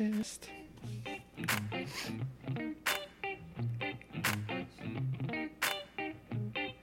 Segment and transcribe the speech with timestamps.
[0.00, 0.48] Test.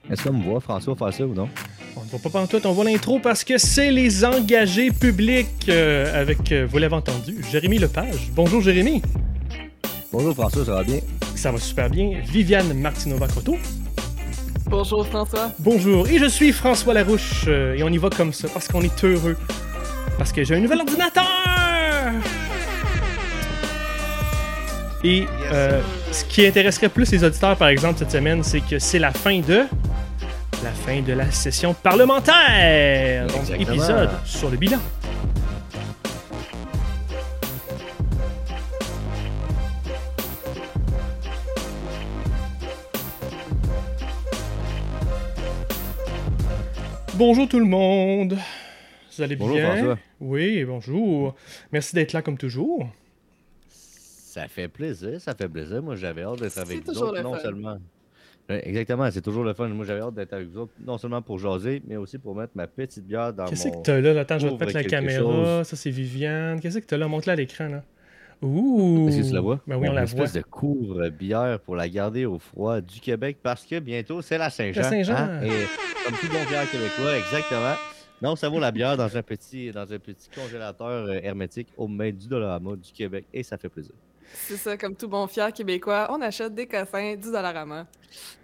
[0.08, 1.48] Est-ce qu'on me voit, François, faire ça ou non?
[1.96, 6.20] On ne voit pas pantoute, on voit l'intro parce que c'est les engagés publics euh,
[6.20, 8.30] avec, euh, vous l'avez entendu, Jérémy Lepage.
[8.36, 9.02] Bonjour Jérémy.
[10.12, 11.00] Bonjour François, ça va bien?
[11.34, 12.20] Ça va super bien.
[12.24, 13.56] Viviane Martinova-Croto.
[14.66, 15.50] Bonjour François.
[15.58, 16.06] Bonjour.
[16.06, 17.46] Et je suis François Larouche.
[17.48, 19.36] euh, et on y va comme ça parce qu'on est heureux.
[20.16, 21.47] Parce que j'ai un nouvel ordinateur!
[25.04, 25.80] Et euh,
[26.10, 29.38] ce qui intéresserait plus les auditeurs, par exemple, cette semaine, c'est que c'est la fin
[29.40, 29.64] de.
[30.64, 33.28] La fin de la session parlementaire!
[33.28, 34.78] Donc, épisode sur le bilan.
[47.14, 48.36] Bonjour tout le monde!
[49.16, 49.76] Vous allez Bonjour, bien?
[49.76, 49.98] François.
[50.20, 51.36] Oui, bonjour.
[51.70, 52.88] Merci d'être là comme toujours.
[54.28, 55.82] Ça fait plaisir, ça fait plaisir.
[55.82, 57.40] Moi, j'avais hâte d'être avec vous toujours autres, le non fun.
[57.40, 57.78] seulement.
[58.50, 59.68] Exactement, c'est toujours le fun.
[59.68, 62.52] Moi, j'avais hâte d'être avec vous autres, non seulement pour jaser, mais aussi pour mettre
[62.54, 63.80] ma petite bière dans Qu'est-ce mon...
[63.80, 64.20] que t'as là?
[64.20, 65.64] Attends, je vais te mettre la caméra.
[65.64, 66.60] Ça, c'est Viviane.
[66.60, 67.08] Qu'est-ce que t'as là?
[67.08, 67.82] Montre-la à l'écran, là.
[68.42, 69.08] Ouh!
[69.08, 69.60] Est-ce que tu la vois?
[69.66, 70.24] Ben oui, on Mon la voit.
[70.24, 74.50] espèce de couvre-bière pour la garder au froid du Québec parce que bientôt, c'est la
[74.50, 74.82] Saint-Jean.
[74.82, 75.14] La Saint-Jean.
[75.16, 75.42] hein?
[75.42, 75.66] Et
[76.04, 77.74] comme tout bon bière québécois, exactement.
[78.22, 81.88] Donc, ça vaut la bière dans un petit, dans un petit congélateur euh, hermétique au
[81.88, 83.94] main du Dollarama du Québec et ça fait plaisir.
[84.32, 87.86] C'est ça, comme tout bon fier québécois, on achète des cossins 10 à main.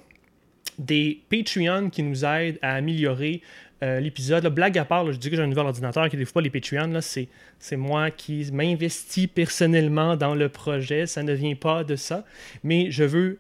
[0.77, 3.41] des Patreons qui nous aident à améliorer
[3.83, 4.47] euh, l'épisode.
[4.47, 6.99] Blague à part, je dis que j'ai un nouvel ordinateur qui ne pas les Patreons.
[7.01, 11.05] c'est moi qui m'investis personnellement dans le projet.
[11.05, 12.23] Ça ne vient pas de ça.
[12.63, 13.39] Mais je veux,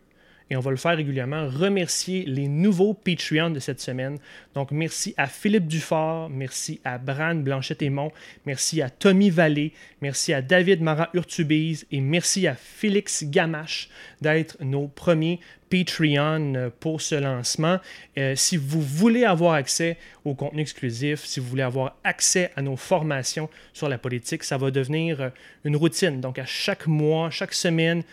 [0.49, 4.17] et on va le faire régulièrement, remercier les nouveaux Patreons de cette semaine.
[4.53, 8.11] Donc, merci à Philippe Dufort, merci à Bran Blanchette-Aymon,
[8.45, 13.89] merci à Tommy Vallée, merci à David Marat-Urtubise et merci à Félix Gamache
[14.21, 15.39] d'être nos premiers
[15.69, 17.79] Patreon euh, pour ce lancement.
[18.17, 22.61] Euh, si vous voulez avoir accès au contenu exclusif, si vous voulez avoir accès à
[22.61, 25.29] nos formations sur la politique, ça va devenir euh,
[25.63, 26.21] une routine.
[26.21, 28.03] Donc, à chaque mois, chaque semaine,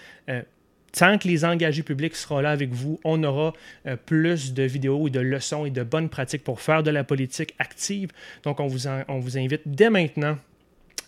[0.93, 3.53] tant que les engagés publics seront là avec vous, on aura
[3.87, 7.03] euh, plus de vidéos et de leçons et de bonnes pratiques pour faire de la
[7.05, 8.11] politique active.
[8.45, 10.39] Donc, on vous, en- on vous invite dès maintenant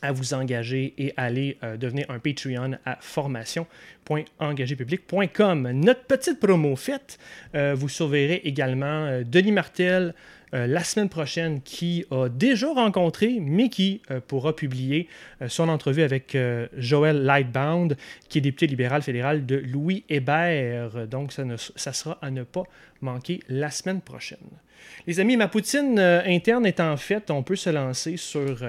[0.05, 5.71] à vous engager et aller euh, devenir un Patreon à formation.engagépublic.com.
[5.73, 7.19] Notre petite promo faite,
[7.55, 10.13] euh, vous surveillerez également euh, Denis Martel
[10.57, 15.09] la semaine prochaine qui a déjà rencontré, mais qui pourra publier
[15.49, 16.39] son entrevue avec
[16.77, 17.97] Joël Lightbound,
[18.29, 21.09] qui est député libéral fédéral de Louis Hébert.
[21.09, 22.63] Donc, ça, ne- ça sera à ne pas
[23.01, 24.39] manquer la semaine prochaine.
[25.09, 28.63] Les amis, ma poutine interne étant faite, on peut se lancer sur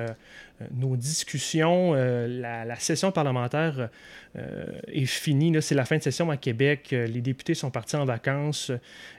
[0.72, 1.94] nos discussions.
[1.96, 3.90] Euh, la, session parlementaire
[4.38, 5.56] euh, est finie.
[5.62, 6.90] C'est la fin de session à Québec.
[6.94, 8.72] Euh, les députés sont partis en vacances.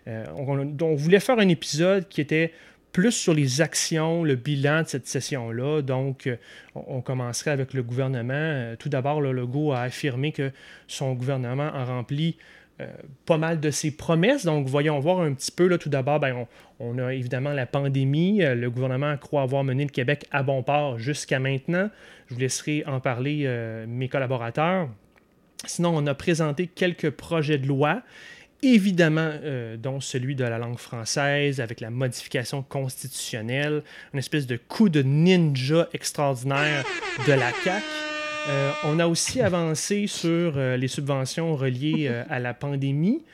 [0.09, 2.53] Euh, on, voulait faire un épisode qui était
[2.97, 5.83] plus sur les actions, le bilan de cette session-là.
[5.83, 6.37] Donc, euh,
[6.75, 8.33] on, commencerait avec le gouvernement.
[8.33, 10.51] Euh, tout d'abord, là, Legault a affirmé que
[10.89, 12.39] son gouvernement a rempli
[12.81, 12.87] euh,
[13.25, 14.45] pas mal de ses promesses.
[14.45, 15.67] Donc, voyons voir un petit peu.
[15.67, 16.47] Là, tout d'abord, ben,
[16.79, 18.43] on, on a évidemment la pandémie.
[18.43, 21.89] Euh, le gouvernement croit avoir mené le Québec à bon port jusqu'à maintenant.
[22.29, 24.91] Je vous laisserai en parler, euh, mes collaborateurs.
[25.65, 28.03] Sinon, on a présenté quelques projets de loi,
[28.63, 29.33] évidemment,
[29.79, 33.83] dont celui de la langue française, avec la modification constitutionnelle,
[34.13, 36.85] une espèce de coup de ninja extraordinaire
[37.27, 38.16] de la CAQ.
[38.49, 43.25] Euh, on a aussi avancé sur euh, les subventions reliées euh, à la pandémie.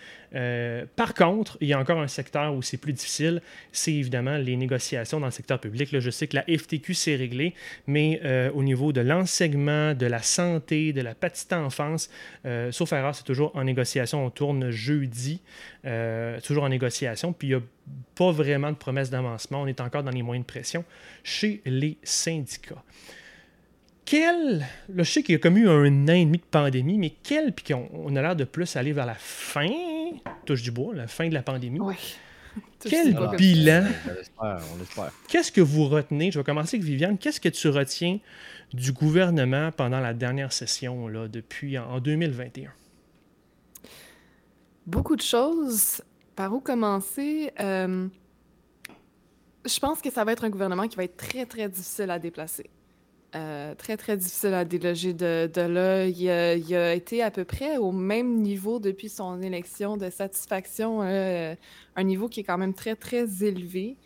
[0.96, 4.56] Par contre, il y a encore un secteur où c'est plus difficile, c'est évidemment les
[4.56, 5.90] négociations dans le secteur public.
[5.92, 7.52] Je sais que la FTQ s'est réglée,
[7.86, 8.18] mais
[8.54, 12.08] au niveau de l'enseignement, de la santé, de la petite enfance,
[12.70, 14.24] sauf erreur, c'est toujours en négociation.
[14.24, 15.42] On tourne jeudi,
[16.42, 17.62] toujours en négociation, puis il n'y a
[18.14, 19.60] pas vraiment de promesse d'avancement.
[19.60, 20.82] On est encore dans les moyens de pression
[21.22, 22.82] chez les syndicats
[24.04, 24.66] quel.
[24.88, 27.14] Là, je sais qu'il y a comme eu un an et demi de pandémie, mais
[27.22, 27.52] quel.
[27.52, 29.68] Puis qu'on on a l'air de plus aller vers la fin,
[30.44, 31.80] touche du bois, la fin de la pandémie.
[31.80, 31.96] Ouais.
[32.80, 33.84] Quel bilan.
[34.04, 35.12] On l'espère, on l'espère.
[35.28, 36.30] Qu'est-ce que vous retenez?
[36.30, 37.16] Je vais commencer avec Viviane.
[37.16, 38.18] Qu'est-ce que tu retiens
[38.74, 42.70] du gouvernement pendant la dernière session, là, depuis en, en 2021
[44.86, 46.02] Beaucoup de choses.
[46.34, 47.52] Par où commencer?
[47.60, 48.08] Euh,
[49.64, 52.18] je pense que ça va être un gouvernement qui va être très, très difficile à
[52.18, 52.68] déplacer.
[53.34, 56.04] Euh, très, très difficile à déloger de, de là.
[56.06, 60.10] Il a, il a été à peu près au même niveau depuis son élection de
[60.10, 61.54] satisfaction, euh,
[61.96, 63.96] un niveau qui est quand même très, très élevé.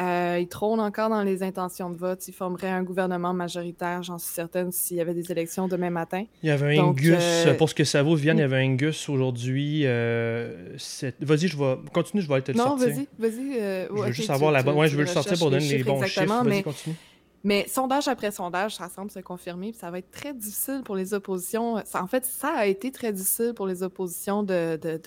[0.00, 2.26] Euh, il trône encore dans les intentions de vote.
[2.28, 6.24] Il formerait un gouvernement majoritaire, j'en suis certaine, s'il y avait des élections demain matin.
[6.44, 8.56] Il y avait un Donc, Angus, pour ce que ça vaut, Viviane, il y avait
[8.64, 9.82] un Angus aujourd'hui.
[9.84, 11.76] Vas-y, je vais.
[11.92, 12.88] Continue, je vais aller te le Non, sortir.
[12.88, 13.58] vas-y, vas-y.
[13.60, 14.76] euh, Je veux juste tu- avoir la tu- bonne.
[14.76, 16.24] Ouais, je veux le sortir pour donner les bons chiffres.
[16.26, 16.94] Vas-y, mais- continue.
[17.44, 20.94] Mais sondage après sondage, ça semble se confirmer, puis ça va être très difficile pour
[20.94, 21.82] les oppositions.
[21.94, 25.00] En fait, ça a été très difficile pour les oppositions de, de,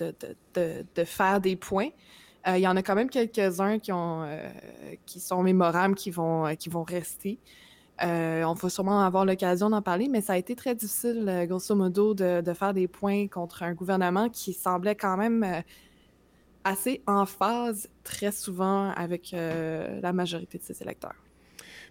[0.54, 1.88] de, de, faire des points.
[2.46, 4.48] Euh, il y en a quand même quelques-uns qui, euh,
[5.06, 7.38] qui sont mémorables, qui vont, euh, qui vont rester.
[8.02, 12.12] On va sûrement avoir l'occasion d'en parler, mais ça a été très difficile, grosso modo,
[12.12, 15.62] de, de faire des points contre un gouvernement qui semblait quand même
[16.62, 21.25] assez en phase très souvent avec la majorité de ses électeurs.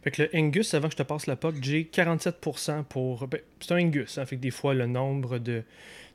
[0.06, 3.28] Fait que le Angus, avant que je te passe la POC, j'ai 47% pour.
[3.28, 5.63] ben, c'est un Angus, hein, fait que des fois le nombre de,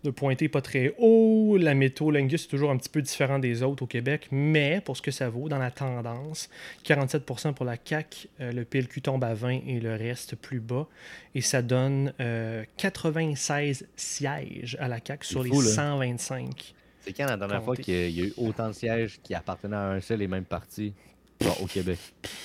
[0.04, 1.56] de pointés n'est pas très haut.
[1.60, 4.96] La métaux, l'Angus, c'est toujours un petit peu différent des autres au Québec, mais pour
[4.96, 6.48] ce que ça vaut, dans la tendance,
[6.86, 10.86] 47% pour la CAC, le PLQ tombe à 20 et le reste plus bas.
[11.34, 15.74] Et ça donne euh, 96 sièges à la CAC sur fou, les là.
[15.74, 16.74] 125.
[17.02, 19.18] C'est quand la dernière fois qu'il y a- il y a eu autant de sièges
[19.22, 20.92] qui appartenaient à un seul et même parti?
[21.40, 21.98] Genre, au Québec?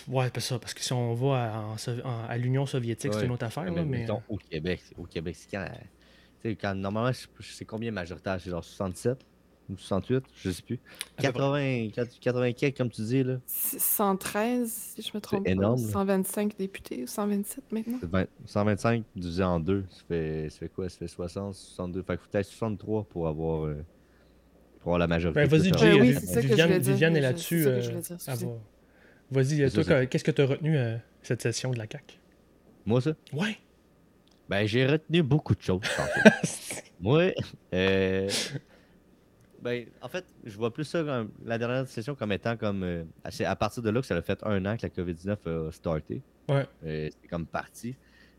[0.08, 1.76] Ouais, pas ça, parce que si on va
[2.30, 3.64] à, l'Union soviétique, c'est une autre affaire.
[3.66, 5.50] Mais là, mais, mettons, au Québec, c'est- au Québec, c'est
[6.56, 6.76] quand.
[6.76, 9.18] Normalement, je sais combien majoritaire, c'est genre 67
[9.68, 10.80] ou 68, je sais plus.
[11.18, 11.90] À peu près.
[11.96, 13.38] 80, 80 quelques, comme tu dis, là.
[13.48, 15.50] 113, si je me trompe pas.
[15.50, 15.92] énorme, là.
[15.92, 17.98] 125 députés ou 127 maintenant?
[18.00, 20.88] C'est 20 125 divisé en deux, ça fait, ça fait quoi?
[20.88, 22.04] Ça fait 60, 62.
[22.04, 23.84] Fait qu'il faut peut-être 63 pour avoir, euh,
[24.82, 25.42] pour avoir la majorité.
[25.42, 25.92] Ben, vas-y, Jay.
[25.94, 26.94] Euh, oui, Vi- c'est ça que je Viviane, voulais dire.
[26.94, 27.66] Viviane est là-dessus.
[29.32, 32.20] Vas-y, euh, toi, qu'est-ce que tu as retenu euh, cette session de la CAC
[32.86, 33.12] Moi, ça?
[33.34, 33.58] Ouais.
[34.48, 35.82] Ben, j'ai retenu beaucoup de choses.
[37.00, 37.32] Moi,
[37.74, 38.30] euh,
[39.62, 42.84] ben, en fait, je vois plus ça comme la dernière session comme étant comme.
[42.84, 45.68] euh, c'est à partir de là que ça a fait un an que la COVID-19
[45.68, 46.22] a starté.
[46.48, 46.66] Ouais.
[46.86, 47.96] Euh, c'est comme parti.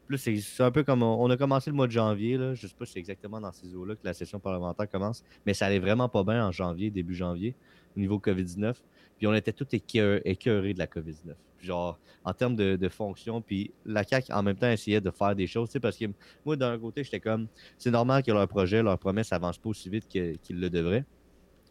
[0.07, 1.03] Plus, c'est c'est un peu comme.
[1.03, 2.55] On on a commencé le mois de janvier, là.
[2.55, 5.53] Je sais pas si c'est exactement dans ces eaux-là que la session parlementaire commence, mais
[5.53, 7.57] ça allait vraiment pas bien en janvier, début janvier,
[7.97, 8.75] au niveau COVID-19.
[9.19, 11.35] Puis on était tous écœur- écœurés de la COVID-19.
[11.57, 15.11] Puis Genre, en termes de, de fonction, puis la CAQ, en même temps, essayait de
[15.11, 16.07] faire des choses, parce que
[16.45, 19.89] moi, d'un côté, j'étais comme, c'est normal que leur projet, leur promesse avance pas aussi
[19.89, 21.05] vite qu'ils le devraient,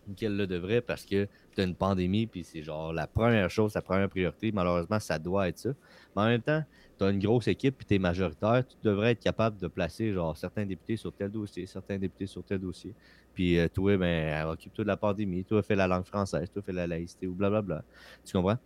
[0.08, 3.74] ou qu'elles le devraient, parce que tu une pandémie, puis c'est genre la première chose,
[3.74, 4.52] la première priorité.
[4.52, 5.70] Malheureusement, ça doit être ça.
[6.16, 6.64] Mais en même temps,
[6.98, 10.14] tu as une grosse équipe, puis tu es majoritaire, tu devrais être capable de placer
[10.14, 12.94] genre certains députés sur tel dossier, certains députés sur tel dossier.
[13.36, 16.72] Puis euh, toi, ben, occupe-toi de la pandémie, toi, fais la langue française, toi, fais
[16.72, 17.84] la laïcité ou blablabla.
[18.26, 18.58] Tu comprends?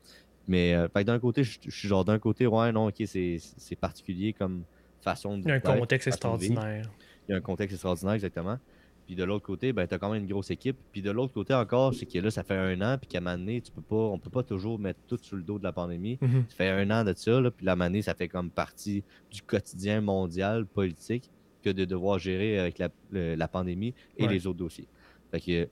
[0.47, 4.33] Mais euh, d'un côté, je je suis genre d'un côté, ouais, non, ok, c'est particulier
[4.33, 4.63] comme
[5.01, 5.43] façon de.
[5.43, 6.89] Il y a un contexte extraordinaire.
[7.27, 8.57] Il y a un contexte extraordinaire, exactement.
[9.05, 10.77] Puis de l'autre côté, ben, tu as quand même une grosse équipe.
[10.91, 13.21] Puis de l'autre côté encore, c'est que là, ça fait un an, puis qu'à un
[13.21, 15.63] moment donné, tu peux pas, on peut pas toujours mettre tout sur le dos de
[15.63, 16.19] la pandémie.
[16.21, 16.45] Mhm.
[16.47, 19.41] Ça fait un an de ça, là, puis la année, ça fait comme partie du
[19.41, 21.31] quotidien mondial politique
[21.63, 24.33] que de devoir gérer avec la, le- la pandémie et Ouais.
[24.33, 24.87] les autres dossiers.
[25.31, 25.67] Fait que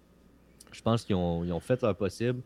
[0.71, 2.41] je pense qu'ils ont, ils ont fait leur possible.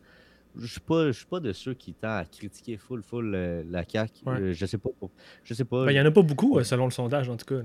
[0.58, 3.64] Je suis pas, je suis pas de ceux qui tendent à critiquer full full euh,
[3.70, 4.26] la CAQ.
[4.26, 4.40] Ouais.
[4.40, 4.90] Euh, je sais pas.
[5.44, 5.86] Je sais pas.
[5.86, 7.62] Ben, Il y en a pas beaucoup, euh, selon le sondage, en tout cas.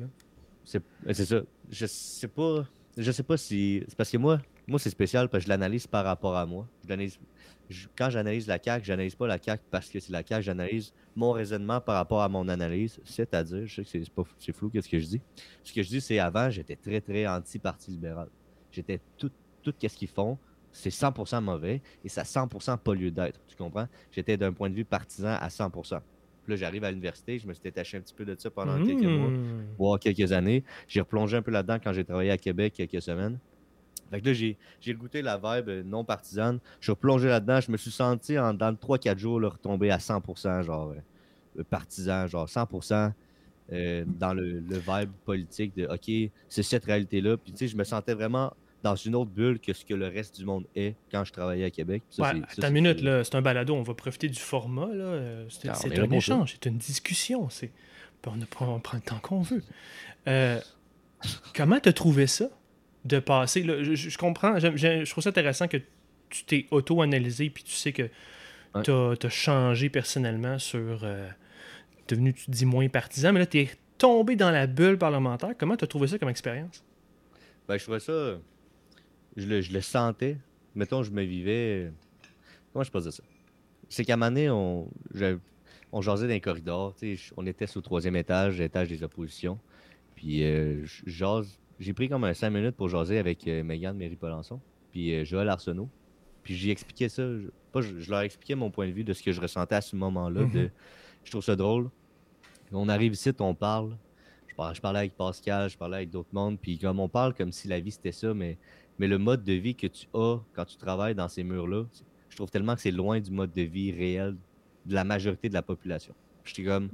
[0.64, 0.80] c'est
[1.14, 1.40] ça.
[1.70, 2.64] Je sais pas.
[2.96, 3.82] Je sais pas si.
[3.88, 6.66] C'est parce que moi, moi, c'est spécial parce que je l'analyse par rapport à moi.
[7.96, 11.32] quand j'analyse la CAQ, j'analyse pas la CAQ parce que c'est la CAQ, j'analyse mon
[11.32, 13.00] raisonnement par rapport à mon analyse.
[13.04, 15.20] C'est-à-dire, je sais que c'est, c'est flou qu'est-ce que je dis.
[15.62, 18.28] Ce que je dis, c'est avant, j'étais très, très anti-parti libéral.
[18.72, 19.30] J'étais tout,
[19.62, 20.36] tout ce qu'ils font,
[20.72, 23.40] c'est 100% mauvais et ça 100% pas lieu d'être.
[23.46, 23.86] Tu comprends?
[24.10, 26.00] J'étais d'un point de vue partisan à 100%.
[26.42, 28.84] Puis là, j'arrive à l'université, je me suis détaché un petit peu de ça pendant
[28.84, 29.66] quelques mois, mmh.
[29.78, 30.64] voire quelques années.
[30.86, 33.38] J'ai replongé un peu là-dedans quand j'ai travaillé à Québec quelques semaines.
[34.10, 36.60] Fait que là, j'ai, j'ai goûté la vibe non partisane.
[36.80, 37.60] Je suis replongé là-dedans.
[37.60, 40.92] Je me suis senti en, dans 3-4 jours là, retomber à 100%, genre
[41.58, 43.12] euh, partisan, genre 100%
[43.72, 47.36] euh, dans le, le, vibe politique de OK, c'est cette réalité-là.
[47.36, 50.06] Puis tu sais, je me sentais vraiment dans une autre bulle que ce que le
[50.06, 52.04] reste du monde est quand je travaillais à Québec.
[52.10, 54.86] Ça, ouais, attends une minute, là, c'est un balado, on va profiter du format.
[54.94, 55.44] Là.
[55.48, 57.48] C'est, ah, un échange, c'est une discussion.
[57.48, 57.72] C'est...
[58.26, 59.62] On, on prend le temps qu'on veut.
[60.26, 60.60] Euh,
[61.54, 62.48] comment tu as trouvé ça?
[63.06, 65.78] De passer je, comprends, je trouve ça intéressant que
[66.28, 68.10] tu t'es auto-analysé puis tu sais que
[68.82, 71.04] tu as, changé personnellement sur.
[71.04, 71.28] Euh,
[72.08, 75.54] devenu, tu dis, moins partisan, mais là, tu es tombé dans la bulle parlementaire.
[75.58, 76.84] Comment tu as trouvé ça comme expérience?
[77.66, 78.38] Ben, je trouvais ça
[79.36, 80.38] je le, sentais.
[80.74, 81.92] Mettons, je me vivais.
[82.72, 83.22] Comment je pose ça?
[83.88, 84.88] C'est qu'à un moment donné, on,
[85.92, 86.94] on jasait dans les corridors.
[87.36, 89.58] On était sur le troisième étage, l'étage des oppositions.
[90.14, 90.84] Puis euh,
[91.78, 95.48] J'ai pris comme un cinq minutes pour jaser avec euh, Megan Méry-Polançon, puis euh, Joël
[95.48, 95.88] Arsenault.
[96.42, 97.22] Puis j'ai expliqué ça.
[97.22, 99.80] Je, pas, je, leur expliquais mon point de vue de ce que je ressentais à
[99.80, 100.42] ce moment-là.
[100.42, 100.70] Mm-hmm.
[101.24, 101.90] Je trouve ça drôle.
[102.72, 103.96] On arrive ici, on parle.
[104.46, 106.58] Je, je parlais avec Pascal, je parlais avec d'autres mondes.
[106.58, 108.58] Puis comme on parle comme si la vie c'était ça, mais
[108.98, 111.84] mais le mode de vie que tu as quand tu travailles dans ces murs-là,
[112.30, 114.36] je trouve tellement que c'est loin du mode de vie réel
[114.86, 116.14] de la majorité de la population.
[116.44, 116.90] J'étais comme.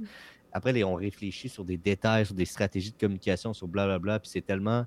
[0.53, 4.45] Après, on réfléchit sur des détails, sur des stratégies de communication, sur blablabla, puis c'est
[4.45, 4.85] tellement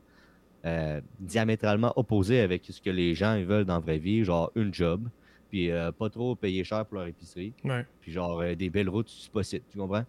[0.65, 4.73] euh, diamétralement opposé avec ce que les gens veulent dans la vraie vie, genre une
[4.73, 5.09] job,
[5.51, 7.53] puis euh, pas trop payer cher pour leur épicerie,
[8.01, 10.05] puis genre euh, des belles routes si possible, tu comprends?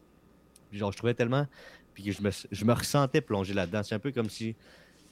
[0.70, 1.48] Puis genre, je trouvais tellement.
[1.94, 3.82] Puis je me, je me ressentais plonger là-dedans.
[3.82, 4.56] C'est un peu comme si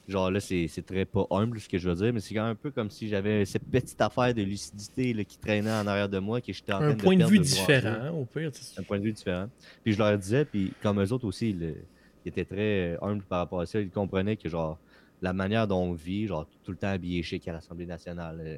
[0.08, 2.52] Genre là, c'est très pas humble ce que je veux dire, mais c'est quand même
[2.52, 6.08] un peu comme si j'avais cette petite affaire de lucidité là, qui traînait en arrière
[6.08, 8.52] de moi, que j'étais en train un de point de vue différent, au pire.
[8.78, 9.48] Un point de vue différent.
[9.82, 11.74] Puis je leur disais, puis comme eux autres aussi, ils,
[12.24, 14.78] étaient très humbles par rapport à ça, ils comprenaient que genre
[15.22, 18.56] la manière dont on vit, genre tout le temps habillé chic à l'Assemblée nationale, euh,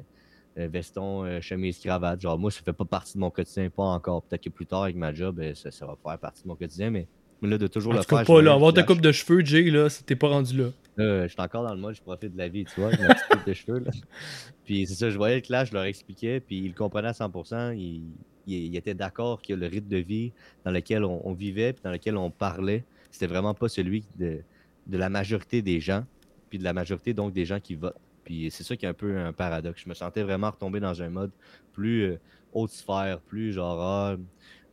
[0.59, 3.83] euh, veston, euh, chemise, cravate, genre moi, ça fait pas partie de mon quotidien, pas
[3.83, 4.21] encore.
[4.23, 6.91] Peut-être que plus tard avec ma job, ça, ça va faire partie de mon quotidien,
[6.91, 7.07] mais
[7.41, 8.25] mais là, de toujours le faire.
[8.25, 10.69] pas, là, avoir ta coupe de cheveux, Jay, là, t'es pas rendu là.
[10.99, 13.13] Je suis encore dans le mode, je profite de la vie, tu vois, avec ma
[13.13, 13.91] petite coupe de cheveux, là.
[14.65, 17.75] Puis c'est ça, je voyais le clash, je leur expliquais, puis ils comprenaient à 100%.
[17.75, 18.03] Ils,
[18.45, 20.31] ils, étaient d'accord que le rythme de vie
[20.63, 24.41] dans lequel on, vivait, puis dans lequel on parlait, c'était vraiment pas celui de,
[24.85, 26.05] de la majorité des gens,
[26.49, 27.99] puis de la majorité, donc, des gens qui votent.
[28.23, 29.81] Puis c'est ça qui est un peu un paradoxe.
[29.83, 31.31] Je me sentais vraiment retombé dans un mode
[31.73, 32.19] plus euh,
[32.53, 34.17] haute sphère, plus genre, ah,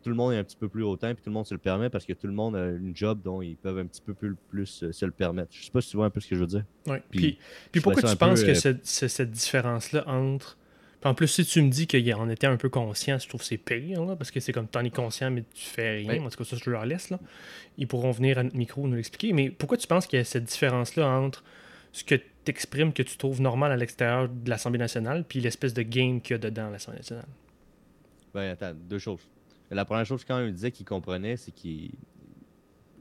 [0.06, 1.58] tout le monde est un petit peu plus hautain, puis tout le monde se le
[1.58, 4.14] permet parce que tout le monde a une job dont ils peuvent un petit peu
[4.14, 5.48] plus, plus euh, se le permettre.
[5.50, 6.62] Je sais pas si tu vois un peu ce que je veux dire.
[6.86, 6.98] Oui.
[7.10, 7.38] Puis,
[7.72, 10.56] puis, pourquoi tu penses que euh, c'est cette différence-là entre.
[11.02, 13.56] en plus, si tu me dis qu'on était un peu conscient, je trouve que c'est
[13.56, 16.22] pire, là, parce que c'est comme t'en es conscient, mais tu fais rien.
[16.24, 17.10] En tout cas, ça, je leur laisse.
[17.10, 17.18] Là.
[17.76, 19.32] Ils pourront venir à notre micro nous l'expliquer.
[19.32, 21.42] Mais pourquoi tu penses qu'il y a cette différence-là entre
[21.90, 25.74] ce que tu exprimes, que tu trouves normal à l'extérieur de l'Assemblée nationale, puis l'espèce
[25.74, 27.26] de game qu'il y a dedans l'Assemblée nationale?
[28.32, 29.26] Ben, attends, deux choses.
[29.70, 31.92] La première chose, quand il disait qu'il comprenait, c'est qu'il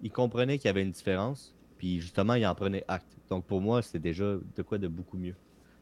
[0.02, 3.18] il comprenait qu'il y avait une différence, puis justement, il en prenait acte.
[3.30, 5.36] Donc pour moi, c'est déjà de quoi de beaucoup mieux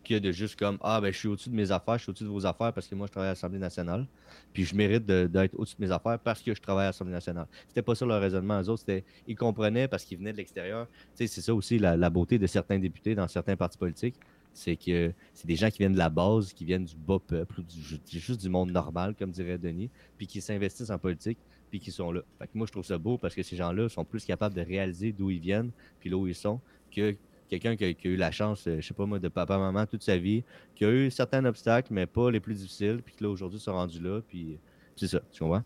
[0.03, 2.25] que de juste comme Ah, ben je suis au-dessus de mes affaires, je suis au-dessus
[2.25, 4.05] de vos affaires parce que moi, je travaille à l'Assemblée nationale,
[4.51, 7.47] puis je mérite d'être au-dessus de mes affaires parce que je travaille à l'Assemblée nationale.
[7.67, 8.61] C'était pas ça leur raisonnement.
[8.61, 10.87] Eux autres, c'était ils comprenaient parce qu'ils venaient de l'extérieur.
[11.13, 14.15] C'est ça aussi la beauté de certains députés dans certains partis politiques
[14.53, 17.61] c'est que c'est des gens qui viennent de la base, qui viennent du bas peuple,
[18.07, 22.11] juste du monde normal, comme dirait Denis, puis qui s'investissent en politique, puis qui sont
[22.11, 22.21] là.
[22.37, 24.61] Fait que moi, je trouve ça beau parce que ces gens-là sont plus capables de
[24.61, 27.15] réaliser d'où ils viennent, puis là où ils sont, que
[27.49, 30.17] quelqu'un qui, a eu la chance, euh, je sais pas moi, de papa-maman toute sa
[30.17, 30.43] vie,
[30.75, 33.73] qui a eu certains obstacles, mais pas les plus difficiles, puis qui là, aujourd'hui, sont
[33.73, 34.59] rendus là, puis
[34.95, 35.63] c'est ça, tu comprends?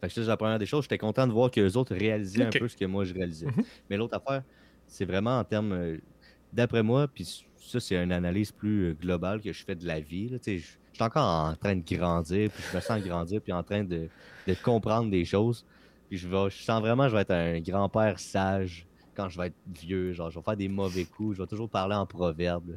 [0.00, 0.82] Fait que c'est la première des choses.
[0.84, 3.46] J'étais content de voir que les autres réalisaient un peu ce que moi, je réalisais.
[3.46, 3.64] Mm-hmm.
[3.88, 4.42] Mais l'autre affaire,
[4.88, 5.98] c'est vraiment en termes, euh,
[6.52, 10.00] d'après moi, puis ça, c'est une analyse plus euh, globale que je fais de la
[10.00, 10.28] vie.
[10.28, 13.84] Je, suis encore en train de grandir, puis je me sens grandir, puis en train
[13.84, 14.08] de,
[14.62, 15.64] comprendre des choses.
[16.08, 19.38] Puis je, vais, je sens vraiment que je vais être un grand-père sage quand je
[19.38, 20.12] vais être vieux.
[20.12, 22.76] Genre, je vais faire des mauvais coups, je vais toujours parler en proverbe.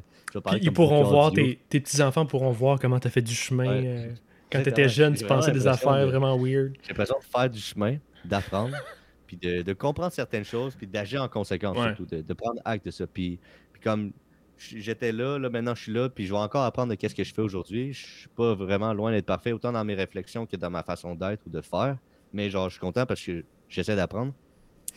[0.60, 3.84] ils pourront voir, tes, petits-enfants pourront voir comment tu as fait du chemin.
[3.84, 4.12] Euh,
[4.50, 6.74] quand tu étais jeune, tu pensais des affaires vraiment weird.
[6.82, 8.76] J'ai l'impression de faire du chemin, d'apprendre,
[9.26, 13.06] puis de, comprendre certaines choses, puis d'agir en conséquence surtout, de, prendre acte de ça.
[13.06, 13.38] Puis,
[13.72, 14.12] puis comme
[14.58, 17.24] j'étais là, là, maintenant je suis là, puis je vais encore apprendre de qu'est-ce que
[17.24, 17.92] je fais aujourd'hui.
[17.92, 21.14] Je suis pas vraiment loin d'être parfait, autant dans mes réflexions que dans ma façon
[21.14, 21.98] d'être ou de faire.
[22.32, 24.32] Mais je suis content parce que j'essaie d'apprendre.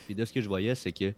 [0.05, 1.13] Puis de ce que je voyais, c'est que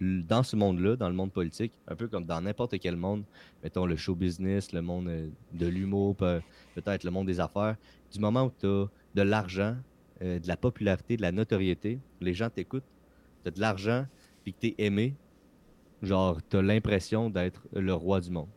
[0.00, 3.24] dans ce monde-là, dans le monde politique, un peu comme dans n'importe quel monde,
[3.62, 7.76] mettons le show business, le monde euh, de l'humour, peut-être le monde des affaires,
[8.12, 9.76] du moment où tu as de l'argent,
[10.22, 12.84] euh, de la popularité, de la notoriété, les gens t'écoutent,
[13.42, 14.06] tu as de l'argent,
[14.42, 15.14] puis que tu es aimé,
[16.02, 18.48] genre, tu as l'impression d'être le roi du monde.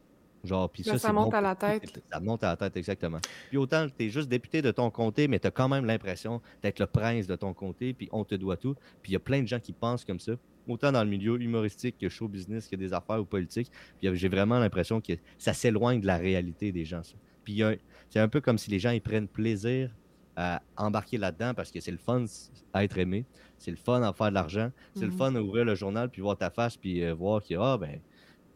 [0.44, 2.04] Genre, puis ça, ça monte à la tête.
[2.12, 3.18] Ça monte à la tête, exactement.
[3.50, 6.42] Puis autant tu es juste député de ton comté, mais tu as quand même l'impression
[6.62, 8.76] d'être le prince de ton comté, puis on te doit tout.
[9.02, 10.34] Puis il y a plein de gens qui pensent comme ça,
[10.68, 13.72] autant dans le milieu humoristique que show business, que des affaires ou politique.
[14.00, 17.02] Puis j'ai vraiment l'impression que ça s'éloigne de la réalité des gens.
[17.02, 17.16] Ça.
[17.44, 17.64] Puis
[18.10, 19.90] c'est un peu comme si les gens ils prennent plaisir
[20.36, 22.26] à embarquer là-dedans parce que c'est le fun
[22.74, 23.26] à être aimé,
[23.58, 25.18] c'est le fun à faire de l'argent, c'est le mhm.
[25.18, 28.00] fun à ouvrir le journal puis voir ta face puis euh, voir que ah ben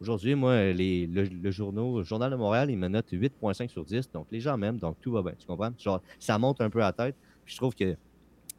[0.02, 4.28] aujourd'hui moi les, le, journal, journal de Montréal il me note 8.5 sur 10 donc
[4.32, 5.72] les gens m'aiment donc tout va bien tu comprends?
[5.78, 7.96] Genre ça monte un peu à la tête puis je trouve que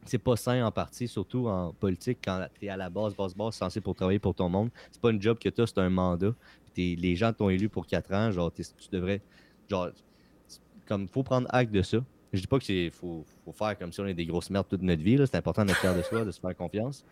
[0.05, 3.35] c'est pas sain en partie, surtout en politique, quand tu es à la base, base,
[3.35, 4.69] base, censé pour travailler pour ton monde.
[4.91, 6.33] C'est pas une job que tu as, c'est un mandat.
[6.75, 9.21] les gens t'ont élu pour 4 ans, genre, tu devrais.
[9.69, 9.89] Genre,
[10.87, 11.99] comme, faut prendre acte de ça.
[12.33, 14.67] Je dis pas que c'est faut, faut, faire comme si on est des grosses merdes
[14.69, 15.17] toute notre vie.
[15.25, 17.03] C'est important d'être fier de soi, de se faire confiance.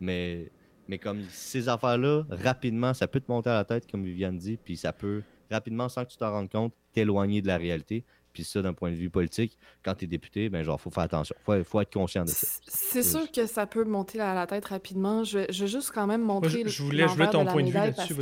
[0.00, 0.50] Mais,
[0.86, 4.56] mais comme ces affaires-là, rapidement, ça peut te monter à la tête, comme Viviane dit,
[4.56, 8.04] puis ça peut rapidement, sans que tu t'en rendes compte, t'éloigner de la réalité.
[8.32, 11.04] Puis ça, d'un point de vue politique, quand tu es député, ben genre, faut faire
[11.04, 11.34] attention.
[11.44, 12.46] Faut, faut être conscient de ça.
[12.68, 15.24] C'est sûr que ça peut monter à la tête rapidement.
[15.24, 16.62] Je, je veux juste quand même montrer.
[16.66, 18.14] je, voulais, je voulais ton point de vue là-dessus,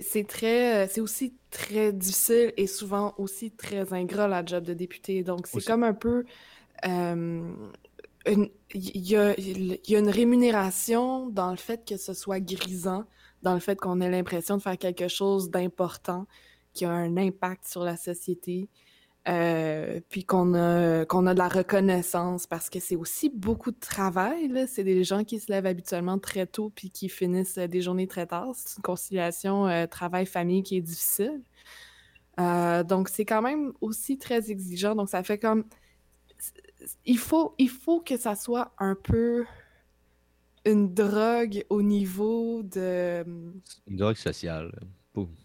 [0.00, 5.22] c'est très, c'est aussi très difficile et souvent aussi très ingrat la job de député.
[5.22, 6.24] Donc c'est comme un peu,
[6.86, 7.52] euh,
[8.26, 13.04] il y a une rémunération dans le fait que ce soit grisant,
[13.42, 16.26] dans le fait qu'on ait l'impression de faire quelque chose d'important,
[16.72, 18.68] qui a un impact sur la société.
[19.28, 23.78] Euh, puis qu'on a, qu'on a de la reconnaissance parce que c'est aussi beaucoup de
[23.78, 24.50] travail.
[24.66, 28.26] C'est des gens qui se lèvent habituellement très tôt puis qui finissent des journées très
[28.26, 28.48] tard.
[28.54, 31.42] C'est une conciliation euh, travail-famille qui est difficile.
[32.38, 34.94] Euh, donc, c'est quand même aussi très exigeant.
[34.94, 35.64] Donc, ça fait comme.
[37.04, 39.44] Il faut, il faut que ça soit un peu
[40.64, 43.22] une drogue au niveau de.
[43.86, 44.72] Une drogue sociale.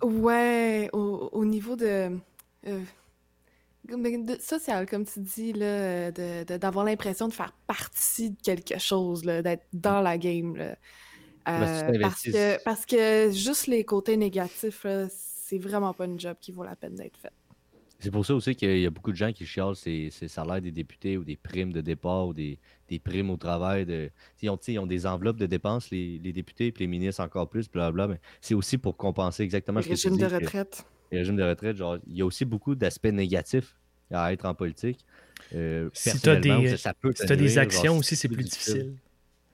[0.02, 2.18] Ouais, au, au niveau de
[4.40, 10.02] social, comme tu dis, là, d'avoir l'impression de faire partie de quelque chose, d'être dans
[10.02, 10.56] la game.
[10.56, 10.76] Là.
[11.48, 16.52] Euh, parce, que, parce que juste les côtés négatifs, c'est vraiment pas une job qui
[16.52, 17.34] vaut la peine d'être faite.
[18.00, 20.62] C'est pour ça aussi qu'il y a beaucoup de gens qui chialent ces, ces, salaires
[20.62, 23.86] des députés ou des primes de départ ou des, des primes au travail.
[23.86, 24.12] De...
[24.42, 27.50] Ils, ont, ils ont des enveloppes de dépenses, les, les députés et les ministres encore
[27.50, 28.08] plus, blablabla.
[28.08, 30.18] Mais c'est aussi pour compenser exactement ce que tu dis.
[30.18, 30.86] De retraite.
[31.12, 33.76] Le régime de retraite, genre, il y a aussi beaucoup d'aspects négatifs
[34.12, 35.06] à être en politique.
[35.54, 38.96] Euh, si tu as des, ça peut as des actions aussi, c'est plus difficile.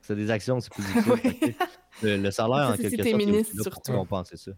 [0.01, 1.55] Si tu as des actions, c'est plus difficile.
[2.03, 4.51] le, salaire, en quelque sorte, c'est pour compenser ça.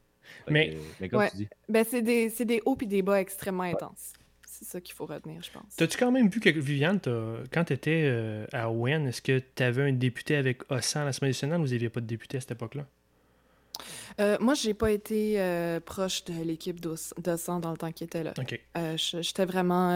[0.49, 1.47] Mais, mais comme tu dis.
[1.69, 4.13] Ben, c'est des, des, hauts et des bas extrêmement intenses.
[4.47, 5.75] C'est ça qu'il faut retenir, je pense.
[5.75, 6.99] T'as-tu quand même vu que, Viviane,
[7.51, 11.06] quand tu étais euh, à Owen, est-ce que tu avais un député avec Ossan à
[11.06, 12.86] l'Assemblée nationale ou vous n'aviez pas de député à cette époque-là?
[14.19, 18.23] Euh, moi, j'ai pas été euh, proche de l'équipe d'Ossan dans le temps qu'il était
[18.23, 18.34] là.
[18.78, 19.93] Euh, j'étais vraiment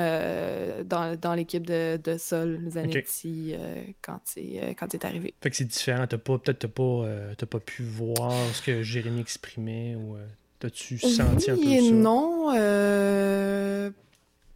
[0.85, 3.55] dans, dans l'équipe de, de Sol Zanetti
[4.01, 5.33] quand c'est quand est arrivé.
[5.41, 6.05] Fait que c'est différent.
[6.07, 10.17] Peut-être t'as pas, pas pu voir ce que Jérémy exprimait ou
[10.59, 11.91] t'as-tu senti un peu ça?
[11.91, 12.51] non.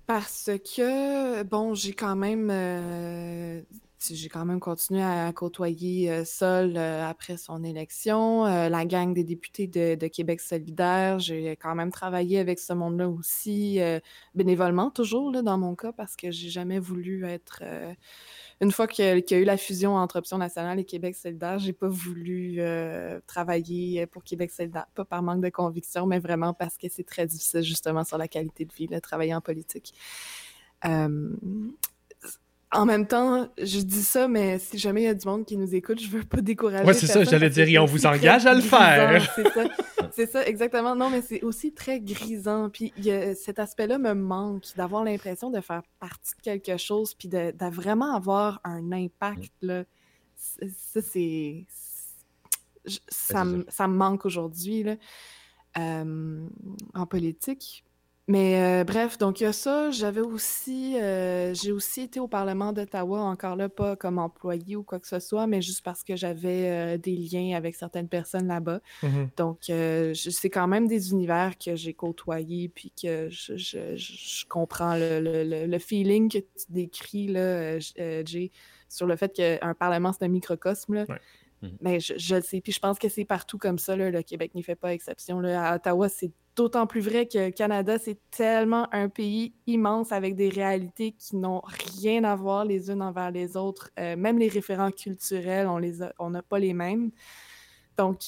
[0.07, 2.51] parce que, bon, j'ai quand même
[4.09, 9.13] j'ai quand même continué à côtoyer euh, Sol euh, après son élection, euh, la gang
[9.13, 11.19] des députés de, Québec solidaire.
[11.19, 13.79] J'ai quand même travaillé avec ce monde-là aussi,
[14.35, 17.63] bénévolement toujours, là, dans mon cas, parce que j'ai jamais voulu être.
[18.59, 21.71] une fois qu'il y, a eu la fusion entre Option nationale et Québec solidaire, j'ai
[21.71, 22.59] pas voulu
[23.27, 27.25] travailler pour Québec solidaire, pas par manque de conviction, mais vraiment parce que c'est très
[27.25, 29.93] difficile, justement, sur la qualité de vie, de travailler en politique
[32.73, 35.57] en même temps, je dis ça, mais si jamais il y a du monde qui
[35.57, 36.87] nous écoute, je veux pas décourager.
[36.87, 39.21] Oui, c'est ça, j'allais dire, et on vous engage à le faire.
[39.35, 39.63] C'est ça,
[40.11, 40.95] c'est ça, exactement.
[40.95, 42.69] Non, mais c'est aussi très grisant.
[42.69, 42.93] Puis
[43.35, 48.15] cet aspect-là me manque, d'avoir l'impression de faire partie de quelque chose, puis de, vraiment
[48.15, 49.53] avoir un impact.
[49.61, 49.83] Là.
[50.35, 51.65] Ça, c'est.
[53.07, 54.85] Ça, ça, me manque aujourd'hui
[55.77, 56.47] euh,
[56.93, 57.85] en politique.
[58.31, 59.91] Mais euh, bref, donc il y a ça.
[59.91, 64.83] J'avais aussi, euh, j'ai aussi été au Parlement d'Ottawa, encore là, pas comme employé ou
[64.83, 68.47] quoi que ce soit, mais juste parce que j'avais euh, des liens avec certaines personnes
[68.47, 68.79] là-bas.
[69.03, 69.29] Mhm.
[69.35, 69.57] Donc,
[70.13, 75.65] c'est quand même des univers que j'ai côtoyés, puis que je, je- comprends le, le-
[75.65, 78.51] le- feeling que tu décris, là, Jay,
[78.87, 80.93] sur le fait qu'un Parlement, c'est un microcosme.
[80.93, 81.05] Là.
[81.09, 81.19] Ouais.
[81.79, 83.95] Mais je, je le sais, puis je pense que c'est partout comme ça.
[83.95, 85.39] le Québec n'y fait pas exception.
[85.39, 85.63] Là.
[85.63, 90.35] À Ottawa, c'est d'autant plus vrai que le Canada, c'est tellement un pays immense avec
[90.35, 91.61] des réalités qui n'ont
[92.01, 93.91] rien à voir les unes envers les autres.
[93.99, 97.11] Euh, même les référents culturels, on les on n'a pas les mêmes.
[97.97, 98.21] Donc,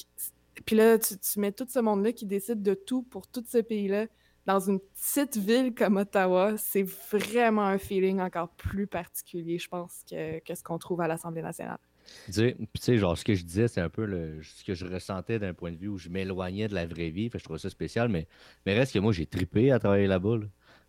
[0.64, 3.58] puis là, tu, tu mets tout ce monde-là qui décide de tout pour tout ce
[3.58, 4.06] pays-là
[4.46, 10.04] dans une petite ville comme Ottawa, c'est vraiment un feeling encore plus particulier, je pense,
[10.08, 11.78] que, que ce qu'on trouve à l'Assemblée nationale.
[12.26, 14.64] Tu sais, puis tu sais, genre, ce que je disais, c'est un peu le, ce
[14.64, 17.28] que je ressentais d'un point de vue où je m'éloignais de la vraie vie.
[17.28, 18.26] Fait que je trouvais ça spécial, mais,
[18.66, 20.36] mais reste que moi, j'ai trippé à travailler là-bas.
[20.38, 20.46] là.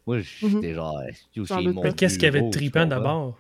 [0.08, 1.02] Moi, j'étais genre.
[1.74, 1.88] mon pas.
[1.90, 3.40] Mais qu'est-ce qu'il y avait de tripant d'abord?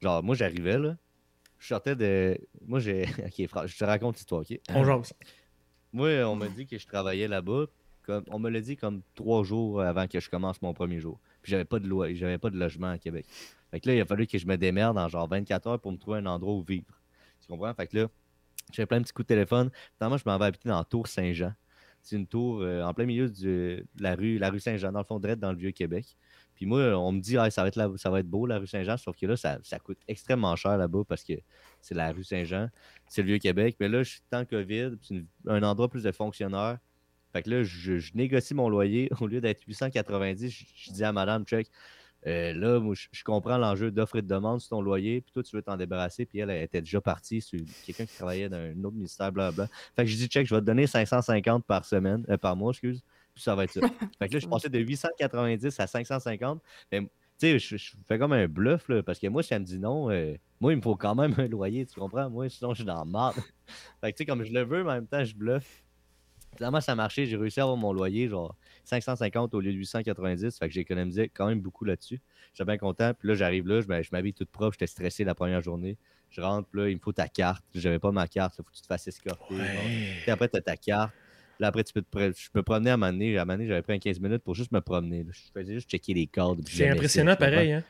[0.00, 0.96] Genre, moi, j'arrivais, là.
[1.58, 2.38] Je sortais de.
[2.66, 3.06] Moi, j'ai.
[3.24, 4.58] Ok, je te raconte l'histoire, ok?
[4.70, 5.12] On jase.
[5.92, 7.66] Moi, on m'a dit que je travaillais là-bas.
[8.28, 11.18] On me l'a dit comme trois jours avant que je commence mon premier jour.
[11.42, 13.26] Puis j'avais pas de loi, j'avais pas de logement à Québec.
[13.70, 15.92] Fait que là, il a fallu que je me démerde en genre 24 heures pour
[15.92, 17.00] me trouver un endroit où vivre.
[17.40, 17.72] Tu comprends?
[17.74, 18.08] Fait que là,
[18.72, 19.70] j'avais plein de petits coups de téléphone.
[19.96, 21.52] Finalement, je m'en vais habiter dans la Tour Saint-Jean.
[22.02, 25.40] C'est une tour euh, en plein milieu de la rue, Saint-Jean, dans le fond, direct
[25.40, 26.16] dans le Vieux-Québec.
[26.54, 28.66] Puis moi, on me dit, ah, ça, va être ça va être beau, la rue
[28.66, 31.34] Saint-Jean, sauf que là, ça, ça coûte extrêmement cher là-bas parce que
[31.80, 32.70] c'est la rue Saint-Jean,
[33.08, 33.76] c'est le Vieux-Québec.
[33.80, 36.78] Mais là, je suis temps COVID, c'est un endroit plus de fonctionnaires.
[37.32, 39.10] Fait que là, je, je négocie mon loyer.
[39.20, 41.68] Au lieu d'être 890, je, je dis à madame, check,
[42.26, 45.32] euh, là, moi, je, je comprends l'enjeu d'offre et de demande sur ton loyer, puis
[45.32, 48.48] toi, tu veux t'en débarrasser, puis elle, elle était déjà partie sur quelqu'un qui travaillait
[48.48, 49.68] dans un autre ministère, blablabla.
[49.94, 52.72] Fait que je dis, check, je vais te donner 550 par semaine, euh, par mois,
[52.72, 53.80] excuse, puis ça va être ça.
[54.18, 56.60] fait que là, je passais de 890 à 550.
[56.90, 57.08] Mais, tu
[57.38, 59.78] sais, je, je fais comme un bluff, là, parce que moi, si elle me dit
[59.78, 62.28] non, euh, moi, il me faut quand même un loyer, tu comprends?
[62.28, 63.36] Moi, sinon, je suis dans la marde.
[64.00, 65.85] fait que, tu sais, comme je le veux, mais en même temps, je bluffe.
[66.56, 67.26] Finalement, ça a marché.
[67.26, 70.58] J'ai réussi à avoir mon loyer, genre 550 au lieu de 890.
[70.58, 72.20] Fait que j'ai économisé quand même beaucoup là-dessus.
[72.54, 73.12] J'étais bien content.
[73.18, 74.72] Puis là, j'arrive là, je m'ha- je m'habille toute propre.
[74.74, 75.96] J'étais stressé la première journée.
[76.30, 77.64] Je rentre, puis là, il me faut ta carte.
[77.74, 78.54] J'avais pas ma carte.
[78.54, 79.54] Il faut que tu te fasses escorter.
[79.56, 79.64] genre.
[80.22, 81.12] Puis après, tu as ta carte.
[81.58, 83.38] Là, après, tu peux te je me promener à donné.
[83.38, 85.24] À donné, j'avais pris un 15 minutes pour juste me promener.
[85.24, 85.30] là.
[85.32, 87.84] Je faisais juste checker les puis C'est ça, impressionnant pareil, hein?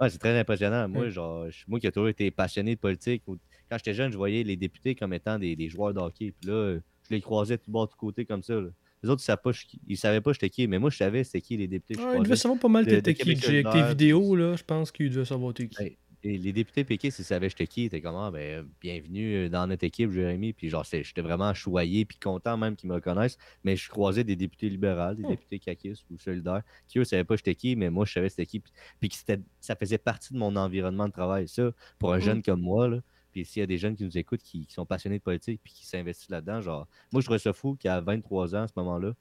[0.00, 0.88] Ouais, c'est très impressionnant.
[0.88, 1.10] Moi, Mm.
[1.10, 4.56] genre, moi qui ai toujours été passionné de politique, quand j'étais jeune, je voyais les
[4.56, 6.32] députés comme étant des, des joueurs de hockey.
[6.40, 8.54] Puis là, je les croisais tout bord, tout côté comme ça.
[8.54, 8.68] là.
[9.02, 11.24] Les autres, ils savaient pas, je- ils savaient pas j'étais qui, mais moi, je savais
[11.24, 11.94] c'était qui les députés.
[11.98, 12.36] Ah, il devait croisais.
[12.36, 14.56] savoir pas mal t'étais qui, avec tes vidéos, là.
[14.56, 15.82] Je pense qu'il devait savoir t'es qui.
[15.82, 15.98] Ouais.
[16.26, 19.48] Et les députés péquistes, ils savaient j'étais qui, ils étaient comme, ah, ben, bienvenue euh,
[19.50, 20.54] dans notre équipe, Jérémy.
[20.54, 23.36] Puis genre, j'étais vraiment choyé, puis content même qu'ils me reconnaissent.
[23.62, 25.28] Mais je croisais des députés libéraux, des Hmm.
[25.28, 28.46] députés caquistes ou solidaires, qui eux savaient pas j'étais qui, mais moi, je savais c'était
[28.46, 28.60] qui.
[28.60, 29.16] Puis, puis que
[29.60, 31.46] ça faisait partie de mon environnement de travail.
[31.46, 32.22] Ça, pour un Hmm.
[32.22, 33.00] jeune comme moi, là,
[33.34, 35.72] puis s'il y a des jeunes qui nous écoutent, qui, sont passionnés de politique, puis
[35.72, 39.12] qui s'investissent là-dedans, genre, moi, je trouvais ça fou qu'à 23 ans, à ce moment-là,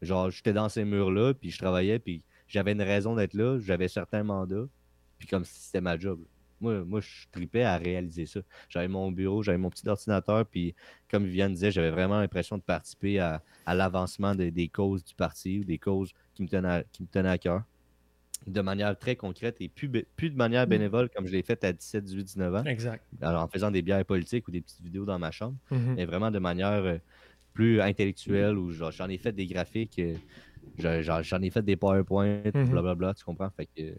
[0.00, 3.88] genre, j'étais dans ces murs-là, puis je travaillais, puis j'avais une raison d'être là, j'avais
[3.88, 4.66] certains mandats,
[5.18, 6.24] puis comme si c'était ma job.
[6.62, 8.40] Moi, moi, je tripais à réaliser ça.
[8.68, 10.74] J'avais mon bureau, j'avais mon petit ordinateur, puis
[11.10, 15.64] comme Viviane disait, j'avais vraiment l'impression de participer à, l'avancement des, causes du parti ou
[15.64, 16.48] des causes qui me
[16.90, 17.64] qui me tenaient à cœur
[18.52, 20.70] de manière très concrète et plus, de manière Mm.
[20.70, 23.04] bénévole comme je l'ai fait à 17, 18, 19 ans, Exact.
[23.20, 25.94] alors, en faisant des bières politiques ou des petites vidéos dans ma chambre Mhm.
[25.96, 26.98] mais vraiment de manière euh,
[27.52, 30.14] plus intellectuelle où j'en ai fait des graphiques, euh,
[30.78, 32.70] j'en- ai fait des PowerPoint, Mhm.
[32.70, 33.50] blablabla, tu comprends?
[33.56, 33.94] Fait que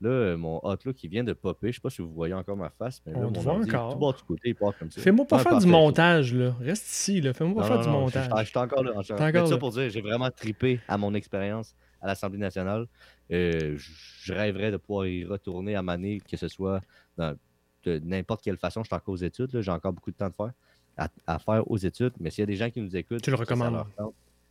[0.00, 2.70] là, mon Outlook qui vient de popper, je sais pas si vous voyez encore ma
[2.70, 3.92] face, mais là, On mon voit ordi, encore.
[3.94, 5.00] tout bas du côté, il part comme ça.
[5.02, 6.54] Fais-moi pas faire du montage, là.
[6.60, 7.32] Reste ici, là.
[7.34, 8.28] Fais-moi pas Non, faire non, du non, montage.
[8.40, 8.92] Je suis encore là.
[9.02, 9.58] Je- T'es mais encore ça là.
[9.58, 12.86] pour dire, j'ai vraiment tripé à mon expérience à l'Assemblée nationale.
[13.30, 13.76] Euh,
[14.22, 16.80] je rêverais de pouvoir y retourner à Mané, que ce soit
[17.16, 17.36] dans-
[17.84, 18.82] de n'importe quelle façon.
[18.82, 20.52] Je suis encore aux études, j'ai encore beaucoup de temps de faire,
[20.96, 22.12] à, à faire aux études.
[22.20, 23.84] Mais s'il y a des gens qui nous écoutent, Tu le recommandes.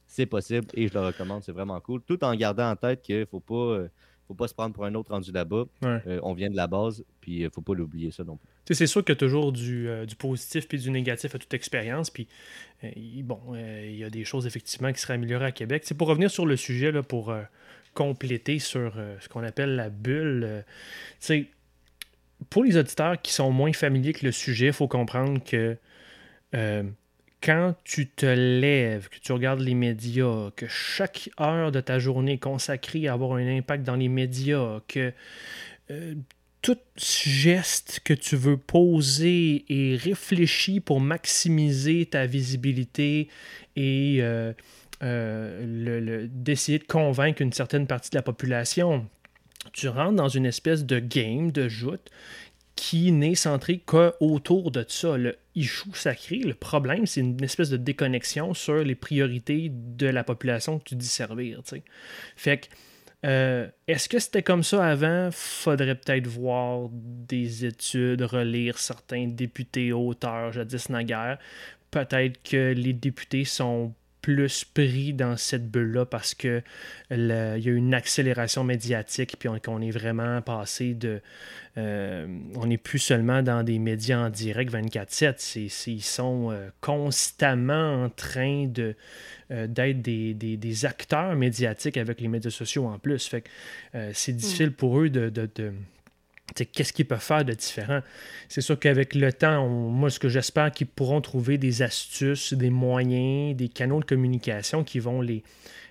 [0.09, 2.01] C'est possible et je le recommande, c'est vraiment cool.
[2.01, 3.87] Tout en gardant en tête qu'il ne faut pas, euh,
[4.25, 5.65] faut pas se prendre pour un autre rendu là-bas.
[5.81, 6.01] Ouais.
[6.07, 8.47] Euh, on vient de la base, puis il faut pas l'oublier ça non plus.
[8.75, 11.53] C'est sûr qu'il y a toujours du, euh, du positif puis du négatif à toute
[11.53, 12.09] expérience.
[12.09, 12.27] Puis,
[12.85, 15.83] euh, il- bon, euh, il y a des choses effectivement qui seraient améliorées à Québec.
[15.85, 17.41] C'est pour revenir sur le sujet, là, pour euh,
[17.97, 20.63] compléter sur euh, ce qu'on appelle la bulle.
[21.29, 21.41] euh,
[22.51, 25.75] pour les auditeurs qui sont moins familiers que le sujet, il faut comprendre que
[26.53, 26.83] euh,
[27.41, 32.33] quand tu te lèves, que tu regardes les médias, que chaque heure de ta journée
[32.33, 35.12] est consacrée à avoir un impact dans les médias, que
[36.62, 43.29] tout geste que tu veux poser est réfléchi pour maximiser ta visibilité
[43.75, 44.21] et,
[45.01, 49.07] le, d'essayer de convaincre une certaine partie de la population.
[49.73, 52.10] Tu rentres dans une espèce de game, de joute,
[52.77, 55.17] qui n'est centré qu'autour de ça.
[55.17, 60.23] Le issue sacré, le problème, c'est une espèce de déconnexion sur les priorités de la
[60.23, 61.62] population que tu dis servir.
[62.36, 62.67] Fait que,
[63.25, 65.29] euh, est-ce que c'était comme ça avant?
[65.31, 71.39] Faudrait peut-être voir des études, relire certains députés auteurs jadis naguère.
[71.89, 73.93] Peut-être que les députés sont
[74.27, 76.61] plus pris dans cette bulle-là parce que
[77.11, 81.21] il y a eu une accélération médiatique puis qu'on est vraiment passé de
[81.77, 88.03] euh, on n'est plus seulement dans des médias en direct 24-7, ils sont euh, constamment
[88.03, 88.95] en train de
[89.51, 93.25] euh, d'être des, acteurs médiatiques avec les médias sociaux en plus.
[93.27, 93.45] Fait
[94.11, 94.35] c'est hmm.
[94.35, 95.29] difficile pour eux de
[96.55, 98.01] qu'est-ce qu'ils peuvent faire de différent?
[98.49, 102.69] C'est sûr qu'avec le temps, moi, ce que j'espère, qu'ils pourront trouver des astuces, des
[102.69, 105.43] moyens, des canaux de communication qui vont les,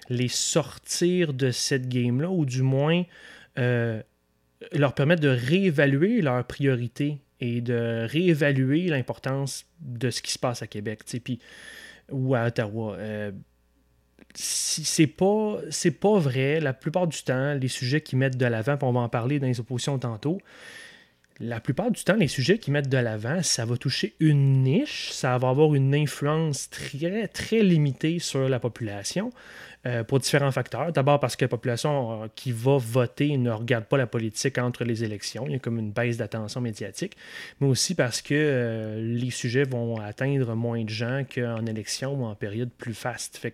[0.08, 3.04] les sortir de cette game-là, ou du moins
[3.58, 4.02] euh,
[4.72, 10.62] leur permettre de réévaluer leurs priorités et de réévaluer l'importance de ce qui se passe
[10.62, 11.38] à Québec, puis,
[12.10, 12.96] ou à Ottawa.
[12.96, 13.32] Euh,
[14.34, 18.76] c'est pas c'est pas vrai la plupart du temps les sujets qui mettent de l'avant
[18.82, 20.38] on va en parler dans les oppositions tantôt
[21.40, 25.10] la plupart du temps les sujets qui mettent de l'avant ça va toucher une niche
[25.12, 29.32] ça va avoir une influence très très limitée sur la population
[29.86, 30.90] euh, pour différents facteurs.
[30.90, 34.82] D'abord parce que la population euh, qui va voter ne regarde pas la politique entre
[34.82, 35.44] les élections.
[35.46, 37.16] Il y a comme une baisse d'attention médiatique.
[37.60, 42.24] Mais aussi parce que euh, les sujets vont atteindre moins de gens qu'en élection ou
[42.24, 43.46] en période plus faste.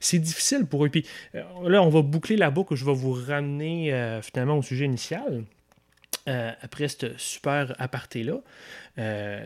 [0.00, 0.88] C'est difficile pour eux.
[0.88, 2.74] Puis là, on va boucler la boucle.
[2.74, 5.44] Je vais vous ramener finalement au sujet initial.
[6.26, 8.40] Après ce super aparté-là,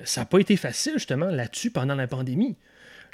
[0.04, 2.56] ça n'a pas été facile justement là-dessus pendant la pandémie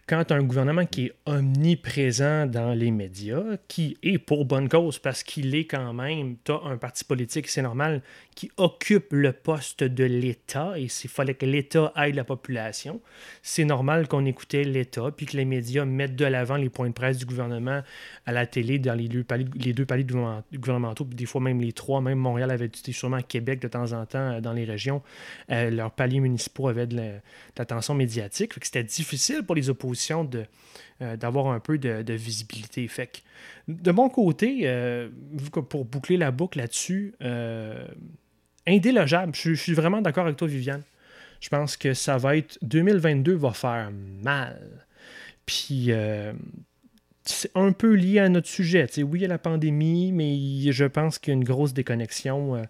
[0.08, 5.24] quand un gouvernement qui est omniprésent dans les médias, qui est pour bonne cause parce
[5.24, 8.02] qu'il est quand même, tu as un parti politique, c'est normal,
[8.36, 13.00] qui occupe le poste de l'État et s'il fallait que l'État aide la population,
[13.42, 16.94] c'est normal qu'on écoutait l'État puis que les médias mettent de l'avant les points de
[16.94, 17.82] presse du gouvernement
[18.26, 20.06] à la télé dans les deux paliers, les deux paliers
[20.54, 23.92] gouvernementaux, puis des fois même les trois, même Montréal avait été sûrement Québec de temps
[23.92, 25.02] en temps euh, dans les régions,
[25.50, 27.14] euh, leurs paliers municipaux avaient de
[27.58, 29.68] l'attention médiatique, c'était difficile pour les
[30.24, 30.44] de,
[31.02, 32.88] euh, d'avoir un peu de, visibilité.
[32.88, 33.22] Fait
[33.68, 35.08] de mon côté, euh,
[35.68, 37.86] pour boucler la boucle là-dessus, euh,
[38.66, 39.34] indélogeable.
[39.34, 40.82] Je, suis vraiment d'accord avec toi, Viviane.
[41.40, 43.90] Je pense que ça va être 2022 va faire
[44.22, 44.58] mal.
[45.44, 45.90] Puis
[47.24, 48.86] c'est un peu lié à notre sujet.
[48.96, 52.62] oui, il y a la pandémie, mais je pense qu'il y a une grosse déconnexion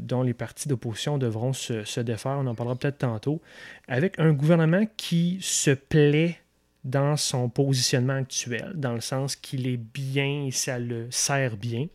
[0.00, 2.38] dont les partis d'opposition devront se, se, défaire.
[2.38, 3.40] On en parlera peut-être tantôt.
[3.88, 6.38] Avec un gouvernement qui se plaît
[6.84, 11.86] dans son positionnement actuel, dans le sens qu'il est bien et ça le sert bien.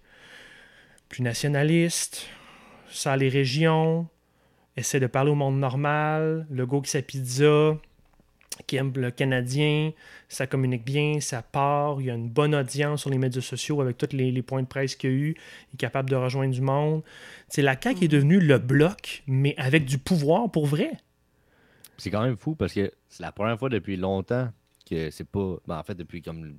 [1.10, 2.28] Plus nationaliste,
[2.90, 4.08] ça les régions,
[4.76, 7.78] essaie de parler au monde normal, le go qui sa pizza,
[8.66, 9.92] qui aime le Canadien,
[10.30, 13.82] ça communique bien, ça part, il y a une bonne audience sur les médias sociaux
[13.82, 15.36] avec tous les, points de presse qu'il y a eu,
[15.72, 17.04] il est capable de rejoindre du monde.
[17.48, 20.92] C'est la CAQ est devenue le bloc, mais avec du pouvoir pour vrai.
[21.98, 24.50] C'est quand même fou parce que c'est la première fois depuis longtemps
[24.88, 25.58] que c'est pas.
[25.68, 26.58] Ben, en fait, depuis comme.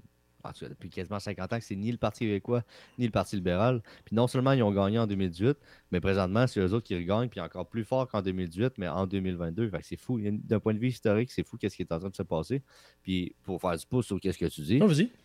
[0.62, 2.62] Depuis quasiment 50 ans que c'est ni le Parti québécois
[2.98, 3.82] ni le Parti libéral.
[4.04, 5.56] Puis non seulement ils ont gagné en 2018,
[5.90, 9.06] mais présentement, c'est eux autres qui regagnent, puis encore plus fort qu'en 2018, mais en
[9.06, 9.70] 2022.
[9.70, 10.20] Fait que c'est fou.
[10.20, 12.62] D'un point de vue historique, c'est fou qu'est-ce qui est en train de se passer.
[13.02, 14.80] Puis pour faire du pouce sur qu'est-ce que tu dis.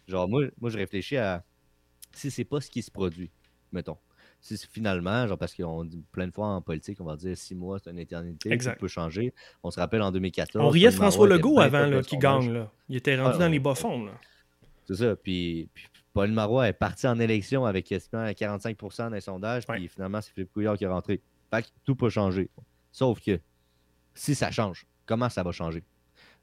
[0.08, 1.43] genre, moi, moi, je réfléchis à
[2.12, 3.32] si c'est pas ce qui se produit,
[3.71, 3.97] mettons
[4.43, 7.56] si finalement, genre parce qu'on dit plein de fois en politique, on va dire six
[7.56, 8.80] mois, c'est une éternité, exact.
[8.80, 9.34] peut changer.
[9.63, 10.63] On se rappelle en 2014.
[10.65, 12.52] On riait François Legault avant là, qui gagne.
[12.52, 12.71] Là.
[12.89, 14.10] Il était rendu ah, dans les bas-fonds.
[14.86, 15.15] C'est ça.
[15.15, 15.69] Puis,
[16.13, 19.65] Paul Marois est parti en élection avec quasiment 45 dans les sondages.
[19.65, 21.22] Puis finalement, c'est Philippe Couillard qui est rentré.
[21.50, 22.50] Fait que tout peut changer.
[22.91, 23.39] Sauf que
[24.13, 25.84] si ça change, comment ça va changer?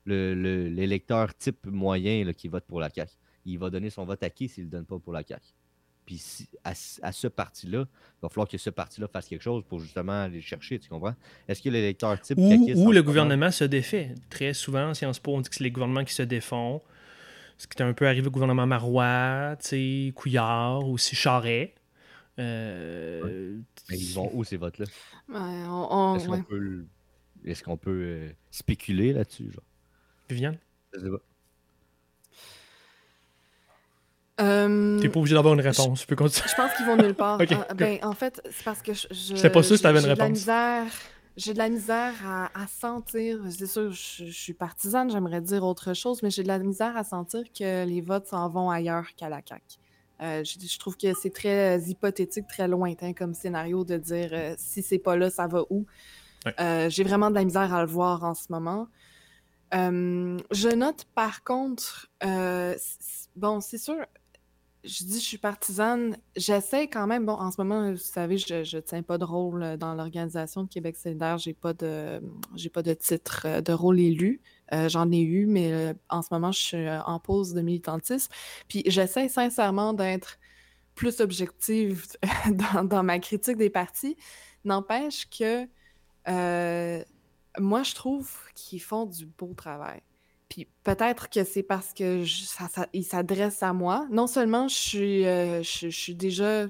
[0.07, 3.13] L'électeur le, type moyen qui vote pour la CAQ,
[3.45, 5.45] il va donner son vote à qui s'il ne le donne pas pour la CAQ?
[6.05, 10.25] Puis à, ce parti-là, il va falloir que ce parti-là fasse quelque chose pour justement
[10.25, 11.15] aller chercher, tu comprends?
[11.47, 12.39] Est-ce que l'électeur type.
[12.39, 14.15] Ou, le gouvernement se défait.
[14.29, 16.83] Très souvent, en Sciences Po, on dit que c'est les gouvernements qui se défont.
[17.61, 19.55] Ce qui est un peu arrivé au gouvernement Marois,
[20.15, 21.75] Couillard, aussi Charret.
[22.39, 23.59] Euh,
[23.91, 24.87] Mais ils vont où ces votes-là?
[27.45, 29.51] Est-ce qu'on peut, euh, spéculer là-dessus?
[30.31, 30.57] Viviane?
[30.95, 31.21] Je sais pas.
[34.41, 36.01] Euh, T'es pas obligé d'avoir une réponse.
[36.01, 36.49] Je, peux continuer.
[36.49, 37.39] je pense qu'ils vont nulle part.
[37.69, 39.07] Ah, ben, en fait, c'est parce que je.
[39.11, 40.19] Je sais pas sûr si t'avais une réponse.
[40.19, 40.87] La misère,
[41.41, 45.95] j'ai de la misère à, sentir, c'est sûr, je, je suis partisane, j'aimerais dire autre
[45.95, 49.29] chose, mais j'ai de la misère à sentir que les votes s'en vont ailleurs qu'à
[49.29, 49.79] la CAQ.
[50.23, 54.55] Euh, je, trouve que c'est très euh, hypothétique, très lointain comme scénario de dire euh,
[54.59, 55.87] si c'est pas là, ça va où.
[56.89, 58.89] J'ai vraiment de la misère à le voir en ce moment.
[59.73, 62.11] je note par contre,
[63.37, 63.97] bon, c'est sûr,
[64.85, 66.17] je dis je suis partisane.
[66.37, 67.27] J'essaie quand même.
[67.27, 70.69] Bon, en ce moment, vous savez, je ne tiens pas de rôle dans l'organisation de
[70.69, 71.39] Québec solidaire.
[71.39, 72.21] J'ai pas de
[72.73, 74.41] pas de titre euh, de rôle élu.
[74.73, 78.33] Euh, j'en ai eu, mais euh, en ce moment, je suis en pause de militantisme.
[78.69, 80.39] Puis j'essaie sincèrement d'être
[80.95, 82.07] plus objective
[82.83, 84.17] dans, ma critique des partis.
[84.65, 85.67] N'empêche que
[87.59, 90.01] moi, je trouve qu'ils font du beau travail.
[90.51, 94.07] Puis peut-être que c'est parce que ça, il s'adresse à moi.
[94.11, 96.67] Non seulement je suis, euh, je, suis déjà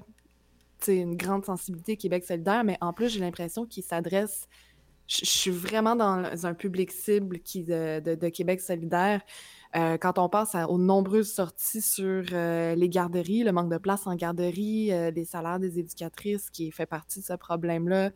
[0.86, 4.48] une grande sensibilité Québec solidaire, mais en plus, j'ai l'impression qu'il s'adresse.
[5.08, 9.22] Je, suis vraiment dans un public cible qui, de, Québec solidaire.
[9.76, 14.06] Euh, quand on passe aux nombreuses sorties sur euh, les garderies, le manque de place
[14.06, 18.10] en garderie, les salaires des éducatrices qui fait partie de ce problème-là,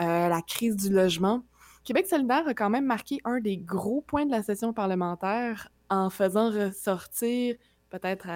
[0.00, 1.44] la crise du logement,
[1.84, 6.08] Québec solidaire a quand même marqué un des gros points de la session parlementaire en
[6.08, 7.56] faisant ressortir,
[7.90, 8.28] peut-être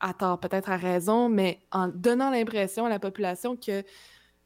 [0.00, 3.84] à, tort, peut-être à raison, mais en donnant l'impression à la population que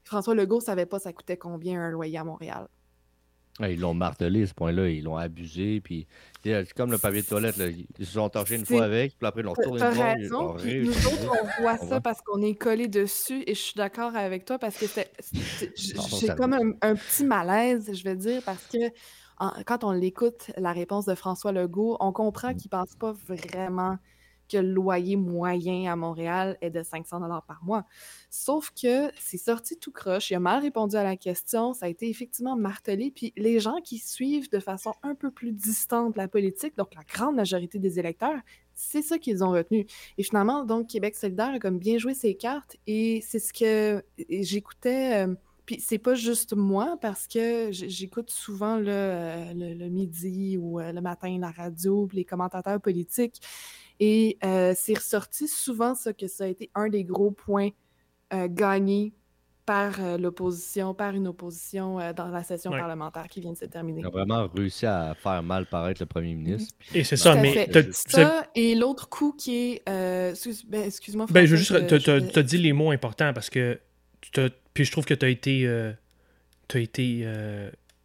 [0.05, 2.69] François Legault savait pas ça coûtait combien un loyer à Montréal.
[3.61, 4.89] Ils l'ont martelé, ce point-là.
[4.89, 5.81] Ils l'ont abusé.
[5.81, 6.07] Puis,
[6.45, 7.57] c'est comme le papier de toilette.
[7.99, 10.13] Ils se sont torchés une fois avec, puis après, ils l'ont tourné une fois.
[10.13, 10.55] raison.
[10.55, 13.43] nous autres, on voit ça parce qu'on est collé dessus.
[13.47, 14.87] Et je suis d'accord avec toi parce que
[15.77, 18.79] j'ai comme un, petit malaise, je vais dire, parce que
[19.65, 22.57] quand on l'écoute, la réponse de François Legault, on comprend mmh.
[22.57, 23.99] qu'il ne pense pas vraiment
[24.49, 27.85] que le loyer moyen à Montréal est de 500 dollars par mois.
[28.31, 31.89] Sauf que c'est sorti tout croche, il a mal répondu à la question, ça a
[31.89, 36.29] été effectivement martelé, puis les gens qui suivent de façon un peu plus distante la
[36.29, 38.41] politique, donc la grande majorité des électeurs,
[38.75, 39.87] c'est ça qu'ils ont retenu.
[40.19, 44.03] Et finalement, donc, Québec solidaire a comme bien joué ses cartes, et c'est ce que
[44.29, 45.27] j'écoutais...
[45.27, 45.35] Euh,
[45.69, 50.93] puis c'est pas juste moi, parce que j'écoute souvent euh, le, le, midi ou euh,
[50.93, 53.43] le matin la radio, les commentateurs politiques.
[54.01, 57.71] Et euh, c'est ressorti souvent ça que ça a été un des gros points
[58.33, 59.13] euh, gagnés
[59.67, 64.01] par euh, l'opposition, par une opposition dans la session parlementaire qui vient de se terminer.
[64.01, 66.75] Il a vraiment réussi à faire mal paraître le premier ministre.
[66.95, 67.69] Et c'est ça, mais...
[67.93, 69.83] Ça, et l'autre coup qui est...
[69.87, 71.27] Ben, excuse-moi.
[71.29, 71.87] ben, je veux juste...
[71.87, 73.79] Tu as dit les mots importants parce que...
[74.73, 75.69] Puis je trouve que tu as été...
[76.69, 77.27] tu as été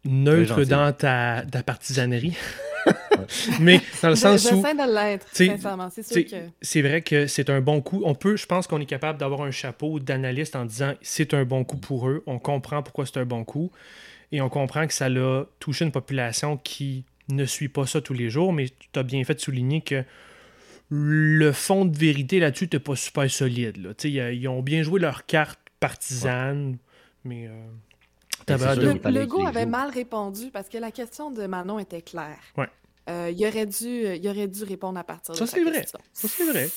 [0.04, 2.36] neutre dans ta, ta partisanerie.
[3.60, 4.56] mais dans le sens où.
[4.56, 5.88] de l'être, sincèrement.
[5.90, 6.36] C'est que.
[6.60, 8.02] C'est vrai que c'est un bon coup.
[8.04, 11.44] On peut, je pense qu'on est capable d'avoir un chapeau d'analyste en disant c'est un
[11.44, 12.22] bon coup pour eux.
[12.26, 13.70] On comprend pourquoi c'est un bon coup.
[14.32, 18.14] Et on comprend que ça l'a touché une population qui ne suit pas ça tous
[18.14, 18.52] les jours.
[18.52, 20.04] Mais tu as bien fait de souligner que
[20.88, 23.76] le fond de vérité là-dessus n'était pas super solide.
[23.78, 23.92] Là.
[24.04, 26.78] Ils ont bien joué leur carte partisane,
[27.24, 27.46] mais.
[27.46, 27.52] Euh,
[28.48, 32.40] le, Legault avait mal répondu parce que la question de Manon était claire.
[32.56, 32.68] Ouais.
[33.08, 35.86] Euh, il, aurait dû, il aurait dû répondre à partir ça, de sa vrai.
[35.86, 36.68] Ça, c'est vrai.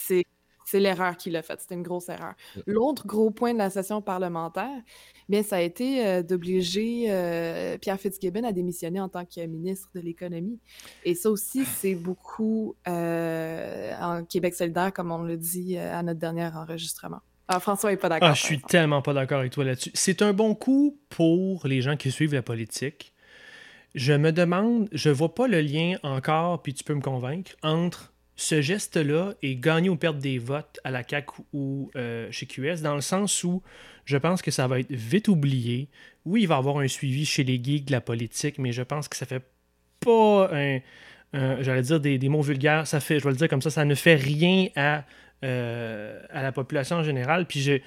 [0.69, 1.61] C'est l'erreur qu'il a faite.
[1.61, 2.33] C'était une grosse erreur.
[2.65, 4.81] L'autre gros point de la session parlementaire,
[5.29, 9.87] bien, ça a été euh, d'obliger euh, Pierre Fitzgibbon à démissionner en tant que ministre
[9.95, 10.59] de l'Économie.
[11.05, 16.47] Et ça aussi, c'est beaucoup en Québec solidaire, comme on le dit à notre dernier
[16.53, 17.21] enregistrement.
[17.47, 18.29] Ah, François n'est pas d'accord.
[18.29, 19.91] Ah, je suis tellement pas d'accord avec toi là-dessus.
[19.93, 23.13] C'est un bon coup pour les gens qui suivent la politique.
[23.95, 28.13] Je me demande, je vois pas le lien encore, puis tu peux me convaincre, entre
[28.35, 32.81] ce geste-là et gagner ou perdre des votes à la CAQ ou euh, chez QS,
[32.83, 33.63] dans le sens où
[34.05, 35.89] je pense que ça va être vite oublié.
[36.25, 38.83] Oui, il va y avoir un suivi chez les geeks de la politique, mais je
[38.83, 39.41] pense que ça fait
[39.99, 40.79] pas un,
[41.33, 43.85] j'allais dire des, des, mots vulgaires, ça fait, je vais le dire comme ça, ça
[43.85, 45.03] ne fait rien à
[45.43, 47.45] euh, à la population en général.
[47.45, 47.77] Puis je,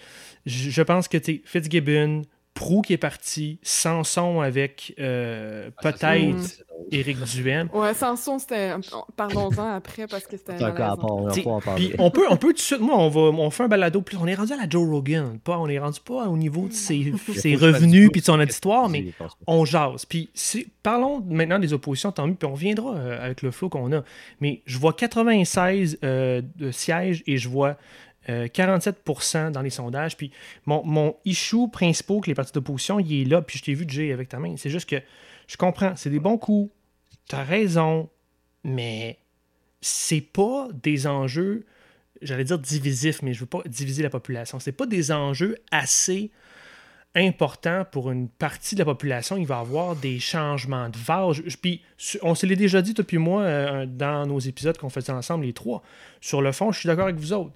[0.47, 2.23] je pense que Fitzgibbon,
[2.61, 7.71] Prou qui est parti, Sanson avec euh, ah, peut-être Éric Duhem.
[7.73, 8.73] Ouais, Sanson, c'était.
[9.17, 10.63] Parlons-en après parce que c'était.
[11.99, 12.81] On peut, on peut tout de suite.
[12.81, 14.05] Moi, on, va, on fait un balado.
[14.21, 15.39] On est rendu à la Joe Rogan.
[15.43, 18.91] Pas, on est rendu pas au niveau de ses, ses revenus puis de son auditoire,
[18.91, 19.07] mais
[19.47, 20.05] on jase.
[20.05, 20.29] Puis
[20.83, 22.35] parlons maintenant des oppositions, tant mieux.
[22.35, 24.03] Puis on reviendra euh, avec le flow qu'on a.
[24.43, 27.79] Mais je vois 96 euh, de sièges et je vois
[28.47, 30.17] 47% euh, dans les sondages.
[30.17, 30.31] Puis
[30.67, 33.43] mon, mon issue principal que les partis d'opposition, il est là.
[33.43, 34.55] Puis je t'ai vu, Jay, avec ta main.
[34.57, 34.97] C'est juste que
[35.47, 36.73] je comprends, c'est des bons coups.
[37.29, 38.09] Tu as raison.
[38.65, 39.19] Mais
[39.81, 41.65] c'est pas des enjeux,
[42.21, 44.59] j'allais dire divisifs, mais je veux pas diviser la population.
[44.59, 46.31] C'est pas des enjeux assez
[47.17, 49.37] important pour une partie de la population.
[49.37, 51.43] Il va y avoir des changements de vague.
[51.61, 51.83] Puis,
[52.23, 55.53] on se l'est déjà dit, depuis moi, euh, dans nos épisodes qu'on faisait ensemble, les
[55.53, 55.83] trois.
[56.21, 57.53] Sur le fond, je suis d'accord avec vous autres.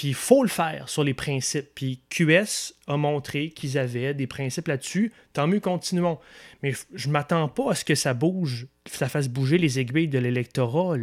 [0.00, 1.74] Puis il faut le faire sur les principes.
[1.74, 5.12] Puis QS a montré qu'ils avaient des principes là-dessus.
[5.34, 6.18] Tant mieux, continuons.
[6.62, 9.78] Mais je ne m'attends pas à ce que ça bouge, que ça fasse bouger les
[9.78, 10.96] aiguilles de l'électorat.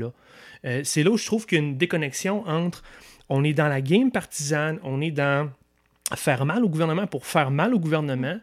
[0.66, 2.82] Euh, c'est là où je trouve qu'il y a une déconnexion entre
[3.30, 5.48] on est dans la game partisane, on est dans
[6.16, 8.40] faire mal au gouvernement pour faire mal au gouvernement.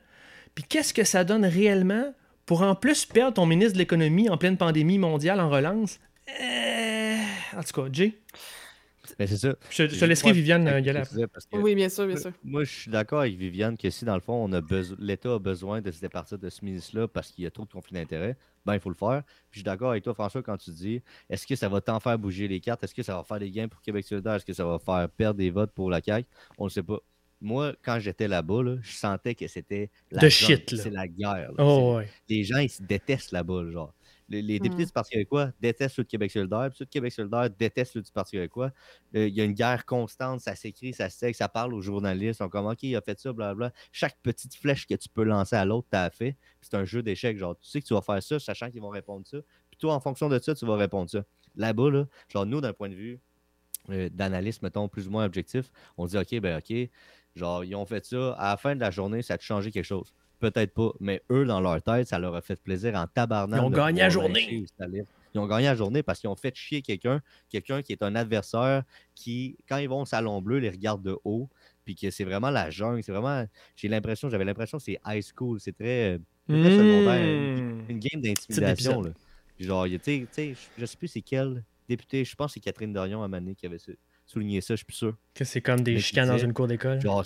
[0.54, 2.14] Puis qu'est-ce que ça donne réellement
[2.46, 5.98] pour en plus perdre ton ministre de l'économie en pleine pandémie mondiale en relance?
[6.40, 7.16] Euh,
[7.56, 8.14] en tout cas, Jay?
[9.18, 9.54] Mais c'est ça.
[9.70, 11.02] Je, te laisserai Viviane y aller.
[11.52, 12.32] oui, bien sûr, bien sûr.
[12.42, 14.50] Moi, je suis d'accord avec Viviane que si, dans le fond,
[14.98, 17.70] l'État a besoin de se départir de ce ministre-là parce qu'il y a trop de
[17.70, 19.22] conflits d'intérêts, ben, il faut le faire.
[19.50, 22.00] Puis je suis d'accord avec toi, François, quand tu dis est-ce que ça va tant
[22.00, 22.82] faire bouger les cartes?
[22.84, 24.34] Est-ce que ça va faire des gains pour Québec solidaire?
[24.34, 26.26] Est-ce que ça va faire perdre des votes pour la CAQ?
[26.58, 26.98] On ne sait pas.
[27.40, 31.50] Moi, quand j'étais là-bas, je sentais que c'était la shit, c'est la guerre.
[31.58, 33.92] Oh, les gens, ils se détestent là-bas, genre.
[34.28, 34.86] Les, députés mmh.
[34.86, 38.02] du Parti québécois détestent ceux de Québec solidaire, puis ceux de Québec solidaire détestent ceux
[38.02, 38.70] du Parti québécois.
[39.14, 42.40] Euh, il y a une guerre constante, ça s'écrit, ça se ça parle aux journalistes,
[42.40, 43.72] on comme OK, il a fait ça, blablabla.
[43.92, 46.36] Chaque petite flèche que tu peux lancer à l'autre, tu as fait.
[46.62, 47.36] C'est un jeu d'échecs.
[47.36, 49.38] Genre, tu sais que tu vas faire ça, sachant qu'ils vont répondre ça.
[49.70, 51.24] Puis toi, en fonction de ça, tu vas répondre ça.
[51.56, 53.20] Là-bas, là, genre, nous, d'un point de vue
[53.90, 56.74] euh, d'analyste, mettons, plus ou moins objectif, on dit OK, ben OK,
[57.36, 58.32] genre, ils ont fait ça.
[58.32, 61.44] À la fin de la journée, ça a changé quelque chose peut-être pas, mais eux,
[61.44, 63.60] dans leur tête, ça leur a fait plaisir en tabarnak.
[63.60, 64.64] Ils ont gagné la journée.
[65.34, 68.14] Ils ont gagné la journée parce qu'ils ont fait chier quelqu'un, quelqu'un qui est un
[68.14, 71.48] adversaire qui, quand ils vont au salon bleu, les regarde de haut,
[71.84, 73.02] puis que c'est vraiment la jungle.
[73.02, 75.58] C'est vraiment, j'ai l'impression, j'avais l'impression que c'est high school.
[75.58, 76.18] C'est très,
[76.48, 76.54] mmh.
[77.88, 79.02] une, game d'intimidation.
[79.58, 83.22] Genre, tu sais, je sais plus c'est quel député, je pense que c'est Catherine Dorion
[83.22, 83.78] à Mané qui avait
[84.26, 85.16] souligné ça, je suis plus sûr.
[85.34, 87.00] Que c'est comme des chicanes dans une cour d'école.
[87.00, 87.24] Genre,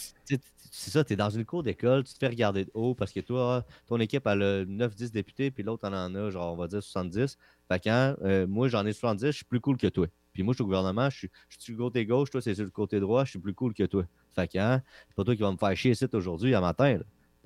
[0.71, 3.13] c'est ça, tu es dans une cour d'école, tu te fais regarder de haut parce
[3.13, 6.69] que toi, ton équipe a 9-10 députés, puis l'autre en en a, genre, on va
[6.69, 7.39] dire 70.
[7.69, 10.07] Fait que euh, moi, j'en ai 70, je suis plus cool que toi.
[10.33, 12.55] Puis moi, je suis au gouvernement, je suis, je suis du côté gauche, toi, c'est
[12.55, 14.05] sur le côté droit, je suis plus cool que toi.
[14.35, 16.99] Fait que hein, c'est pas toi qui vas me faire chier ici aujourd'hui, à matin.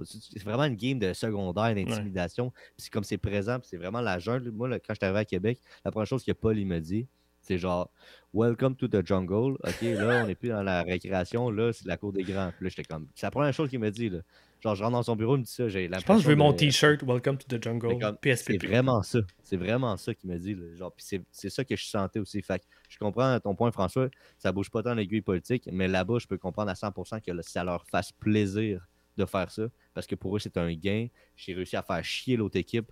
[0.04, 2.50] C'est vraiment une game de secondaire, d'intimidation.
[2.50, 4.50] Puis c'est comme c'est présent, puis c'est vraiment la jungle.
[4.50, 7.06] Moi, quand je suis arrivé à Québec, la première chose que Paul il me dit,
[7.42, 7.90] c'est genre
[8.34, 9.58] Welcome to the jungle.
[9.62, 11.50] OK, là, on n'est plus dans la récréation.
[11.50, 12.50] Là, c'est la cour des grands.
[12.56, 13.06] Puis là, j'étais comme.
[13.14, 14.08] C'est la première chose qu'il m'a dit.
[14.08, 14.20] Là.
[14.62, 15.68] Genre, je rentre dans son bureau, il me dit ça.
[15.68, 17.98] J'ai je pense que je veux mon t-shirt Welcome to the jungle.
[18.36, 19.18] C'est vraiment ça.
[19.42, 20.54] C'est vraiment ça qu'il m'a dit.
[20.54, 20.74] Là.
[20.76, 22.40] Genre, puis c'est ça que je sentais aussi.
[22.40, 24.08] Fait je comprends ton point, François.
[24.38, 27.64] Ça bouge pas tant l'aiguille politique, mais là-bas, je peux comprendre à 100% que ça
[27.64, 28.86] leur fasse plaisir
[29.18, 29.64] de faire ça.
[29.92, 31.08] Parce que pour eux, c'est un gain.
[31.36, 32.90] J'ai réussi à faire chier l'autre équipe.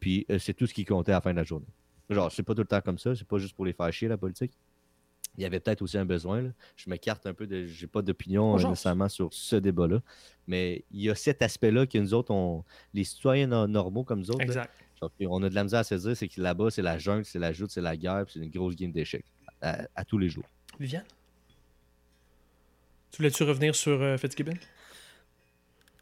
[0.00, 1.72] Puis euh, c'est tout ce qui comptait à la fin de la journée.
[2.12, 4.08] Genre, c'est pas tout le temps comme ça, c'est pas juste pour les faire chier,
[4.08, 4.52] la politique.
[5.38, 6.42] Il y avait peut-être aussi un besoin.
[6.42, 6.50] Là.
[6.76, 7.66] Je m'écarte un peu de.
[7.66, 10.02] J'ai pas d'opinion euh, nécessairement sur ce débat-là.
[10.46, 14.30] Mais il y a cet aspect-là que nous autres, on, les citoyens normaux comme nous
[14.30, 14.70] autres, exact.
[15.20, 17.52] on a de la misère à saisir, c'est que là-bas, c'est la jungle, c'est la
[17.52, 19.24] joute, c'est la guerre, c'est une grosse game d'échecs
[19.62, 20.44] à, tous les jours.
[20.78, 21.04] Viviane?
[23.10, 24.54] Tu voulais-tu revenir sur euh, Fitzgibbon?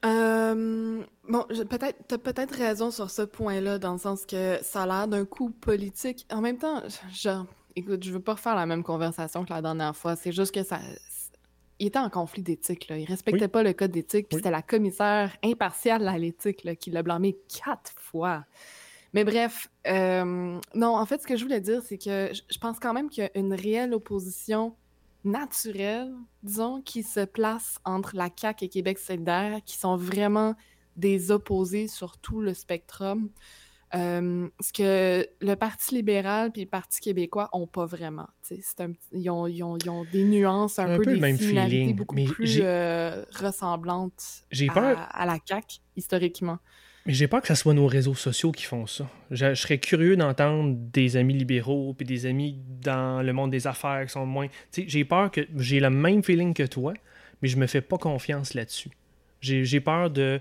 [0.04, 4.86] Euh, bon, peut-être, t'as peut-être raison sur ce point-là, dans le sens que ça a
[4.86, 6.26] l'air d'un coup politique.
[6.30, 6.82] En même temps,
[7.12, 7.46] genre,
[7.76, 10.16] écoute, je veux pas refaire la même conversation que la dernière fois.
[10.16, 10.78] C'est juste que ça,
[11.78, 12.88] il était en conflit d'éthique.
[12.88, 12.98] Là.
[12.98, 14.28] Il respectait pas le code d'éthique.
[14.28, 18.44] Puis c'était la commissaire impartiale à l'éthique qui l'a blâmé quatre fois.
[19.12, 22.78] Mais bref, euh, non, en fait, ce que je voulais dire, c'est que je pense
[22.78, 24.76] quand même qu'il y a une réelle opposition
[25.24, 26.12] naturel,
[26.42, 30.54] disons, qui se place entre la CAQ et Québec solidaire, qui sont vraiment
[30.96, 33.30] des opposés sur tout le spectrum.
[33.92, 38.28] Euh, ce que le Parti libéral et le Parti québécois n'ont pas vraiment.
[38.78, 42.60] Un, ils, ont, ils, ont, ils, ont, des nuances, un, peu, des finalités beaucoup plus
[42.62, 46.58] euh, ressemblantes à, à, la CAQ, historiquement.
[47.06, 49.08] Mais j'ai peur que ce soit nos réseaux sociaux qui font ça.
[49.30, 54.04] Je, serais curieux d'entendre des amis libéraux puis des amis dans le monde des affaires
[54.04, 54.48] qui sont moins.
[54.76, 56.92] J'ai peur que j'ai le même feeling que toi,
[57.40, 58.90] mais je me fais pas confiance là-dessus.
[59.40, 60.40] J'ai peur de,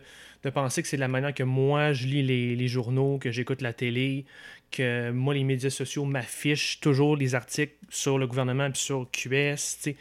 [0.54, 4.26] penser que c'est la manière que moi je lis les, journaux, que j'écoute la télé,
[4.70, 9.94] que moi les médias sociaux m'affichent toujours les articles sur le gouvernement et sur QS.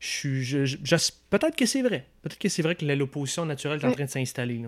[0.00, 2.04] Je, Peut-être que c'est vrai.
[2.20, 4.60] Peut-être que c'est vrai que l'opposition naturelle est en train de s'installer.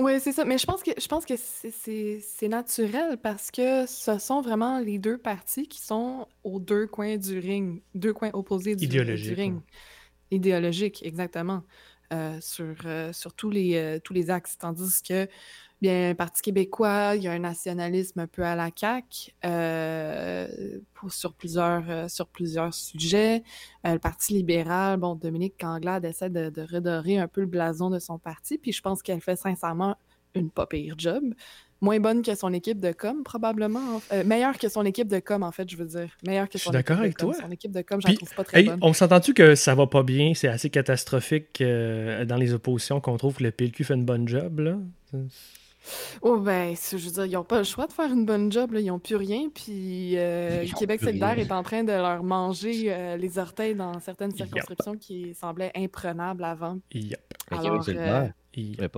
[0.00, 0.44] Oui, c'est ça.
[0.44, 4.98] Mais je pense que je pense que c'est naturel parce que ce sont vraiment les
[4.98, 9.60] deux parties qui sont aux deux coins du ring, deux coins opposés du, du ring.
[10.30, 11.62] Idéologique, exactement.
[12.12, 14.58] Euh, sur, euh, sur tous les, euh, tous les axes.
[14.58, 15.28] Tandis que
[15.80, 19.32] Bien, Parti québécois, il y a un nationalisme un peu à la CAQ
[21.08, 23.42] sur, plusieurs, sur plusieurs sujets.
[23.84, 27.98] le Parti libéral, bon, Dominique Canglade essaie de, de, redorer un peu le blason de
[27.98, 29.96] son parti, puis je pense qu'elle fait sincèrement
[30.34, 31.22] une pas pire job.
[31.82, 34.02] Moins bonne que son équipe de com, probablement.
[34.12, 36.10] Euh, meilleure que son équipe de com, en fait, je veux dire.
[36.26, 37.32] Meilleure que son je suis d'accord avec toi.
[37.32, 38.78] Son équipe de com, je la trouve pas très bonne.
[38.82, 40.32] On s'entend-tu que ça va pas bien?
[40.34, 44.28] C'est assez catastrophique euh, dans les oppositions qu'on trouve que le PLQ fait une bonne
[44.28, 44.76] job, là?
[46.22, 48.72] Oh ben, je veux dire, ils n'ont pas le choix de faire une bonne job,
[48.72, 48.80] là.
[48.80, 53.38] ils n'ont plus rien, puis euh, Québec solidaire est en train de leur manger les
[53.38, 56.78] orteils dans certaines circonscriptions qui semblaient imprenables avant.
[56.92, 57.20] Yep.
[57.50, 58.88] Alors, le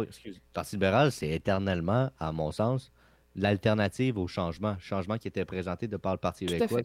[0.53, 2.93] Parti libéral, c'est éternellement, à mon sens,
[3.35, 4.73] l'alternative au changement.
[4.73, 6.83] Le changement qui était présenté de par le Parti québécois.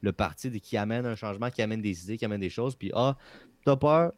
[0.00, 2.76] Le parti qui amène un changement, qui amène des idées, qui amène des choses.
[2.76, 3.16] Puis, ah,
[3.64, 4.12] t'as peur,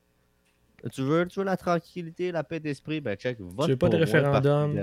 [0.90, 3.88] tu veux, tu veux la tranquillité, la paix d'esprit, ben check, vote tu veux pas
[3.88, 4.82] de référendum?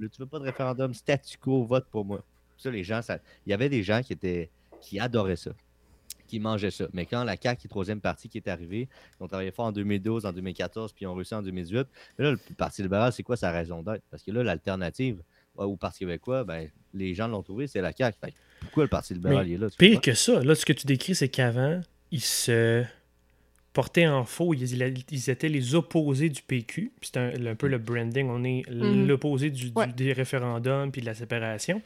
[0.00, 2.22] tu veux pas de référendum, statu quo, vote pour moi.
[2.56, 3.18] Ça, les gens, ça...
[3.46, 5.52] il y avait des gens qui étaient qui adoraient ça
[6.28, 6.86] qui mangeaient ça.
[6.92, 9.66] Mais quand la CAQ, qui est troisième partie, qui est arrivée, ils ont travaillé fort
[9.66, 11.88] en 2012, en 2014, puis ils ont réussi en 2018.
[12.18, 14.02] là, le Parti libéral, c'est quoi sa raison d'être?
[14.10, 15.22] Parce que là, l'alternative
[15.56, 18.18] au Parti québécois, ben, les gens l'ont trouvé, c'est la CAQ.
[18.60, 19.68] pourquoi le Parti libéral est là?
[19.76, 21.80] Pire que ça, là, ce que tu décris, c'est qu'avant,
[22.12, 22.84] ils se
[23.78, 24.54] portaient en faux.
[24.54, 26.90] Ils, étaient les opposés du PQ.
[27.00, 28.28] C'était un, peu le branding.
[28.28, 29.06] On est mm-hmm.
[29.06, 31.80] l'opposé du, des référendums puis de la séparation.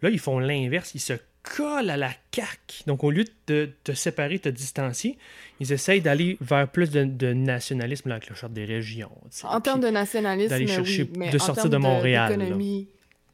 [0.00, 0.94] Là, ils font l'inverse.
[0.94, 2.84] Ils se collent à la CAQ.
[2.86, 5.18] Donc, au lieu de te séparer, de te distancier,
[5.58, 9.10] ils essayent d'aller vers plus de, nationalisme, là, avec le charte des régions.
[9.42, 12.38] En termes de nationalisme, d'aller chercher, oui, de sortir de Montréal.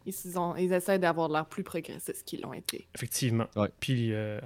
[0.07, 2.87] Ils, ont, ils essaient d'avoir l'air plus progressistes qu'ils l'ont été.
[2.95, 3.47] Effectivement.
[3.81, 4.41] Puis, euh,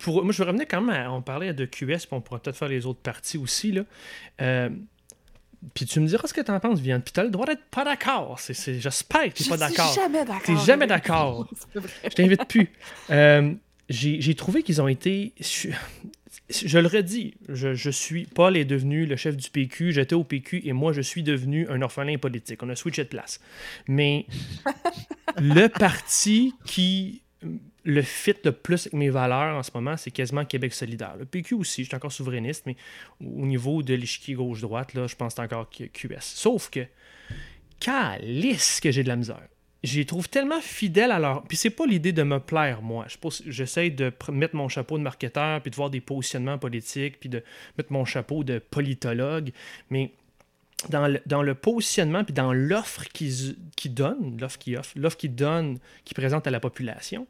[0.00, 2.56] pour, moi, je revenir quand même à, on parlait de QS, puis on pourra peut-être
[2.56, 3.72] faire les autres parties aussi.
[3.72, 3.82] Là.
[4.40, 4.70] Euh,
[5.74, 7.02] puis tu me diras ce que tu en penses, Vianne.
[7.02, 8.38] Puis tu as le droit d'être pas d'accord.
[8.38, 9.90] J'espère que tu n'es pas d'accord.
[9.90, 10.42] Je jamais d'accord.
[10.44, 11.48] Tu n'es jamais d'accord.
[12.04, 12.70] je t'invite plus.
[13.10, 13.54] Euh,
[13.88, 15.34] j'ai trouvé qu'ils ont été.
[16.50, 18.24] Je, le redis, je, je, suis.
[18.24, 21.68] Paul est devenu le chef du PQ, j'étais au PQ et moi je suis devenu
[21.68, 22.62] un orphelin politique.
[22.62, 23.40] On a switché de place.
[23.86, 24.26] Mais
[25.38, 27.22] le parti qui
[27.84, 31.16] le fit le plus avec mes valeurs en ce moment, c'est quasiment Québec solidaire.
[31.18, 32.76] Le PQ aussi, je suis encore souverainiste, mais
[33.20, 36.20] au niveau de l'échiquier gauche-droite, là, je pense que c'est encore QS.
[36.20, 36.86] Sauf que,
[37.80, 39.48] calice que j'ai de la misère.
[39.84, 41.44] J'y trouve tellement fidèle à leur.
[41.44, 43.06] Puis c'est pas l'idée de me plaire, moi.
[43.46, 47.44] J'essaie de mettre mon chapeau de marketeur, puis de voir des positionnements politiques, puis de
[47.76, 49.52] mettre mon chapeau de politologue.
[49.90, 50.12] Mais
[50.88, 55.16] dans le, dans le positionnement, puis dans l'offre qu'ils qui donnent, l'offre qu'ils offrent, l'offre
[55.16, 57.28] qu'ils donnent, qu'ils présentent à la population,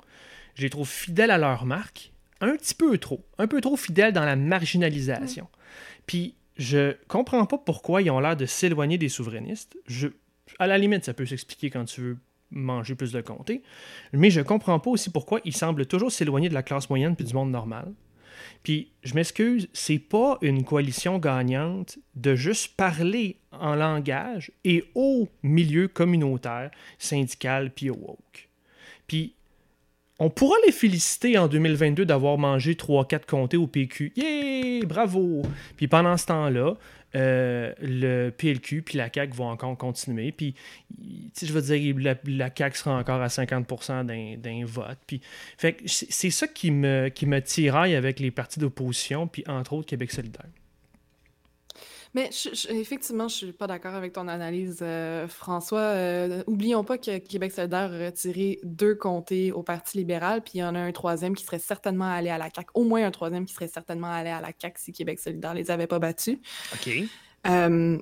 [0.54, 4.12] je les trouve fidèles à leur marque, un petit peu trop, un peu trop fidèles
[4.12, 5.48] dans la marginalisation.
[6.06, 9.76] Puis je comprends pas pourquoi ils ont l'air de s'éloigner des souverainistes.
[9.86, 10.08] Je,
[10.58, 12.18] à la limite, ça peut s'expliquer quand tu veux
[12.50, 13.62] manger plus de comté,
[14.12, 17.24] mais je comprends pas aussi pourquoi ils semblent toujours s'éloigner de la classe moyenne puis
[17.24, 17.92] du monde normal.
[18.62, 25.28] Puis, je m'excuse, c'est pas une coalition gagnante de juste parler en langage et au
[25.42, 28.48] milieu communautaire, syndical puis woke.
[29.06, 29.34] Puis,
[30.20, 34.12] on pourra les féliciter en 2022 d'avoir mangé 3-4 comtés au PQ.
[34.16, 34.84] Yeah!
[34.84, 35.42] Bravo!
[35.76, 36.74] Puis pendant ce temps-là,
[37.14, 40.32] euh, le PLQ puis la CAQ vont encore continuer.
[40.32, 40.54] Puis,
[41.40, 44.04] je veux dire, la, la, CAQ sera encore à 50%
[44.36, 44.98] d'un vote.
[45.06, 45.20] Puis,
[45.86, 50.10] c'est ça qui me, qui me tiraille avec les partis d'opposition, puis entre autres Québec
[50.12, 50.46] solidaire.
[52.14, 52.30] Mais
[52.70, 55.80] effectivement, je suis pas d'accord avec ton analyse, euh, François.
[55.80, 60.58] Euh, oublions pas que Québec solidaire a retiré deux comtés au Parti libéral, puis il
[60.58, 62.70] y en a un troisième qui serait certainement allé à la CAQ.
[62.74, 65.70] Au moins un troisième qui serait certainement allé à la CAQ si Québec solidaire les
[65.70, 66.38] avait pas battus.
[66.74, 66.90] OK.
[67.46, 67.98] Euh,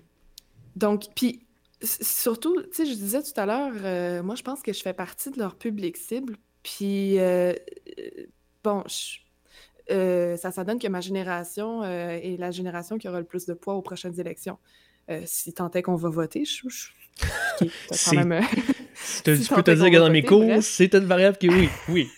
[0.76, 1.42] donc, puis
[1.82, 5.30] surtout, tu sais, je disais tout à l'heure, moi, je pense que je fais partie
[5.30, 6.36] de leur public cible.
[6.62, 7.18] Puis,
[8.62, 9.25] bon, je
[9.90, 13.46] euh, ça, ça donne que ma génération euh, est la génération qui aura le plus
[13.46, 14.58] de poids aux prochaines élections.
[15.10, 16.88] Euh, si tant est qu'on va voter, je, je,
[18.04, 18.44] quand même...
[19.24, 22.10] je peux te dire que dans mes cours, c'est une variable qui oui, oui.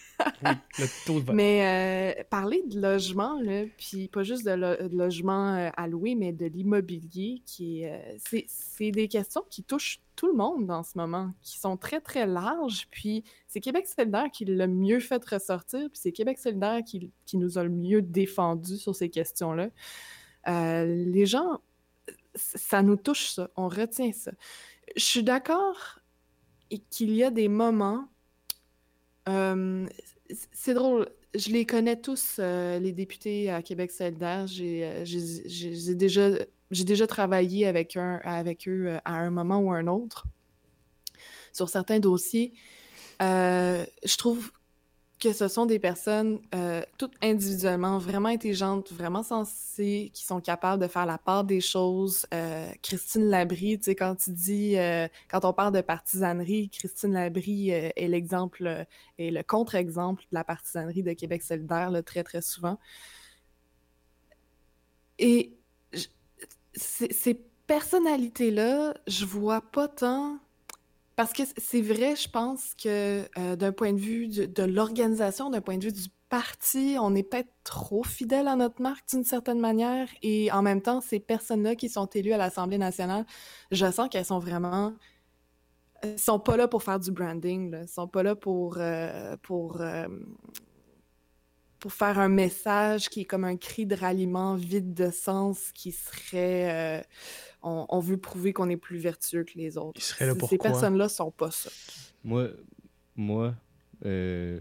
[1.32, 3.40] Mais euh, parler de logement,
[3.76, 9.08] puis pas juste de, logement euh, à louer, mais de l'immobilier, qui euh, c'est des
[9.08, 12.88] questions qui touchent tout le monde en ce moment, qui sont très, très larges.
[12.90, 17.36] Puis c'est Québec solidaire qui l'a mieux fait ressortir, puis c'est Québec solidaire qui, qui,
[17.36, 19.68] nous a le mieux défendu sur ces questions-là.
[20.46, 21.60] les gens,
[22.34, 24.32] ça nous touche ça, on retient ça.
[24.96, 26.00] Je suis d'accord
[26.90, 28.08] qu'il y a des moments
[30.52, 31.08] c'est drôle.
[31.34, 34.46] Je les connais tous, euh, les députés à Québec solidaire.
[34.46, 35.94] J'ai euh,
[36.70, 38.00] déjà, travaillé avec, eux
[38.88, 40.26] euh, à un moment ou un autre.
[41.52, 42.52] sur certains dossiers.
[43.20, 44.52] Euh, je trouve
[45.20, 50.82] que ce sont des personnes euh, toutes individuellement vraiment intelligentes, vraiment sensées, qui sont capables
[50.82, 52.26] de faire la part des choses.
[52.32, 54.76] Euh, Christine Labrie, tu sais, quand tu dis,
[55.28, 58.86] quand on parle de partisanerie, Christine Labrie est l'exemple
[59.18, 62.78] et le contre-exemple de la partisanerie de Québec solidaire, très, très souvent.
[65.18, 65.58] Et
[66.74, 67.34] ces
[67.66, 70.38] personnalités-là, je vois pas tant
[71.18, 75.60] parce que c'est vrai, je pense que euh, d'un point de vue de, l'organisation, d'un
[75.60, 79.58] point de vue du parti, on est peut-être trop fidèle à notre marque d'une certaine
[79.58, 80.06] manière.
[80.22, 83.26] Et en même temps, ces personnes-là qui sont élues à l'Assemblée nationale,
[83.72, 84.92] je sens qu'elles sont vraiment.
[86.18, 87.78] Sont pas là pour faire du branding, là.
[87.80, 90.06] elles sont pas là pour, euh, pour, euh,
[91.80, 95.90] pour faire un message qui est comme un cri de ralliement vide de sens qui
[95.90, 97.04] serait
[97.62, 100.00] on, veut prouver qu'on est plus vertueux que les autres.
[100.00, 101.70] Ces personnes-là sont pas ça.
[102.24, 102.48] Moi,
[103.16, 103.54] moi
[104.04, 104.60] euh,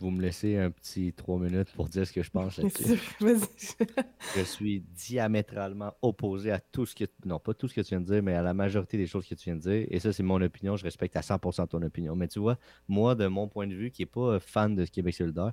[0.00, 2.60] vous me laissez un petit trois minutes pour dire ce que je pense
[4.36, 7.04] je suis diamétralement opposé à tout ce que...
[7.24, 9.26] Non, pas tout ce que tu viens de dire, mais à la majorité des choses
[9.26, 9.86] que tu viens de dire.
[9.90, 10.76] Et ça, c'est mon opinion.
[10.76, 12.16] Je respecte à 100% ton opinion.
[12.16, 12.58] Mais tu vois,
[12.88, 15.52] moi, de mon point de vue, qui n'est pas fan de Québec solidaire,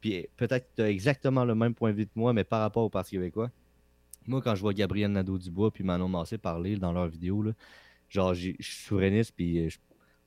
[0.00, 2.60] puis peut-être que tu as exactement le même point de vue que moi, mais par
[2.60, 3.50] rapport au Parti québécois,
[4.26, 7.52] moi, quand je vois Gabriel Nadeau-Dubois puis Manon Massé parler dans leur vidéo, là,
[8.08, 9.68] genre, je suis souverainiste, puis euh,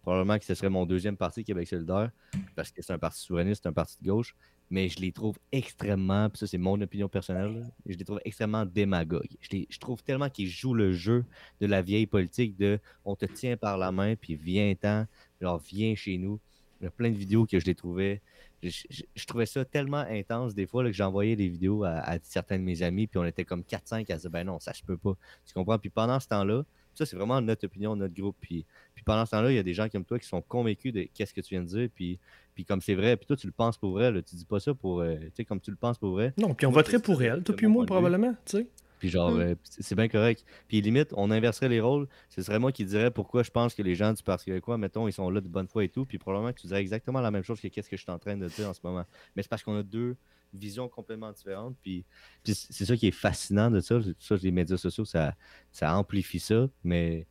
[0.02, 2.12] probablement que ce serait mon deuxième parti Québec solidaire,
[2.56, 4.36] parce que c'est un parti souverainiste, c'est un parti de gauche,
[4.70, 8.66] mais je les trouve extrêmement, puis ça c'est mon opinion personnelle, je les trouve extrêmement
[8.66, 9.36] démagogues.
[9.42, 11.26] Je, je trouve tellement qu'ils jouent le jeu
[11.62, 15.06] de la vieille politique de on te tient par la main, puis viens-t'en,
[15.42, 16.40] genre viens chez nous.
[16.82, 18.22] Il y a plein de vidéos que je les trouvais
[18.64, 22.82] je, trouvais ça tellement intense des fois que j'envoyais des vidéos à, certains de mes
[22.82, 25.16] amis, puis on était comme 4-5 à dire ben non, ça je peux pas.
[25.46, 25.78] Tu comprends?
[25.78, 28.36] Puis pendant ce temps-là, ça c'est vraiment notre opinion, notre groupe.
[28.40, 30.94] Puis, puis pendant ce temps-là, il y a des gens comme toi qui sont convaincus
[30.94, 32.20] de qu'est-ce que tu viens de dire, puis,
[32.54, 34.60] puis comme c'est vrai, puis toi tu le penses pour vrai, là, tu dis pas
[34.60, 36.34] ça pour, euh, tu sais, comme tu le penses pour vrai.
[36.38, 38.68] Non, puis on voterait pour elle, toi puis moi probablement, tu sais.
[39.06, 39.40] Puis genre, mm.
[39.40, 40.44] euh, c'est bien correct.
[40.68, 42.08] Puis limite, on inverserait les rôles.
[42.28, 45.08] Ce serait moi qui dirais pourquoi je pense que les gens du Parti québécois, mettons,
[45.08, 46.08] ils sont là de bonne foi et tout.
[46.08, 48.18] Puis probablement que tu dirais exactement la même chose que qu'est-ce que je suis en
[48.18, 49.06] train de dire en ce moment.
[49.36, 50.18] Mais c'est parce qu'on a deux
[50.56, 51.76] visions complètement différentes.
[51.84, 52.04] Puis,
[52.44, 54.00] c'est ça qui est fascinant de ça.
[54.18, 55.36] Ça, les médias sociaux, ça,
[55.72, 56.68] ça amplifie ça.
[56.84, 57.28] Mais.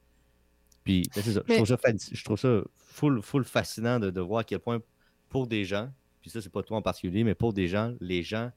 [0.84, 1.42] Puis, c'est ça.
[1.48, 1.76] Je, trouve ça
[2.12, 4.80] je trouve ça full, full fascinant de, de voir à quel point,
[5.28, 8.22] pour des gens, puis ça, c'est pas toi en particulier, mais pour des gens, les
[8.22, 8.52] gens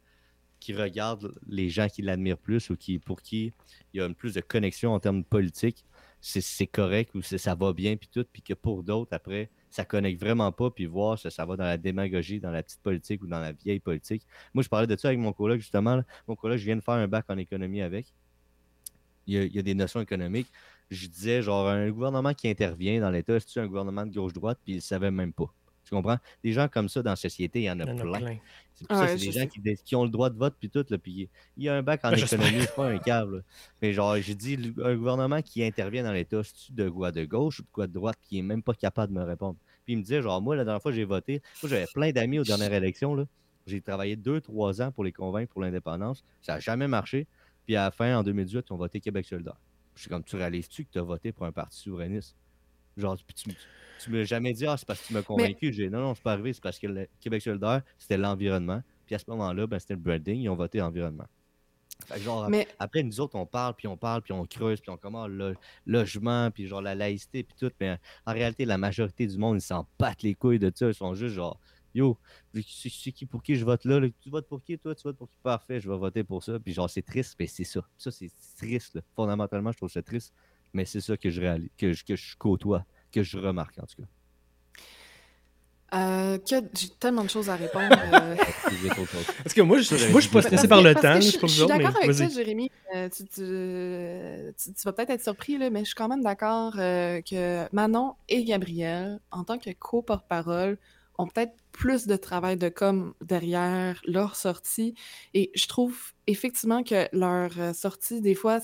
[0.59, 3.53] qui regardent les gens qui l'admirent plus ou qui, pour qui
[3.93, 5.85] il y a plus de connexion en termes politiques,
[6.21, 10.19] c'est correct ou ça va bien, puis tout, puis que pour d'autres, après, ça connecte
[10.19, 13.27] vraiment pas, puis voir ça, ça va dans la démagogie, dans la petite politique ou
[13.27, 14.25] dans la vieille politique.
[14.53, 16.01] Moi, je parlais de ça avec mon collègue, justement.
[16.27, 18.13] Mon collègue, je viens de faire un bac en économie avec.
[19.27, 20.47] Il y a, des notions économiques.
[20.89, 24.73] Je disais, genre, un gouvernement qui intervient dans l'État, c'est-tu un gouvernement de gauche-droite, puis
[24.73, 25.53] il ne savait même pas.
[25.87, 26.17] Tu comprends?
[26.43, 28.37] Des gens comme ça dans la société, il y en a, plein.
[28.73, 30.85] C'est ça, c'est des gens qui, ont le droit de vote, puis tout.
[30.89, 33.45] Là, puis il y a un bac en économie, c'est pas un câble.
[33.81, 37.61] Mais genre, j'ai dit, un gouvernement qui intervient dans l'État, c'est-tu de quoi de gauche
[37.61, 39.55] ou de quoi de droite, qui est même pas capable de me répondre?
[39.85, 42.39] Puis il me disait, genre, moi, la dernière fois j'ai voté, moi, j'avais plein d'amis
[42.39, 43.25] aux dernières élections.
[43.65, 46.25] J'ai travaillé deux, trois ans pour les convaincre pour l'indépendance.
[46.41, 47.27] Ça n'a jamais marché.
[47.65, 49.57] Puis à la fin, en 2018, ils ont voté Québec solidaire.
[49.95, 52.35] Je suis comme, tu réalises-tu que tu as voté pour un parti souverainiste?
[52.97, 53.55] Genre, tu,
[53.99, 55.71] tu m'as jamais dit, ah, c'est parce que tu m'as convaincu.
[55.71, 58.81] J'ai non, non, c'est pas arrivé, c'est parce que le Québec solidaire, c'était l'environnement.
[59.05, 61.27] Puis à ce moment-là, ben, c'était le branding, ils ont voté environnement.
[62.17, 65.29] genre, après, nous autres, on parle, puis on parle, puis on creuse, puis on commence
[65.29, 67.71] le logement, puis genre la laïcité, puis tout.
[67.79, 70.87] Mais en réalité, la majorité du monde, ils s'en battent les couilles de ça.
[70.87, 71.59] Ils sont juste genre,
[71.93, 72.17] yo,
[72.53, 74.93] c'est qui pour qui je vote là, Tu votes pour qui, toi?
[74.93, 75.37] Tu votes pour qui?
[75.41, 76.59] Parfait, je vais voter pour ça.
[76.59, 77.81] Puis genre, c'est triste, mais c'est ça.
[77.97, 78.99] Ça, c'est triste.
[79.15, 80.33] Fondamentalement, je trouve ça triste.
[80.73, 83.85] Mais c'est ça que je, réalise, que, je, que je côtoie que je remarque en
[83.85, 84.07] tout cas.
[85.93, 87.95] Euh, j'ai tellement de choses à répondre.
[88.17, 88.35] Euh.
[89.43, 91.19] Parce que moi, je, moi, je suis pas stressé par le temps.
[91.21, 92.69] Je, je, suis d'accord avec toi, Jérémy.
[92.95, 97.73] Euh, tu, tu, vas peut-être être surpris, là, mais je suis quand même d'accord que
[97.73, 100.77] Manon et Gabriel, en tant que co-porte-parole,
[101.17, 104.95] ont peut-être plus de travail de com derrière leur sortie.
[105.33, 105.97] Et je trouve
[106.27, 108.59] effectivement que leur sortie, des fois,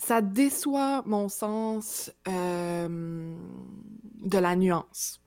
[0.00, 3.36] ça déçoit mon sens euh,
[4.22, 5.20] de la nuance.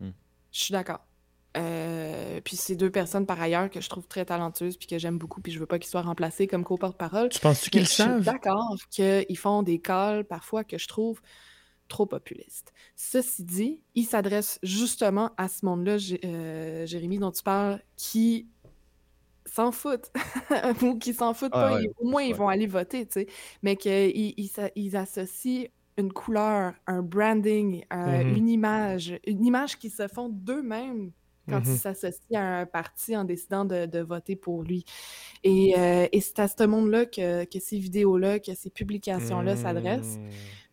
[0.00, 0.12] Hmm.
[0.50, 1.00] Je suis d'accord.
[1.58, 5.18] Euh, puis c'est deux personnes par ailleurs que je trouve très talentueuses puis que j'aime
[5.18, 7.28] beaucoup puis je veux pas qu'ils soient remplacés comme co-porte-parole.
[7.28, 8.18] Tu penses-tu qu'ils savent?
[8.18, 11.20] Je suis d'accord qu'ils font des calls parfois que je trouve
[11.88, 12.72] trop populistes.
[12.96, 18.48] Ceci dit, ils s'adressent justement à ce monde-là, euh, Jérémy, dont tu parles, qui
[19.48, 20.12] s'en foutent
[20.82, 23.26] ou qui s'en foutent ah pas, au moins ils vont aller voter, tu sais,
[23.62, 24.34] mais qu'ils
[24.76, 28.36] ils, associent une couleur, un branding, euh, Mhm.
[28.36, 31.12] une image, une image qui se font d'eux-mêmes
[31.48, 34.84] quand ils s'associent à un parti en décidant de, de voter pour lui.
[35.44, 40.20] Et, euh, et c'est à ce monde-là que, que ces vidéos-là, que ces publications-là s'adressent.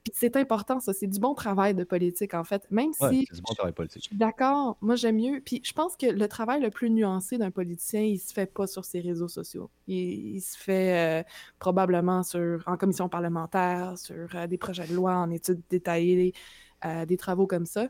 [0.06, 0.94] Puis c'est important, ça.
[0.94, 2.68] C'est du bon travail de politique, en fait.
[2.72, 4.04] Même Ouais, si c'est du bon travail je politique.
[4.04, 5.42] suis d'accord, moi j'aime mieux.
[5.46, 8.68] Puis je pense que le travail le plus nuancé d'un politicien, il se fait pas
[8.68, 9.72] sur ses réseaux sociaux.
[9.88, 11.30] Il, il se fait euh,
[11.60, 16.34] probablement sur, en commission parlementaire, sur euh, des projets de loi, en études détaillées,
[16.86, 17.90] euh, des travaux comme ça.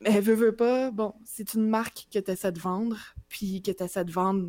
[0.00, 3.70] Mais veux, veux pas, bon, c'est une marque que tu essaies de vendre, puis que
[3.70, 4.46] tu essaies de vendre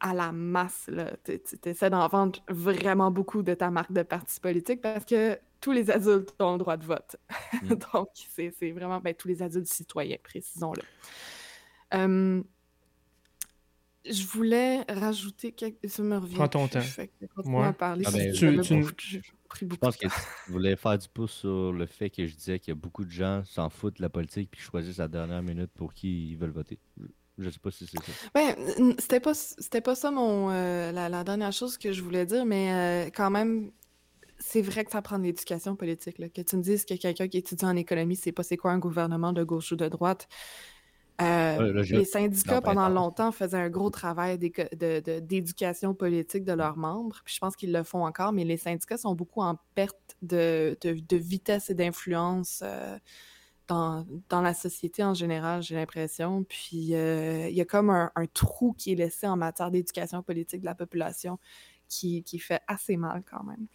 [0.00, 0.90] à la masse.
[1.24, 5.72] Tu essaies d'en vendre vraiment beaucoup de ta marque de parti politique parce que tous
[5.72, 7.16] les adultes ont le droit de vote.
[7.62, 7.68] Mm.
[7.92, 10.82] Donc, c'est vraiment ben, tous les adultes citoyens, précisons-le.
[11.94, 12.42] Euh,
[14.08, 15.88] je voulais rajouter quelque...
[15.88, 17.02] Ça me revient Prends ton plus, temps.
[17.44, 17.64] Ouais.
[17.66, 18.04] à parler.
[18.06, 20.96] Ah ben, tu tu- veux, tu- beaucoup- J'ai pris Je pense que tu voulais faire
[20.98, 23.68] du pouce sur le fait que je disais qu'il y a beaucoup de gens s'en
[23.68, 26.78] foutent de la politique puis choisissent à la dernière minute pour qui ils veulent voter.
[27.38, 28.12] Je sais pas si c'est ça.
[28.34, 32.02] Ben, n- c'était pas, c'était pas ça mon, euh, la, la dernière chose que je
[32.02, 32.72] voulais dire, mais
[33.06, 33.70] euh, quand même,
[34.38, 36.18] c'est vrai que ça prend de l'éducation politique.
[36.18, 36.28] là.
[36.28, 38.78] Que tu me dises que quelqu'un qui étudie en économie, c'est pas c'est quoi un
[38.78, 40.28] gouvernement de gauche ou de droite.
[41.22, 45.94] Euh, Ouais, les syndicats, ben, pendant longtemps, faisaient un gros travail d'éco- de- de- d'éducation
[45.94, 47.22] politique de leurs membres.
[47.24, 50.76] Puis je pense qu'ils le font encore, mais les syndicats sont beaucoup en perte de,
[50.82, 52.62] de- de vitesse et d'influence
[53.68, 56.44] dans, la société en général, j'ai l'impression.
[56.44, 60.60] Puis euh, il y a comme un, trou qui est laissé en matière d'éducation politique
[60.60, 61.38] de la population
[61.88, 63.66] qui, qui fait assez mal quand même.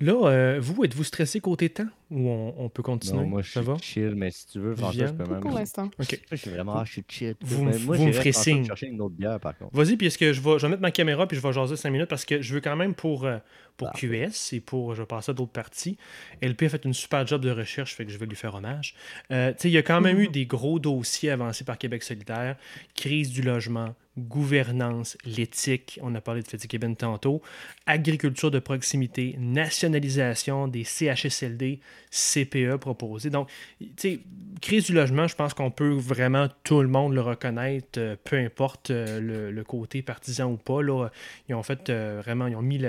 [0.00, 1.86] Là, euh, vous, êtes-vous stressé côté temps?
[2.10, 3.22] Ou on, on peut continuer?
[3.22, 3.76] Non, moi je Ça va?
[3.78, 5.40] suis chill, mais si tu veux, François, je peux même.
[5.40, 5.90] pour l'instant.
[5.98, 6.20] OK.
[6.30, 7.34] Je suis vraiment, je suis chill.
[7.40, 8.64] Vous Mais me- moi, vous me j'irais, ferez signe.
[8.66, 9.74] chercher une autre bière, par contre.
[9.76, 11.76] Vas-y, puis est-ce que je vais, je vais mettre ma caméra puis je vais jaser
[11.76, 13.38] 5 minutes parce que je veux quand même pour, euh,
[13.76, 13.90] pour.
[13.92, 15.96] QS et pour, je vais passer à d'autres parties.
[16.40, 18.94] LP a fait une super job de recherche, fait que je vais lui faire hommage.
[19.32, 22.02] Euh, tu sais, il y a quand même eu des gros dossiers avancés par Québec
[22.02, 22.56] solidaire.
[22.94, 27.42] Crise du logement, gouvernance, l'éthique, on a parlé de Fitzgibbon tantôt,
[27.86, 31.80] agriculture de proximité, nationalisation des CHSLD,
[32.10, 33.30] CPE proposés.
[33.30, 33.48] Donc,
[33.80, 34.20] tu sais,
[34.60, 38.36] crise du logement, je pense qu'on peut vraiment tout le monde le reconnaître, euh, peu
[38.36, 40.82] importe euh, le, côté partisan ou pas.
[40.82, 41.08] Là,
[41.48, 42.80] ils ont fait euh, vraiment, ils ont mis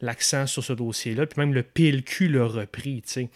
[0.00, 3.28] l'accent sur ce dossier-là, puis même le PLQ l'a repris, tu sais.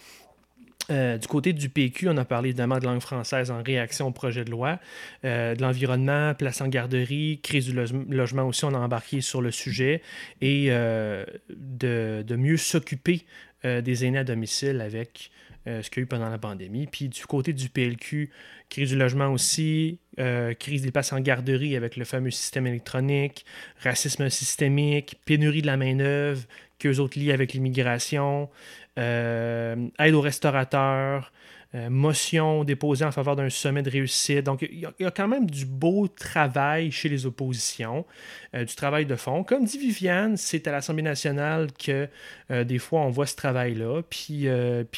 [0.89, 4.43] Du côté du PQ, on a parlé évidemment de langue française en réaction au projet
[4.43, 4.77] de loi,
[5.23, 9.51] de l'environnement, place en garderie, crise du loge- logement aussi, on a embarqué sur le
[9.51, 10.01] sujet,
[10.41, 13.23] et de mieux s'occuper
[13.65, 15.31] euh, des aînés à domicile avec
[15.67, 16.87] euh, ce qu'il y a eu pendant la pandémie.
[16.87, 18.31] Puis du côté du PLQ,
[18.69, 23.45] crise du logement aussi, euh, crise des places en garderie avec le fameux système électronique,
[23.83, 26.43] racisme systémique, pénurie de la main-d'œuvre,
[26.79, 28.49] qu'eux autres lient avec l'immigration,
[28.97, 31.31] aide aux restaurateurs,
[31.73, 34.43] euh, motion déposée en faveur d'un sommet de réussite.
[34.43, 38.05] Donc, il y, a- quand même du beau travail chez les oppositions,
[38.53, 39.43] euh, du travail de fond.
[39.45, 42.09] Comme dit Viviane, c'est à l'Assemblée nationale que
[42.51, 44.47] euh, des fois on voit ce travail-là, puis,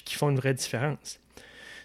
[0.03, 1.19] qui font une vraie différence.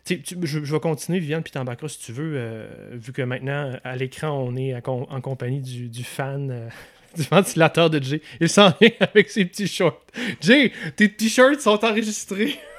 [0.07, 3.95] Tu je, je vais continuer, Viviane, puis t'embarqueras si tu veux, vu que maintenant, à
[3.95, 6.71] l'écran, on est en compagnie du, du fan,
[7.17, 8.23] du ventilateur de Jay.
[8.41, 10.01] Il s'en vient avec ses petits shorts.
[10.41, 12.59] Jay, tes t-shirts sont enregistrés.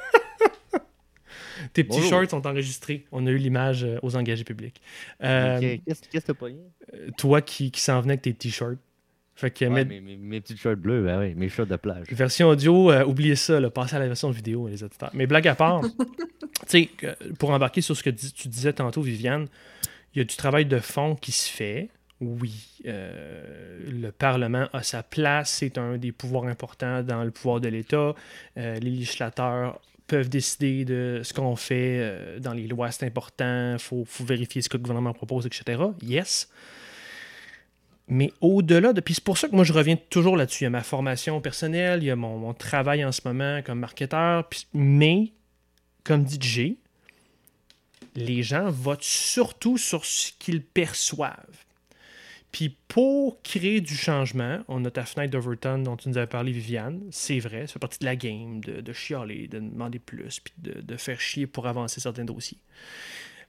[1.74, 2.10] tes petits Bonjour.
[2.22, 3.05] shorts sont enregistrés.
[3.12, 4.82] On a eu l'image euh, aux engagés publics.
[5.24, 6.60] Euh, Qu'est-ce que t'as pogné?
[7.18, 8.78] Toi qui, qui s'en venais avec tes t-shirts.
[9.36, 11.78] Fait que, Ouais, mais- mes, mes, mes petites shorts bleues, ben oui, mes shorts de
[11.78, 12.05] plage.
[12.12, 15.12] Version audio, euh, oubliez ça, là, passez à la version vidéo, les auditeurs.
[15.14, 15.89] Mais blague à part, tu
[16.68, 19.47] sais, euh, pour embarquer sur ce que dis- tu disais tantôt, Viviane,
[20.14, 21.88] il y a du travail de fond qui se fait.
[22.20, 27.62] Oui, euh, le Parlement a sa place, c'est un des pouvoirs importants dans le pouvoir
[27.62, 28.14] de l'État.
[28.57, 29.80] Euh, les législateurs
[30.10, 34.62] peuvent décider de ce qu'on fait euh, dans les lois, c'est important, il faut, vérifier
[34.62, 35.82] ce que le gouvernement propose, etc.
[36.01, 36.49] Yes.
[38.07, 39.01] Mais au-delà de.
[39.01, 40.64] Puis c'est pour ça que moi, je reviens toujours là-dessus.
[40.64, 43.80] Il y a ma formation personnelle, il y a mon, travail en ce moment comme
[43.80, 44.49] marketeur.
[44.74, 45.32] mais,
[46.03, 46.76] comme dit Jay,
[48.16, 51.66] les gens votent surtout sur ce qu'ils perçoivent.
[52.52, 56.52] Puis pour créer du changement, on a ta fenêtre d'Overton dont tu nous avais parlé,
[56.52, 57.02] Viviane.
[57.12, 60.54] C'est vrai, ça fait partie de la game, de, de chialer, de demander plus, puis
[60.58, 62.58] de, faire chier pour avancer certains dossiers.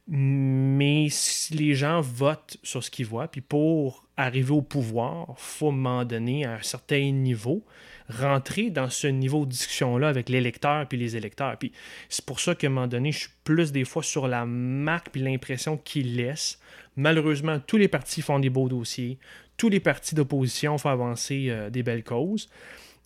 [0.06, 5.68] Mais si les gens votent sur ce qu'ils voient, puis pour arriver au pouvoir, faut
[5.68, 7.64] à un moment donné, à un certain niveau,
[8.10, 11.56] rentrer dans ce niveau de discussion-là avec l'électeur puis les électeurs.
[11.58, 11.72] Puis
[12.08, 15.10] c'est pour ça qu'à un moment donné, je suis plus des fois sur la marque
[15.10, 16.58] puis l'impression qu'ils laissent.
[16.96, 19.18] Malheureusement, tous les partis font des beaux dossiers.
[19.56, 22.48] Tous les partis d'opposition font avancer euh, des belles causes.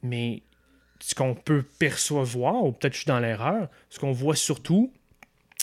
[0.02, 0.42] Mais
[1.00, 4.92] ce qu'on peut percevoir, ou peut-être je suis dans l'erreur, ce qu'on voit surtout,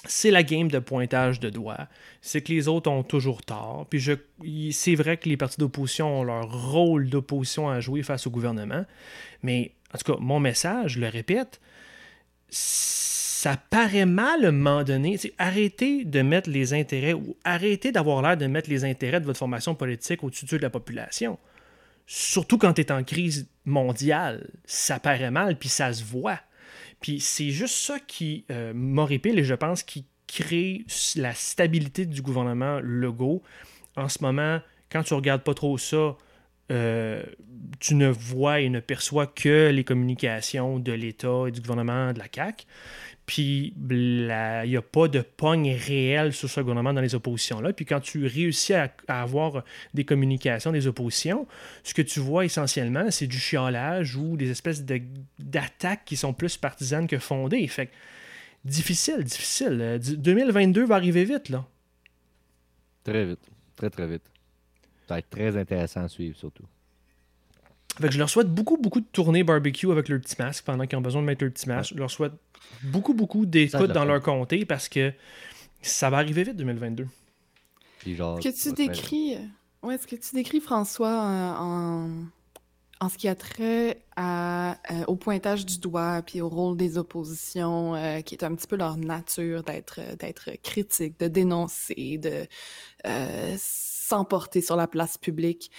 [0.06, 1.88] c'est la game de pointage de doigts.
[2.22, 3.86] C'est que les autres ont toujours tort.
[3.90, 4.14] Puis je,
[4.72, 8.86] c'est vrai que les partis d'opposition ont leur rôle d'opposition à jouer face au gouvernement.
[9.44, 11.62] Mais en tout cas, mon message, je le répète,
[13.42, 15.18] ça paraît mal à un moment donné.
[15.40, 19.40] arrêtez de mettre les intérêts ou arrêtez d'avoir l'air de mettre les intérêts de votre
[19.40, 21.40] formation politique au-dessus de la population.
[22.06, 24.48] Surtout quand tu es en crise mondiale.
[24.66, 26.40] Ça paraît mal, puis ça se voit.
[27.00, 30.86] Puis c'est juste ça qui euh, m'horripile et je pense qui crée
[31.16, 33.42] la stabilité du gouvernement Legault.
[33.96, 34.60] En ce moment,
[34.92, 36.16] quand tu regardes pas trop ça,
[36.72, 37.24] euh,
[37.80, 42.20] tu ne vois et ne perçois que les communications de l'État et du gouvernement de
[42.20, 42.66] la CAQ.
[43.32, 47.72] Puis il n'y a pas de pogne réelle sur ce gouvernement dans les oppositions-là.
[47.72, 49.64] Puis quand tu réussis à, avoir
[49.94, 51.48] des communications des oppositions,
[51.86, 54.84] ce que tu vois essentiellement, c'est du chiolage ou des espèces
[55.40, 57.66] d'attaques qui sont plus partisanes que fondées.
[57.70, 57.90] Fait
[58.66, 60.02] difficile, difficile.
[60.02, 61.66] 2022 va arriver vite, là.
[63.06, 63.50] Très vite.
[63.78, 64.30] Très, très vite.
[65.08, 66.66] Ça va être très intéressant à suivre, surtout.
[67.98, 70.86] Fait que je leur souhaite beaucoup, beaucoup de tournées barbecue avec leur petit masque pendant
[70.86, 71.94] qu'ils ont besoin de mettre leur petit masque.
[71.94, 72.34] Je leur souhaite
[72.84, 75.14] beaucoup, beaucoup d'écoute dans leur comté parce que
[75.82, 77.08] ça va arriver vite 2022.
[78.06, 81.22] Est-ce que tu décris, euh, ouais, ce que tu décris François
[81.60, 82.10] en,
[83.00, 86.98] en ce qui a trait à, euh, au pointage du doigt puis au rôle des
[86.98, 92.48] oppositions, euh, qui est un petit peu leur nature d'être d'être critique, de dénoncer, de
[93.58, 95.72] s'emporter sur la place publique?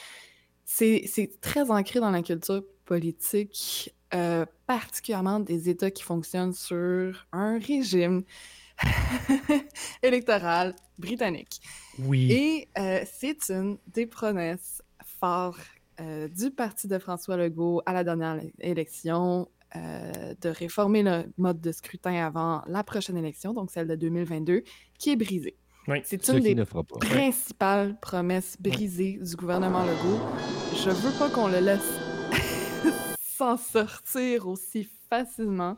[0.64, 7.58] C'est très ancré dans la culture politique euh, particulièrement des États qui fonctionnent sur un
[7.58, 8.22] régime
[10.02, 11.60] électoral britannique.
[11.98, 12.30] Oui.
[12.30, 14.82] Et euh, c'est une des promesses
[15.20, 15.60] fortes
[16.00, 21.72] euh, du parti de François Legault à la dernière élection de réformer le mode de
[21.72, 24.64] scrutin avant la prochaine élection, donc celle de 2022,
[24.98, 25.56] qui est brisée.
[25.88, 26.02] Oui.
[26.04, 26.54] C'est une des
[27.00, 30.20] principales promesses brisées du gouvernement Legault.
[30.76, 32.01] Je veux pas qu'on le laisse
[33.36, 35.76] s'en sortir aussi facilement.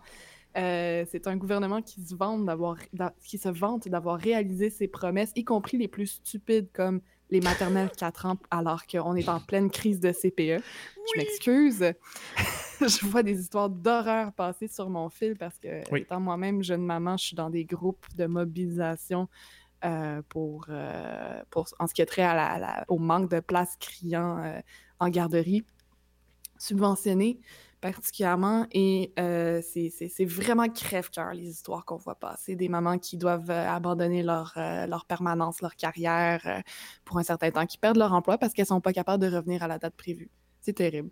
[0.56, 2.76] Euh, c'est un gouvernement qui se vante d'avoir
[3.24, 7.00] qui se vante d'avoir réalisé ses promesses, y compris les plus stupides comme
[7.30, 10.62] les maternelles 4 ans alors qu'on est en pleine crise de CPE.
[10.62, 11.92] Je m'excuse.
[12.80, 17.16] je vois des histoires d'horreur passer sur mon fil parce que étant moi-même jeune maman,
[17.16, 19.28] je suis dans des groupes de mobilisation
[19.84, 24.62] euh, pour, euh, pour en ce qui est trait à au manque de places criant
[25.00, 25.64] en garderie
[26.64, 27.40] subventionnés
[27.80, 28.66] particulièrement.
[28.72, 32.56] Et euh, c'est vraiment crève-cœur, les histoires qu'on voit passer.
[32.56, 36.62] Des mamans qui doivent euh, abandonner leur, euh, leur permanence, leur carrière
[37.04, 39.62] pour un certain temps, qui perdent leur emploi parce qu'elles sont pas capables de revenir
[39.62, 40.30] à la date prévue.
[40.62, 41.10] C'est terrible.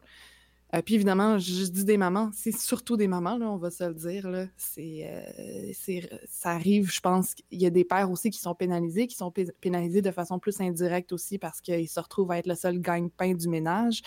[0.75, 3.85] Euh, puis évidemment, je, dis des mamans, c'est surtout des mamans, là, on va se
[3.85, 4.29] le dire.
[4.31, 4.47] Là.
[4.57, 9.07] C'est, euh, ça arrive, je pense qu'il y a des pères aussi qui sont pénalisés,
[9.07, 12.55] qui sont pénalisés de façon plus indirecte aussi parce qu'ils se retrouvent à être le
[12.55, 14.01] seul gagne-pain du ménage.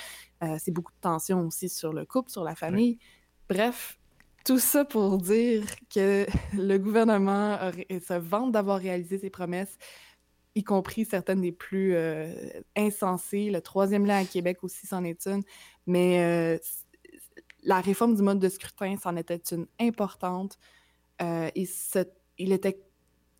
[0.43, 2.97] Euh, c'est beaucoup de tension aussi sur le couple, sur la famille.
[3.47, 3.99] Bref,
[4.43, 7.59] tout ça pour dire que le gouvernement
[7.89, 9.77] se vante d'avoir réalisé ses promesses,
[10.55, 11.95] y compris certaines des plus
[12.75, 13.49] insensées.
[13.51, 15.43] Le troisième lien à Québec aussi, c'en est une.
[15.87, 16.57] Mais euh,
[17.63, 20.57] la réforme du mode de scrutin, c'en était une importante.
[21.21, 21.67] Euh, et
[22.37, 22.79] il était.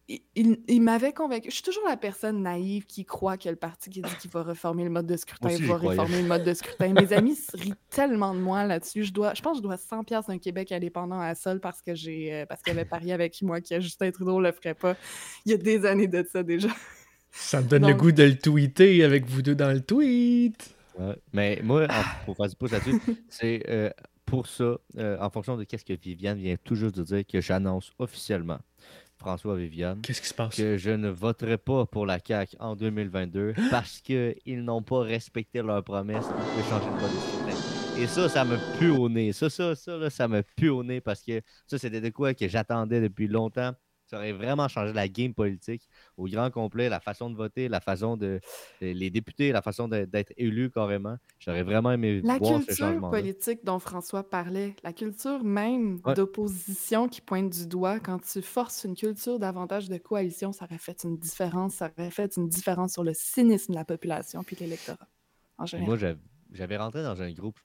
[0.07, 1.49] Il, m'avait convaincu.
[1.49, 4.43] Je suis toujours la personne naïve qui croit que le parti qui dit qu'il va
[4.43, 6.93] réformer le mode de scrutin va réformer le mode de scrutin.
[6.93, 9.05] Mes amis rient tellement de moi là-dessus.
[9.05, 11.81] Je, dois, je pense que je dois 100 pièces d'un Québec indépendant à Sol parce
[11.81, 14.95] que j'ai euh, parce qu'il avait parié avec moi que Justin Trudeau le ferait pas.
[15.43, 16.69] Il y a des années de ça déjà.
[17.37, 20.75] Ça me donne le goût de le tweeter avec vous deux dans le tweet.
[21.33, 21.87] Mais moi,
[22.25, 23.89] pour faire du pouce là-dessus, c'est euh,
[24.25, 27.41] pour ça, euh, en fonction de ce que Viviane vient tout juste de dire, que
[27.41, 28.59] j'annonce officiellement,
[29.17, 30.55] François Viviane, qu'est-ce qui se passe?
[30.55, 35.61] que je ne voterai pas pour la CAQ en 2022 parce qu'ils n'ont pas respecté
[35.61, 39.33] leur promesse de changer de mode Et ça, ça me pue au nez.
[39.33, 42.47] Ça, ça, ça, ça me pue au nez parce que ça, c'était de quoi que
[42.47, 43.73] j'attendais depuis longtemps.
[44.05, 45.87] Ça aurait vraiment changé la game politique
[46.17, 48.39] au grand complet, la façon de voter, la façon de.
[48.81, 51.17] les députés, la façon d'être élus carrément.
[51.39, 53.09] J'aurais vraiment aimé la voir ce changement.
[53.09, 58.19] La culture politique dont François parlait, la culture même d'opposition qui pointe du doigt, quand
[58.19, 61.75] tu forces une culture davantage de coalition, ça aurait fait une différence.
[61.75, 65.07] Ça aurait fait une différence sur le cynisme de la population puis l'électorat
[65.57, 65.97] en général.
[65.99, 66.15] Moi,
[66.51, 67.59] j'avais rentré dans un groupe,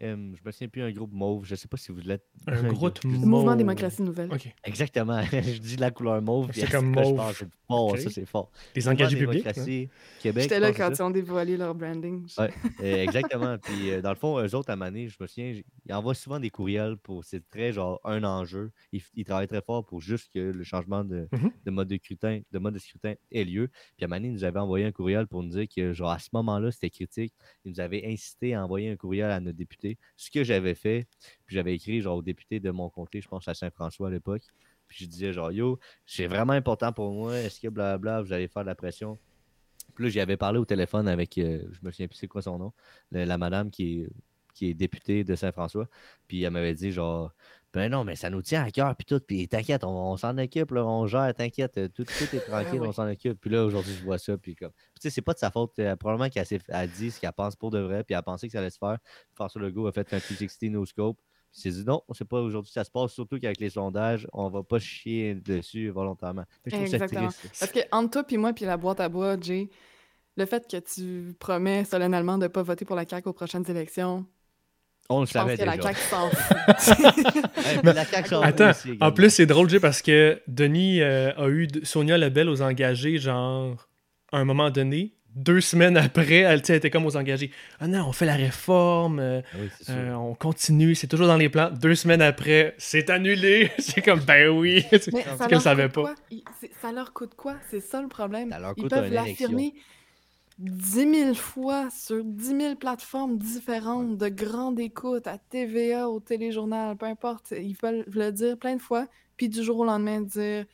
[0.00, 0.34] M.
[0.36, 1.44] Je me souviens plus un groupe mauve.
[1.44, 2.24] Je sais pas si vous l'êtes.
[2.46, 3.26] Un groupe Le mauve.
[3.26, 4.30] mouvement démocratie nouvelle.
[4.64, 5.22] Exactement.
[5.32, 6.50] je dis la couleur mauve.
[6.52, 7.16] C'est comme je mauve.
[7.16, 8.50] pense, fort, ça c'est fort.
[8.74, 9.46] Les engagés publics.
[9.46, 9.52] hein.
[9.52, 9.88] Démocratie,
[10.20, 10.42] Québec.
[10.44, 12.26] J'étais là quand ils ont dévoilé leur branding.
[12.38, 12.50] Ouais,
[12.82, 13.56] euh, exactement.
[13.62, 15.54] Puis euh, dans le fond, eux autres, à Mané, je me souviens,
[15.86, 17.24] ils envoient souvent des courriels pour.
[17.24, 18.70] C'est très genre un enjeu.
[18.92, 21.50] Ils, travaillent très fort pour juste que le changement de, Mhm.
[21.66, 23.68] de mode de scrutin, de mode de scrutin ait lieu.
[23.96, 26.18] Puis à Mané, ils nous avait envoyé un courriel pour nous dire que genre à
[26.18, 27.34] ce moment-là, c'était critique.
[27.64, 29.52] Ils nous avaient incité à envoyer un courriel à nos
[30.16, 31.06] Ce que j'avais fait,
[31.46, 34.42] puis j'avais écrit genre aux députés de mon comté, je pense à Saint-François à l'époque.
[34.88, 37.38] Puis je disais genre yo, c'est vraiment important pour moi.
[37.38, 39.18] Est-ce que blabla, vous allez faire de la pression?
[39.94, 42.42] Puis là, j'y avais parlé au téléphone avec, euh, je me souviens plus c'est quoi
[42.42, 42.72] son nom,
[43.10, 44.08] le- la madame qui est,
[44.54, 45.88] qui est députée de Saint-François.
[46.26, 47.32] Puis elle m'avait dit genre,
[47.74, 50.36] ben non, mais ça nous tient à cœur, puis tout, puis t'inquiète, on, on s'en
[50.38, 52.88] occupe, là, on gère, t'inquiète, euh, tout, tout est tranquille, ouais.
[52.88, 53.38] on s'en occupe.
[53.40, 55.50] Puis là, aujourd'hui, je vois ça, puis comme, Puis tu sais, c'est pas de sa
[55.50, 58.46] faute, euh, probablement qu'elle elle dit ce qu'elle pense pour de vrai, puis elle pensait
[58.46, 58.96] que ça allait se faire.
[59.34, 61.18] François Legault a fait un 360 no scope.
[61.50, 64.50] Puis s'est dit non, c'est pas aujourd'hui ça se passe, surtout qu'avec les sondages, on
[64.50, 66.44] va pas chier dessus volontairement.
[66.66, 67.28] Je trouve ça Exactement.
[67.28, 67.56] triste.
[67.58, 69.70] Parce que entre toi et moi puis la boîte à bois, Jay,
[70.36, 73.68] le fait que tu promets solennellement de ne pas voter pour la CAQ aux prochaines
[73.70, 74.26] élections,
[75.10, 75.88] On le je pense savait que la déjà.
[75.94, 76.56] CAQ s'en fout.
[77.64, 81.00] Hey, la CAQ s'en fout Attends, aussi en plus, c'est drôle, Jay, parce que Denis
[81.00, 83.88] euh, a eu Sonia Lebel aux engagés, genre,
[84.32, 85.14] à un moment donné.
[85.34, 87.50] Deux semaines après, elle, était comme aux engagés.
[87.80, 91.36] Ah non, on fait la réforme, euh, Ah oui, euh, on continue, c'est toujours dans
[91.36, 91.70] les plans.
[91.70, 93.70] Deux semaines après, c'est annulé.
[93.78, 94.84] c'est comme, ben oui.
[94.90, 96.02] Mais C'est ça qu'elle leur savait coûte pas.
[96.02, 96.14] quoi?
[96.82, 97.56] Ça leur coûte quoi?
[97.70, 98.50] C'est ça le problème.
[98.50, 99.48] Ça leur Ils peuvent élection.
[100.58, 106.20] L'affirmer 10 000 fois sur 10 000 plateformes différentes, de grande écoute, à TVA, au
[106.20, 107.52] téléjournal, peu importe.
[107.52, 109.06] Ils veulent le dire plein de fois,
[109.36, 110.66] puis du jour au lendemain dire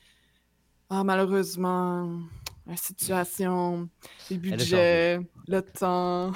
[0.88, 2.18] Ah, malheureusement,
[2.66, 3.88] la situation,
[4.30, 6.32] les budgets, le temps,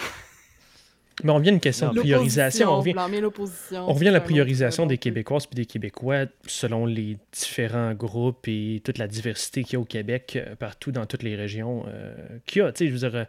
[1.24, 2.70] Mais on revient à une question de priorisation.
[2.70, 4.98] On revient, on à la priorisation des.
[4.98, 9.80] Québécoises puis des Québécois selon les différents groupes et toute la diversité qu'il y a
[9.80, 12.14] au Québec, euh, partout dans toutes les régions euh,
[12.46, 12.72] qu'il y a.
[12.72, 13.24] Tu sais, je veux dire, euh,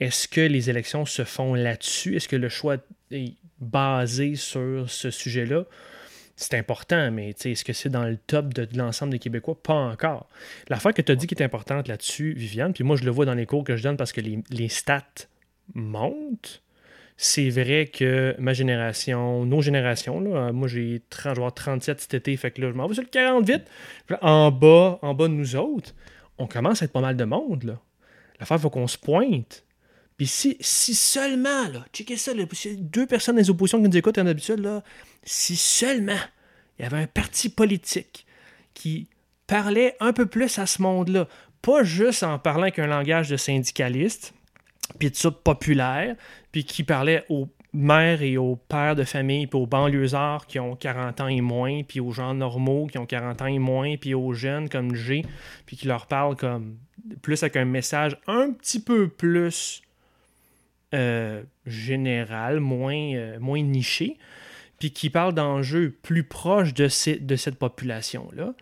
[0.00, 2.16] est-ce que les élections se font là-dessus?
[2.16, 2.76] Est-ce que le choix
[3.10, 5.64] est basé sur ce sujet-là?
[6.36, 9.56] C'est important, mais est-ce que c'est dans le top de, de l'ensemble des Québécois?
[9.62, 10.28] Pas encore.
[10.68, 13.26] L'affaire que tu as dit qui est importante là-dessus, Viviane, puis moi je le vois
[13.26, 15.02] dans les cours que je donne parce que les, les stats
[15.74, 16.62] montent.
[17.16, 21.54] C'est vrai que ma génération, nos générations, là, euh, moi j'ai 30, je vais avoir
[21.54, 23.64] 37 cet été, fait que là je m'en vais sur le 40 vite.
[24.22, 25.94] En bas, en bas de nous autres,
[26.38, 27.64] on commence à être pas mal de monde.
[27.64, 27.80] Là.
[28.40, 29.64] L'affaire, il faut qu'on se pointe.
[30.16, 32.44] Puis si, si seulement, là, checkez ça, là,
[32.78, 34.82] deux personnes des oppositions qui nous écoutent en habitude, là,
[35.22, 36.18] si seulement
[36.78, 38.26] il y avait un parti politique
[38.74, 39.08] qui
[39.46, 41.28] parlait un peu plus à ce monde-là,
[41.60, 44.34] pas juste en parlant qu'un langage de syndicaliste,
[44.98, 46.16] puis de ça populaire,
[46.50, 50.76] puis qui parlait aux mères et aux pères de famille, puis aux banlieusards qui ont
[50.76, 54.14] 40 ans et moins, puis aux gens normaux qui ont 40 ans et moins, puis
[54.14, 55.24] aux jeunes comme G,
[55.66, 56.76] puis qui leur parlent comme
[57.22, 59.82] plus avec un message un petit peu plus
[60.94, 64.18] euh, général, moins, euh, moins niché,
[64.78, 68.54] puis qui parle d'enjeux plus proches de cette population-là,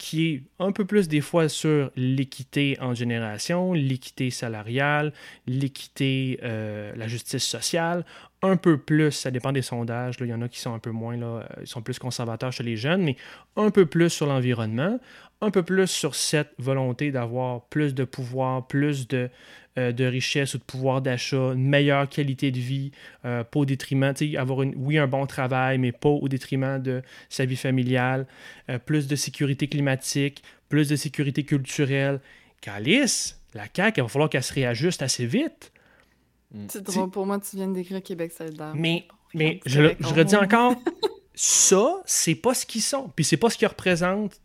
[0.00, 5.12] qui est un peu plus des fois sur l'équité en génération, l'équité salariale,
[5.46, 8.06] l'équité, euh, la justice sociale,
[8.42, 10.90] un peu plus, ça dépend des sondages, il y en a qui sont un peu
[10.90, 13.16] moins, euh, ils sont plus conservateurs chez les jeunes, mais
[13.56, 14.98] un peu plus sur l'environnement,
[15.40, 19.28] un peu plus sur cette volonté d'avoir plus de pouvoir, plus de,
[19.78, 22.92] euh, richesse ou de pouvoir d'achat, une meilleure qualité de vie,
[23.24, 27.44] euh, pas au détriment, avoir oui, un bon travail, mais pas au détriment de sa
[27.44, 28.26] vie familiale,
[28.86, 32.20] plus de sécurité climatique, plus de sécurité culturelle.
[32.60, 35.72] Calice, la CAQ, il va falloir qu'elle se réajuste assez vite.
[36.68, 38.72] C'est drôle, pour moi, tu viens de décrire Québec solidaire.
[38.74, 40.74] Mais, mais je, le- Québec je redis encore,
[41.34, 43.10] ça, c'est pas ce qu'ils sont.
[43.14, 44.40] Puis c'est pas ce qu'ils représentent.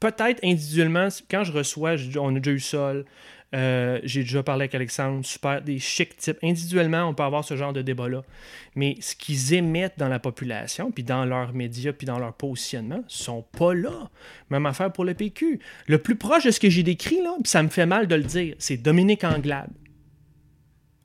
[0.00, 3.04] Peut-être individuellement, quand je reçois, j'ai- on a déjà eu Sol,
[3.54, 6.38] euh, j'ai déjà parlé avec Alexandre, super, des chics types.
[6.42, 8.24] Individuellement, on peut avoir ce genre de débat-là.
[8.74, 13.04] Mais ce qu'ils émettent dans la population, puis dans leurs médias, puis dans leur positionnement,
[13.06, 14.10] sont pas là.
[14.50, 15.60] Même affaire pour le PQ.
[15.86, 18.16] Le plus proche de ce que j'ai décrit, là, puis ça me fait mal de
[18.16, 19.70] le dire, c'est Dominique Anglade.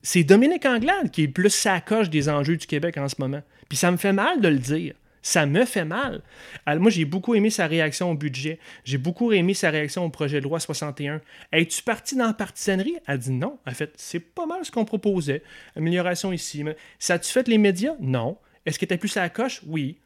[0.02, 3.42] C'est Dominique Anglade qui est plus sa coche des enjeux du Québec en ce moment.
[3.68, 4.94] Puis ça me fait mal de le dire.
[5.22, 6.22] Ça me fait mal.
[6.64, 8.58] Alors, moi, j'ai beaucoup aimé sa réaction au budget.
[8.84, 11.20] J'ai beaucoup aimé sa réaction au projet de loi 61.
[11.52, 12.96] Es-tu parti dans la partisanerie?
[13.06, 13.58] Elle dit non.
[13.66, 15.42] En fait, c'est pas mal ce qu'on proposait.
[15.76, 16.64] Amélioration ici.
[16.64, 17.96] Mais ça a-tu fait les médias?
[18.00, 18.38] Non.
[18.64, 19.60] Est-ce que tu plus sa coche?
[19.66, 19.98] Oui.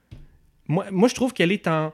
[0.66, 1.92] Moi je trouve qu'elle est en,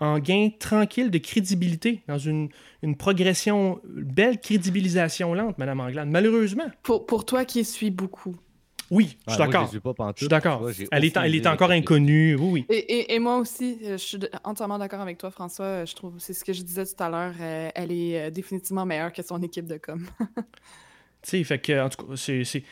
[0.00, 2.48] en gain tranquille de crédibilité, dans une,
[2.82, 6.08] une progression, belle crédibilisation lente, Madame Anglade.
[6.08, 6.64] Malheureusement.
[6.82, 8.34] Pour, pour toi qui suis beaucoup,
[8.90, 9.70] Oui, je suis d'accord.
[10.16, 10.68] Je suis d'accord.
[10.90, 12.34] Elle est, elle est encore inconnue.
[12.34, 12.74] Oui, oui.
[12.74, 15.64] Et, et- et moi aussi, euh, je suis entièrement d'accord avec toi, François.
[15.66, 18.84] Euh, Je trouve, c'est ce que je disais tout à l'heure, euh, elle est définitivement
[18.86, 20.04] meilleure que son équipe de com.
[21.22, 22.62] Tu sais, fait que, en tout cas, c'est.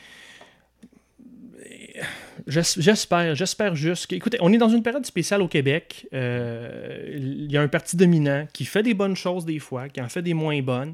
[2.47, 4.15] J'espère, j'espère juste que.
[4.15, 6.07] Écoutez, on est dans une période spéciale au Québec.
[6.13, 10.01] Euh, Il y a un parti dominant qui fait des bonnes choses des fois, qui
[10.01, 10.93] en fait des moins bonnes.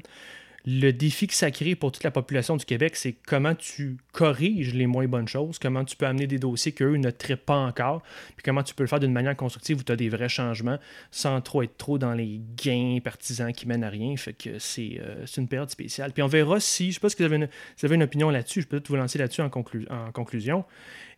[0.68, 4.74] Le défi que ça crée pour toute la population du Québec, c'est comment tu corriges
[4.74, 8.02] les moins bonnes choses, comment tu peux amener des dossiers qu'eux ne traitent pas encore,
[8.34, 10.78] puis comment tu peux le faire d'une manière constructive où tu as des vrais changements
[11.12, 14.16] sans trop être trop dans les gains partisans qui mènent à rien.
[14.16, 16.10] Fait que c'est euh, une période spéciale.
[16.12, 18.30] Puis on verra si, je sais pas si vous avez une, vous avez une opinion
[18.30, 20.64] là-dessus, je peux peut-être vous lancer là-dessus en, en conclusion.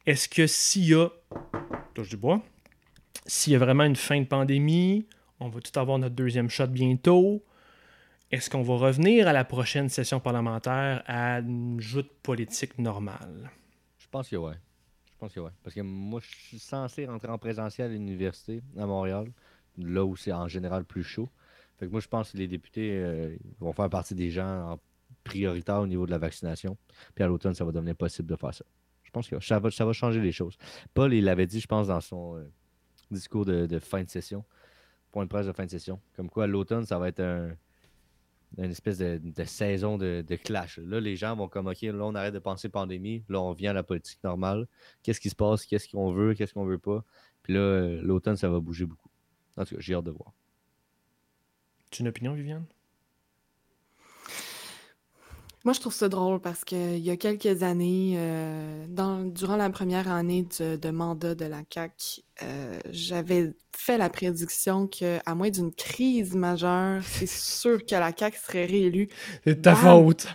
[0.09, 1.11] Est-ce que s'il y a,
[1.93, 2.41] touche du bois,
[3.27, 5.07] s'il y a vraiment une fin de pandémie,
[5.39, 7.45] on va tout avoir notre deuxième shot bientôt,
[8.31, 13.51] est-ce qu'on va revenir à la prochaine session parlementaire à une joute politique normale?
[13.99, 14.55] Je pense que ouais.
[15.05, 15.51] Je pense que ouais.
[15.63, 19.31] Parce que moi, je suis censé rentrer en présentiel à l'université à Montréal,
[19.77, 21.29] là où c'est en général plus chaud.
[21.77, 24.81] Fait que moi, je pense que les députés euh, vont faire partie des gens en
[25.23, 26.79] prioritaire au niveau de la vaccination.
[27.15, 28.65] Puis à l'automne, ça va devenir possible de faire ça.
[29.23, 30.57] Ça va, changer les choses.
[30.95, 32.51] Paul, il l'avait dit, je pense, dans son euh,
[33.11, 34.45] discours de, fin de session,
[35.13, 36.01] point de presse de fin de session.
[36.17, 37.51] Comme quoi, l'automne, ça va être un,
[38.57, 40.79] une espèce de, saison de, de clash.
[40.79, 43.25] Là, les gens vont comme, OK, là, on arrête de penser pandémie.
[43.29, 44.67] Là, on vient à la politique normale.
[45.03, 45.67] Qu'est-ce qui se passe?
[45.67, 46.35] Qu'est-ce qu'on veut?
[46.35, 47.05] Qu'est-ce qu'on veut pas?
[47.43, 49.11] Puis là, euh, l'automne, ça va bouger beaucoup.
[49.57, 50.33] En tout cas, j'ai hâte de voir.
[51.91, 52.65] Tu as une opinion, Viviane?
[55.69, 59.69] Moi, je trouve ça drôle parce qu'il y a quelques années, euh, dans, durant la
[59.69, 65.51] première année de, de mandat de la CAQ, euh, j'avais fait la prédiction qu'à moins
[65.51, 69.09] d'une crise majeure, c'est sûr que la CAQ serait réélue.
[69.45, 70.27] C'est de ta faute.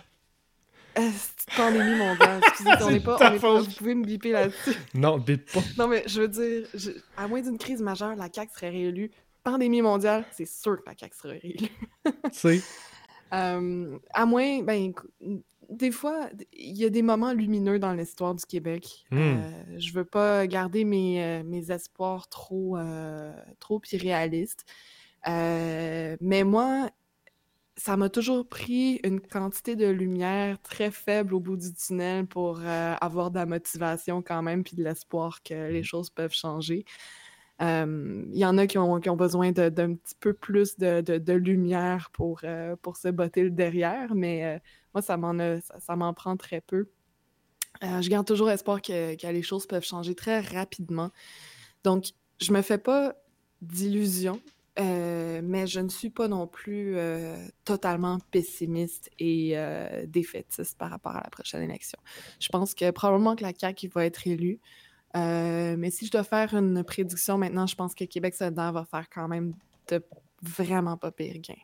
[0.98, 2.40] Euh, c'est pandémie mondiale.
[2.46, 3.66] Excusez, on C'est n'est pas, ta on est pas- faute.
[3.70, 4.76] Vous pouvez me biper là-dessus.
[4.94, 5.62] Non, bip pas.
[5.76, 9.10] Non, mais je veux dire, je- à moins d'une crise majeure, la CAQ serait réélue.
[9.42, 11.68] Pandémie mondiale, c'est sûr que la CAQ serait réélue.
[12.06, 12.62] Tu sais.
[13.34, 14.92] Euh, à moins, ben,
[15.70, 19.04] des fois, il y a des moments lumineux dans l'histoire du Québec.
[19.10, 19.18] Hmm.
[19.18, 24.64] Euh, je veux pas garder mes, euh, mes espoirs trop, euh, trop irréalistes.
[25.26, 26.90] Mais moi,
[27.76, 32.60] ça m'a toujours pris une quantité de lumière très faible au bout du tunnel pour
[32.60, 36.84] avoir de la motivation quand même, puis de l'espoir que les choses peuvent changer.
[37.60, 42.76] Il y en a qui ont, besoin d'un petit peu plus de, lumière pour, euh,
[42.76, 44.58] pour se botter le derrière, mais euh,
[44.92, 45.16] moi, ça
[45.96, 46.88] m'en prend très peu.
[47.82, 51.10] Euh, je garde toujours espoir que, les choses peuvent changer très rapidement.
[51.84, 52.06] Donc,
[52.40, 53.14] je me fais pas
[53.62, 54.40] d'illusions,
[54.76, 56.96] mais je ne suis pas non plus
[57.64, 59.56] totalement pessimiste et
[60.06, 61.98] défaitiste par rapport à la prochaine élection.
[62.40, 64.60] Je pense que probablement que la CAQ va être élue.
[65.16, 68.84] Euh, mais si je dois faire une prédiction maintenant, je pense que Québec solidaire va
[68.84, 69.54] faire quand même
[69.88, 70.02] de
[70.42, 71.54] vraiment pas pire gain.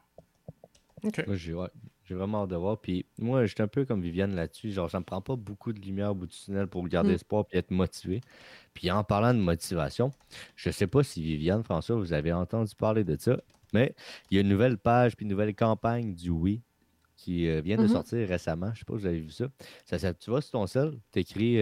[1.32, 1.68] J'ai ouais,
[2.10, 2.78] vraiment hâte de voir.
[2.78, 4.70] Puis moi, j'étais un peu comme Viviane là-dessus.
[4.70, 7.14] Genre, ça me prend pas beaucoup de lumière au bout du tunnel pour garder Mm.
[7.14, 8.20] espoir puis être motivé.
[8.74, 10.10] Puis en parlant de motivation,
[10.56, 13.40] je sais pas si Viviane, François, vous avez entendu parler de ça,
[13.72, 13.94] mais
[14.30, 16.60] il y a une nouvelle page puis une nouvelle campagne du Oui
[17.16, 17.88] qui euh, vient de Mhm.
[17.88, 18.70] sortir récemment.
[18.74, 19.46] Je sais pas si vous avez vu ça.
[19.86, 21.56] ça, ça- tu vois sur ton sel, tu écris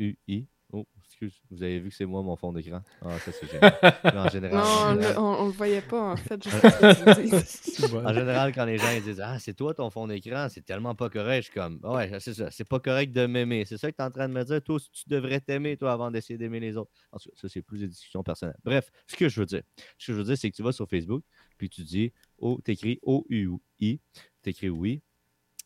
[0.00, 0.46] O-U-I.
[0.70, 2.82] Oh, excuse, vous avez vu que c'est moi mon fond d'écran.
[3.00, 3.74] Ah, ça c'est génial.
[4.04, 6.42] Mais en général, Non, en on, général- le- on, on le voyait pas en fait.
[6.44, 6.62] juste
[7.94, 10.94] en général, quand les gens ils disent Ah, c'est toi ton fond d'écran, c'est tellement
[10.94, 13.64] pas correct, je suis comme Ouais, c'est ça, c'est pas correct de m'aimer.
[13.64, 14.62] C'est ça que tu es en train de me dire.
[14.62, 16.90] Toi, tu devrais t'aimer, toi, avant d'essayer d'aimer les autres.
[17.12, 18.58] En tout cas, ça, c'est plus des discussions personnelles.
[18.62, 19.62] Bref, ce que je veux dire,
[19.96, 21.22] ce que je veux dire, c'est que tu vas sur Facebook,
[21.56, 24.00] puis tu dis Oh, t'écris O-U-I,
[24.42, 25.00] t'écris oui,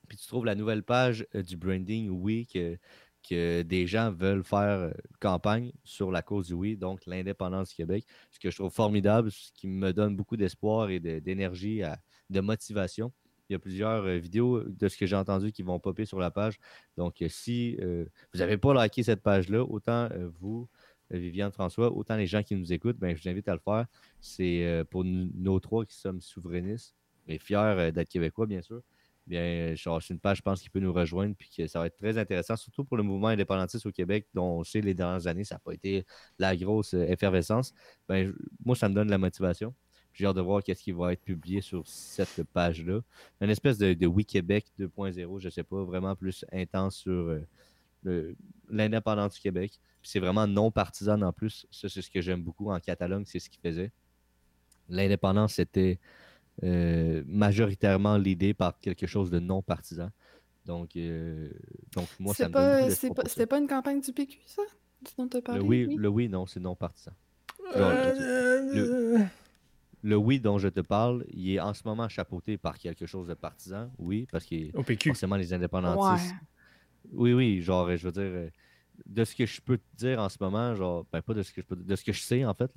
[0.09, 2.78] puis tu trouves la nouvelle page euh, du branding oui que,
[3.23, 7.77] que des gens veulent faire euh, campagne sur la cause du oui, donc l'indépendance du
[7.77, 8.05] Québec.
[8.31, 11.83] Ce que je trouve formidable, ce qui me donne beaucoup d'espoir et d'énergie,
[12.31, 13.12] de motivation.
[13.49, 16.18] Il y a plusieurs euh, vidéos de ce que j'ai entendu qui vont popper sur
[16.18, 16.59] la page.
[16.97, 17.77] Donc, euh, si
[18.33, 20.09] vous n'avez pas liké cette page-là, autant
[20.41, 20.68] vous,
[21.11, 23.87] Viviane, François, autant les gens qui nous écoutent, ben, je vous invite à le faire.
[24.20, 26.97] C'est pour nous, nos trois qui sommes souverainistes
[27.29, 28.83] et fiers d'être québécois, bien sûr.
[29.27, 31.97] Bien, c'est une page, je pense, qui peut nous rejoindre, puis que ça va être
[31.97, 35.44] très intéressant, surtout pour le mouvement indépendantiste au Québec, dont on sait les dernières années,
[35.44, 36.05] ça n'a pas été
[36.39, 37.73] la grosse euh, effervescence.
[38.09, 38.35] Ben,
[38.65, 39.74] moi, ça me donne la motivation.
[40.12, 43.01] J'ai hâte de voir qu'est-ce qui va être publié sur cette page-là.
[43.40, 47.39] Une espèce de, Oui Québec 2.0, je ne sais pas, vraiment plus intense sur
[48.07, 48.35] euh,
[48.69, 49.78] l'indépendance du Québec.
[50.03, 51.66] C'est vraiment non partisan en plus.
[51.70, 53.93] Ça, c'est ce que j'aime beaucoup en Catalogne, c'est ce qu'ils faisaient.
[54.89, 55.99] L'indépendance, c'était
[56.62, 60.11] euh, majoritairement l'idée par quelque chose de non partisan.
[60.65, 61.51] Donc, euh,
[61.95, 62.91] donc moi, ça me donne
[63.27, 64.62] C'était pas une campagne du PQ, ça?
[65.19, 67.12] Dont as parlé, le oui, le oui, non, c'est non partisan.
[67.74, 69.19] le,
[70.03, 73.27] le, oui dont je te parle, il est en ce moment chapeauté par quelque chose
[73.27, 74.57] de partisan, oui, parce que
[75.05, 76.35] forcément les indépendantistes.
[77.11, 78.51] Oui, oui, genre, je veux dire,
[79.07, 81.53] de ce que je peux te dire en ce moment, genre, ben pas de ce
[81.53, 82.70] que je peux, de ce que je sais en fait,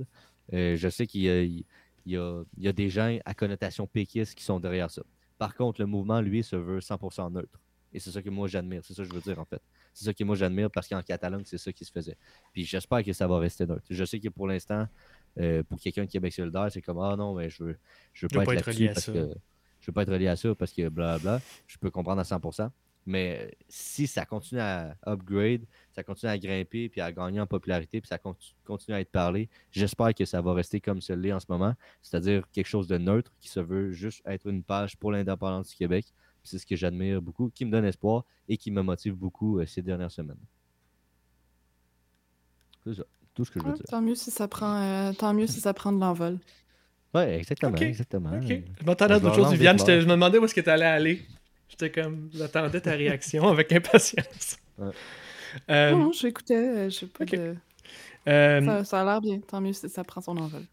[0.54, 1.64] euh, je sais qu'il y, a,
[2.06, 5.04] des gens à connotation péquiste qui sont derrière ça.
[5.38, 7.60] Par contre, le mouvement, lui, se veut 100% neutre.
[7.96, 9.62] Et c'est ça que moi j'admire, c'est ça que je veux dire en fait.
[9.94, 12.18] C'est ça que moi j'admire parce qu'en Catalogne, c'est ça qui se faisait.
[12.52, 13.86] Puis j'espère que ça va rester neutre.
[13.90, 14.86] Je sais que pour l'instant,
[15.40, 17.78] euh, pour quelqu'un de Québec solidaire, c'est comme Ah non, mais je veux,
[18.12, 19.14] je veux pas, être, relié à ça.
[19.14, 19.34] Que,
[19.80, 21.40] je veux pas être relié à ça parce que blablabla.
[21.68, 22.70] Je peux comprendre à 100%.
[23.06, 25.62] Mais si ça continue à upgrade,
[25.92, 29.48] ça continue à grimper, puis à gagner en popularité, puis ça continue à être parlé,
[29.72, 32.98] j'espère que ça va rester comme ce l'est en ce moment, c'est-à-dire quelque chose de
[32.98, 36.06] neutre qui se veut juste être une page pour l'indépendance du Québec.
[36.44, 39.66] C'est ce que j'admire beaucoup, qui me donne espoir et qui me motive beaucoup euh,
[39.66, 40.38] ces dernières semaines.
[42.84, 43.04] C'est ça,
[43.34, 43.86] tout ce que je veux dire.
[43.88, 46.40] Tant mieux si ça prend, euh, tant mieux si ça prend de l'envol.
[47.16, 48.42] Oui, exactement, exactement.
[48.42, 49.80] Je m'attendais à d'autres choses, Viviane.
[49.80, 51.22] Je, me demandais où est-ce que tu allais aller.
[51.70, 54.58] J'étais comme, j'attendais ta réaction avec impatience.
[55.70, 57.56] Euh, non, j'écoutais, euh, je sais pas de...
[58.28, 60.64] Euh, ça, a l'air bien, tant mieux si ça prend son envol.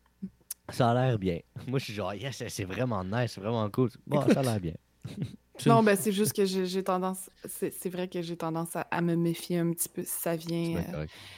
[0.70, 1.39] Ça a l'air bien.
[1.66, 3.90] Moi, je suis genre, yes, c'est vraiment nice, c'est vraiment cool.
[4.06, 4.74] Bon, ça a l'air bien.
[5.66, 9.59] non, ben c'est juste que j'ai tendance, c'est vrai que j'ai tendance à, me méfier
[9.59, 10.82] un petit peu si ça vient.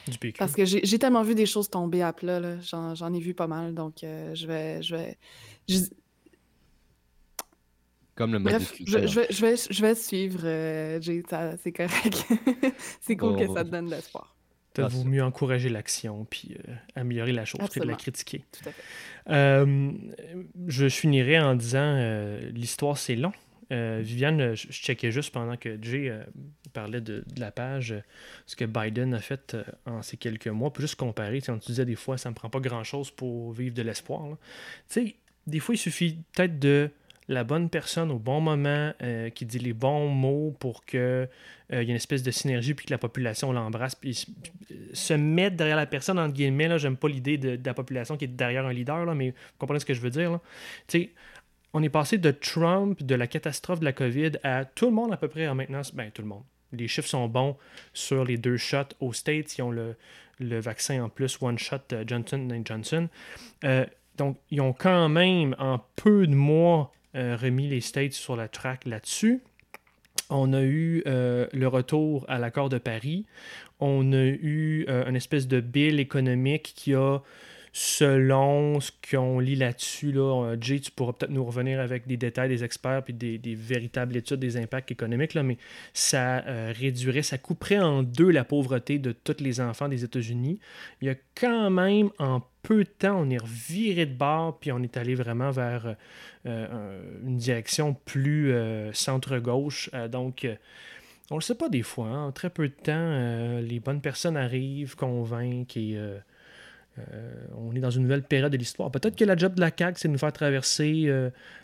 [0.07, 0.37] du PQ.
[0.37, 3.73] Parce que j'ai tellement vu des choses tomber à plat, j'en ai vu pas mal,
[3.73, 5.17] donc je vais, je vais,
[8.15, 10.99] comme le Bref, je, vais, je, vais, je vais suivre, euh,
[11.61, 12.25] c'est correct.
[13.01, 14.33] c'est cool que ça te donne de l'espoir.
[14.77, 18.43] Il vaut mieux encourager l'action puis euh, améliorer la chose que de la critiquer.
[18.51, 18.83] Tout à fait.
[19.29, 19.91] Euh,
[20.67, 21.97] je finirai en disant
[22.53, 23.33] l'histoire c'est long.
[23.69, 26.13] Viviane, je, checkais juste pendant que Jay
[26.71, 27.95] parlait de, la page
[28.45, 30.71] ce que Biden a fait en ces quelques mois.
[30.71, 33.11] Pour juste comparer, on te disait des fois ça ne me prend pas grand chose
[33.11, 34.37] pour vivre de l'espoir.
[34.89, 35.15] Tu sais,
[35.47, 36.91] des fois il suffit peut-être de
[37.27, 41.27] la bonne personne au bon moment, euh, qui dit les bons mots pour qu'il euh,
[41.71, 43.95] y ait une espèce de synergie puis que la population l'embrasse.
[43.95, 44.27] Puis
[44.93, 48.25] se mettre derrière la personne, entre guillemets, là, j'aime pas l'idée de, la population qui
[48.25, 50.31] est derrière un leader, là, mais vous comprenez ce que je veux dire.
[50.31, 50.41] Là.
[51.73, 55.11] on est passé de Trump, de la catastrophe de la COVID, à tout le monde
[55.11, 55.81] à peu près en maintenant.
[55.93, 56.43] Ben, tout le monde.
[56.73, 57.55] Les chiffres sont bons
[57.93, 59.57] sur les deux shots aux States.
[59.57, 59.95] Ils ont le,
[60.39, 63.07] vaccin en plus, one shot euh, Johnson Johnson.
[64.17, 68.47] donc, ils ont quand même, en peu de mois, euh, remis les States sur la
[68.47, 69.41] track là-dessus.
[70.29, 73.25] On a eu euh, le retour à l'accord de Paris.
[73.79, 77.19] On a eu euh, une espèce de bill économique qui a
[77.77, 82.47] selon ce qu'on lit là-dessus, là, Jay, tu pourras peut-être nous revenir avec des détails
[82.47, 85.57] des experts puis des, véritables études des impacts économiques, là, mais
[85.93, 86.41] ça
[86.71, 90.59] réduirait, ça couperait en deux la pauvreté de tous les enfants des États-Unis.
[91.01, 94.71] Il y a quand même en peu de temps, on est reviré de bord, puis
[94.71, 95.93] on est allé vraiment vers euh,
[96.47, 99.89] euh, une direction plus euh, centre-gauche.
[100.09, 100.47] donc,
[101.29, 102.07] on ne le sait pas des fois.
[102.07, 102.27] Hein.
[102.27, 105.97] En très peu de temps, les bonnes personnes arrivent, convainquent et
[107.57, 108.91] on est dans une nouvelle période de l'histoire.
[108.91, 111.11] Peut-être que la job de la CAQ, c'est de nous faire traverser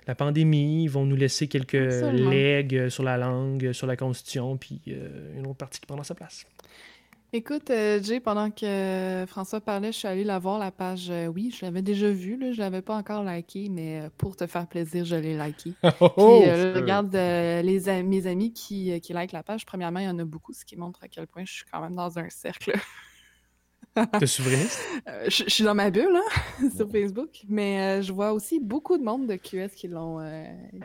[0.08, 0.84] la pandémie.
[0.84, 5.58] Ils vont nous laisser quelques legs sur la langue, sur la Constitution, puis une autre
[5.58, 6.46] partie qui prendra sa place.
[7.34, 11.10] Écoute, euh, Jay, pendant que euh, François parlait, je suis allée la voir, la page.
[11.10, 14.46] Euh, oui, je l'avais déjà vue, là, je l'avais pas encore liké, mais pour te
[14.48, 15.72] faire plaisir, je l'ai liké.
[16.02, 19.66] Oh, Puis, regarde les, mes amis qui, qui likent la page.
[19.66, 21.80] Premièrement, il y en a beaucoup, ce qui montre à quel point je suis quand
[21.80, 22.74] même dans un cercle.
[24.22, 24.80] De souverainiste?
[25.28, 29.28] je, suis dans ma bulle, hein, sur Facebook, mais je vois aussi beaucoup de monde
[29.28, 30.20] de QS qui l'ont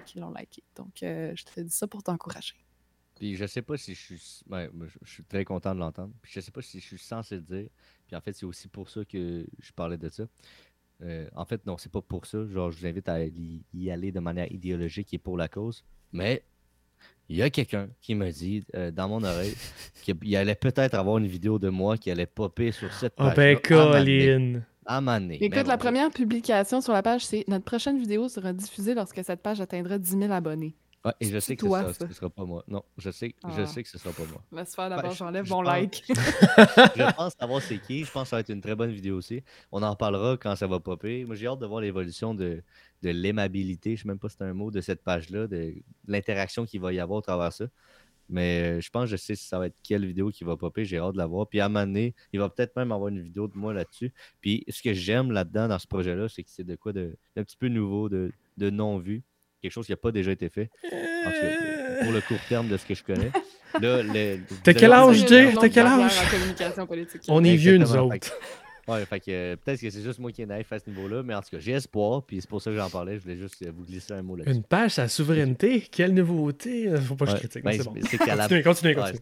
[0.06, 0.62] qui l'ont liké.
[0.74, 2.54] Donc, je te dis ça pour t'encourager.
[3.16, 4.42] Puis je sais pas si je suis.
[4.46, 4.70] Ben,
[5.02, 6.12] je suis très content de l'entendre.
[6.22, 7.68] Puis je sais pas si je suis censé le dire.
[8.06, 10.24] Puis en fait, c'est aussi pour ça que je parlais de ça.
[11.02, 12.46] Euh, en fait, non, c'est pas pour ça.
[12.46, 15.84] Genre, je vous invite à y aller de manière idéologique et pour la cause.
[16.12, 16.44] Mais
[17.28, 19.54] il y a quelqu'un qui m'a dit euh, dans mon oreille
[20.02, 23.32] qu'il allait peut-être avoir une vidéo de moi qui allait popper sur cette page.
[23.32, 24.62] Oh ben, Colin!
[24.88, 28.94] À Écoute, ben la première publication sur la page, c'est notre prochaine vidéo sera diffusée
[28.94, 30.76] lorsque cette page atteindra 10 000 abonnés
[31.20, 32.64] et je sais que toi, ce ne sera pas moi.
[32.68, 33.66] Non, je sais, je ah.
[33.66, 34.42] sais que ce sera pas moi.
[34.52, 36.04] Laisse faire d'abord, ben, j'enlève mon like.
[36.08, 38.04] je pense savoir c'est qui.
[38.04, 39.42] Je pense que ça va être une très bonne vidéo aussi.
[39.72, 41.24] On en parlera quand ça va popper.
[41.24, 42.62] Moi, j'ai hâte de voir l'évolution de,
[43.02, 45.74] de l'aimabilité, je ne sais même pas si c'est un mot, de cette page-là, de
[46.06, 47.66] l'interaction qu'il va y avoir à travers ça.
[48.28, 50.56] Mais euh, je pense que je sais si ça va être quelle vidéo qui va
[50.56, 50.84] popper.
[50.84, 51.46] J'ai hâte de la voir.
[51.46, 54.12] Puis à un moment donné, il va peut-être même avoir une vidéo de moi là-dessus.
[54.40, 57.44] Puis ce que j'aime là-dedans, dans ce projet-là, c'est que c'est de quoi de, un
[57.44, 59.22] petit peu nouveau, de, de non-vu
[59.62, 60.70] quelque chose qui n'a pas déjà été fait.
[60.84, 63.30] En tout cas, pour le court terme de ce que je connais.
[63.80, 64.02] Là,
[64.62, 65.52] T'as quel âge, Jay?
[65.54, 66.18] T'as quel de âge?
[66.18, 67.22] en communication politique.
[67.28, 68.32] On est vieux, nous autres.
[68.88, 71.22] Ouais, fait que euh, peut-être que c'est juste moi qui est naïf à ce niveau-là,
[71.22, 73.16] mais en tout cas, j'ai espoir, puis c'est pour ça que j'en parlais.
[73.16, 74.56] Je voulais juste euh, vous glisser un mot là-dessus.
[74.56, 75.80] Une page la souveraineté?
[75.80, 76.88] Quelle nouveauté?
[76.88, 77.94] Euh, Faut pas que je critique, ben, c'est bon.
[77.94, 79.12] Continuez, continuez, Ouais,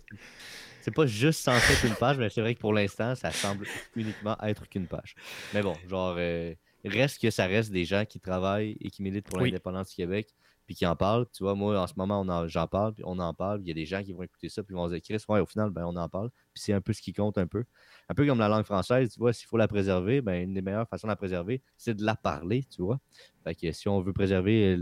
[0.83, 3.65] c'est- pas juste censé être une page, mais c'est vrai que pour l'instant, ça semble
[3.97, 5.15] uniquement être qu'une page.
[5.55, 6.55] Mais bon, genre, euh,
[6.85, 9.49] reste que ça reste des gens qui travaillent et qui militent pour Oui.
[9.49, 10.29] l'indépendance du Québec,
[10.67, 11.25] puis qui en parlent.
[11.33, 13.61] Tu vois, moi, en ce moment, on en- j'en parle, puis on en parle.
[13.63, 15.25] Il y a des gens qui vont écouter ça, puis ils vont se dire, Chris,
[15.29, 16.29] ouais, au final, ben, on en parle.
[16.55, 17.65] C'est un peu ce qui compte un peu.
[18.09, 20.63] Un peu comme la langue française, tu vois, s'il faut la préserver, ben, une des
[20.63, 23.01] meilleures façons de la préserver, c'est de la parler, tu vois.
[23.45, 24.77] Fait que si on veut préserver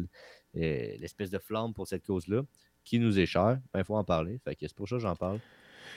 [0.56, 2.42] euh, l'espèce de flamme pour cette cause-là,
[2.84, 4.40] qui nous est chère, ben, il faut en parler.
[4.44, 5.38] Fait que c'est pour ça que j'en parle.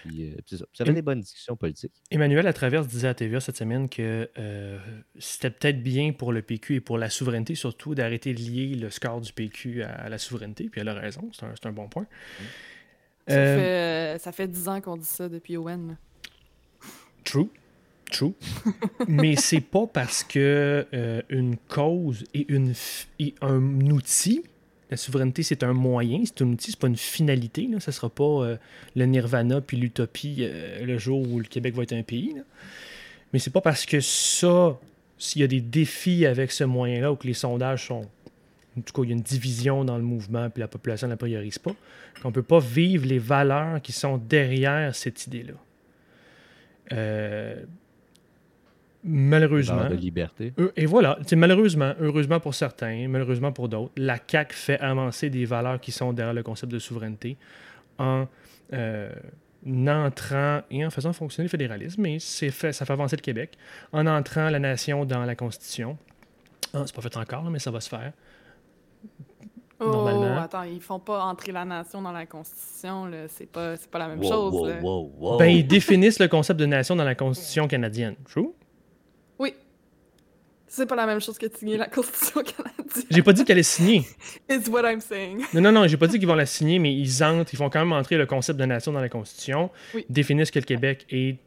[0.04, 0.66] Puis, euh, puis ça.
[0.74, 1.94] Ça fait des bonnes discussions politiques.
[2.12, 4.80] Emmanuel à travers disait à TVA cette semaine que euh,
[5.18, 8.90] c'était peut-être bien pour le PQ et pour la souveraineté surtout d'arrêter de lier le
[8.90, 10.70] score du PQ à, à la souveraineté.
[10.70, 12.08] Puis elle a raison, c'est un, c'est un bon point.
[13.28, 13.64] Ça, Euh, fait,
[14.16, 15.88] euh, ça fait 10 ans qu'on dit ça depuis Owen.
[15.90, 15.94] là.
[17.24, 17.50] True.
[18.12, 18.34] True.
[19.08, 22.74] Mais c'est pas parce que euh, une cause et, une
[23.20, 24.44] et un outil,
[24.92, 27.68] la souveraineté c'est un moyen, c'est un outil, c'est pas une finalité.
[27.72, 27.80] Là.
[27.80, 28.58] Ça sera pas euh,
[28.96, 30.48] le nirvana puis l'utopie
[30.82, 32.34] le jour où le Québec va être un pays.
[32.36, 32.42] là.
[33.34, 34.80] Mais c'est pas parce que ça,
[35.18, 38.08] s'il y a des défis avec ce moyen-là ou que les sondages sont.
[38.78, 41.14] En tout cas, il y a une division dans le mouvement puis la population ne
[41.14, 41.74] la priorise pas,
[42.22, 45.54] qu'on peut pas vivre les valeurs qui sont derrière cette idée-là.
[46.92, 47.64] Euh,
[49.04, 49.90] malheureusement.
[49.90, 50.54] De liberté.
[50.60, 55.46] Euh, Et voilà, malheureusement, heureusement pour certains, malheureusement pour d'autres, la CAQ fait avancer des
[55.46, 57.38] valeurs qui sont derrière le concept de souveraineté
[57.98, 58.28] en
[58.74, 59.10] euh,
[59.88, 63.58] entrant et en faisant fonctionner le fédéralisme, mais c'est fait, ça fait avancer le Québec,
[63.92, 65.98] en entrant la nation dans la Constitution.
[66.74, 68.12] Ah, c'est pas fait encore, mais ça va se faire.
[69.80, 70.42] Oh, Normalement.
[70.42, 73.28] attends, ils font pas entrer la nation dans la Constitution, là.
[73.28, 74.54] C'est pas, c'est pas la même Wow, chose.
[74.54, 74.76] wow, là.
[74.82, 75.38] wow.
[75.38, 78.16] Ben, ils définissent le concept de nation dans la Constitution canadienne.
[78.30, 78.54] True?
[79.38, 79.54] Oui.
[80.68, 83.06] C'est pas la même chose que de signer la Constitution canadienne.
[83.10, 84.06] J'ai pas dit qu'elle est signée.
[84.50, 85.42] It's what I'm saying.
[85.54, 87.70] Non, non, non, j'ai pas dit qu'ils vont la signer, mais ils entrent, ils font
[87.70, 90.06] quand même entrer le concept de nation dans la Constitution, Oui.
[90.08, 91.38] définissent que le Québec est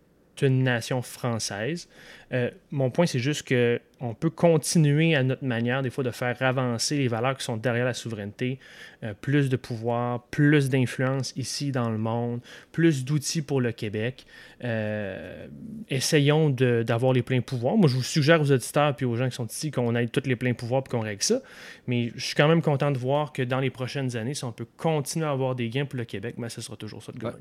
[0.43, 1.89] une nation française.
[2.33, 6.11] Euh, mon point, c'est juste que on peut continuer à notre manière, des fois, de
[6.11, 8.61] faire avancer les valeurs qui sont derrière la souveraineté,
[9.03, 12.41] euh, plus de pouvoir, plus d'influence ici dans le monde,
[12.71, 14.25] plus d'outils pour le Québec.
[14.63, 15.49] Euh,
[15.89, 17.77] essayons d'avoir les pleins pouvoirs.
[17.77, 20.27] Moi, je vous suggère aux auditeurs et aux gens qui sont ici qu'on ait tous
[20.27, 21.41] les pleins pouvoirs et qu'on règle ça.
[21.87, 24.53] Mais je suis quand même content de voir que dans les prochaines années, si on
[24.53, 27.19] peut continuer à avoir des gains pour le Québec, mais ce sera toujours ça de
[27.25, 27.33] Ouais.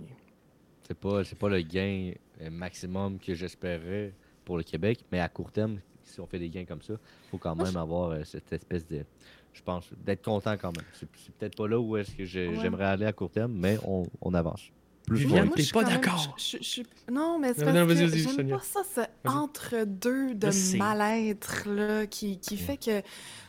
[0.88, 4.14] C'est pas, c'est pas le gain euh, maximum que j'espérais
[4.46, 7.30] pour le Québec, mais à court terme, si on fait des gains comme ça, il
[7.32, 9.04] faut quand Moi, même je- avoir euh, cette espèce de.
[9.52, 10.86] Je pense d'être content quand même.
[10.94, 12.58] C'est, c'est peut-être pas là où est-ce que je- Ouais.
[12.62, 14.70] j'aimerais aller à court terme, mais on, on avance.
[15.06, 16.36] Plus Moi, t'es je suis pas d'accord.
[16.38, 16.82] je- je-
[17.12, 18.58] Non, mais c'est Non, parce non, vas-y, que vas-y, j'aime Sonia.
[18.58, 23.02] pas ça, ce entre-deux de mal-être là, qui, qui fait que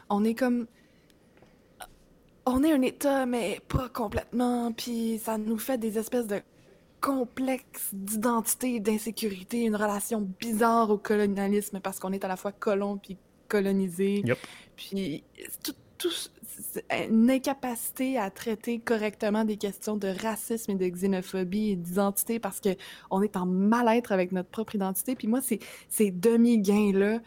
[0.08, 0.66] on est comme...
[2.46, 6.40] On est un État, mais pas complètement, puis ça nous fait des espèces de
[7.00, 12.52] complexes d'identité et d'insécurité, une relation bizarre au colonialisme parce qu'on est à la fois
[12.52, 13.16] colon puis
[13.48, 14.22] colonisé.
[14.76, 15.24] Puis
[15.62, 16.12] tout, tout
[16.60, 22.38] c'est une incapacité à traiter correctement des questions de racisme et de xénophobie et d'identité
[22.38, 22.70] parce que
[23.10, 25.14] on est en mal-être avec notre propre identité.
[25.14, 27.20] Puis moi, ces, ces demi-gains-là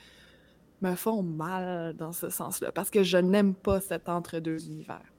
[0.81, 5.10] me font mal dans ce sens-là parce que je n'aime pas cet entre-deux univers.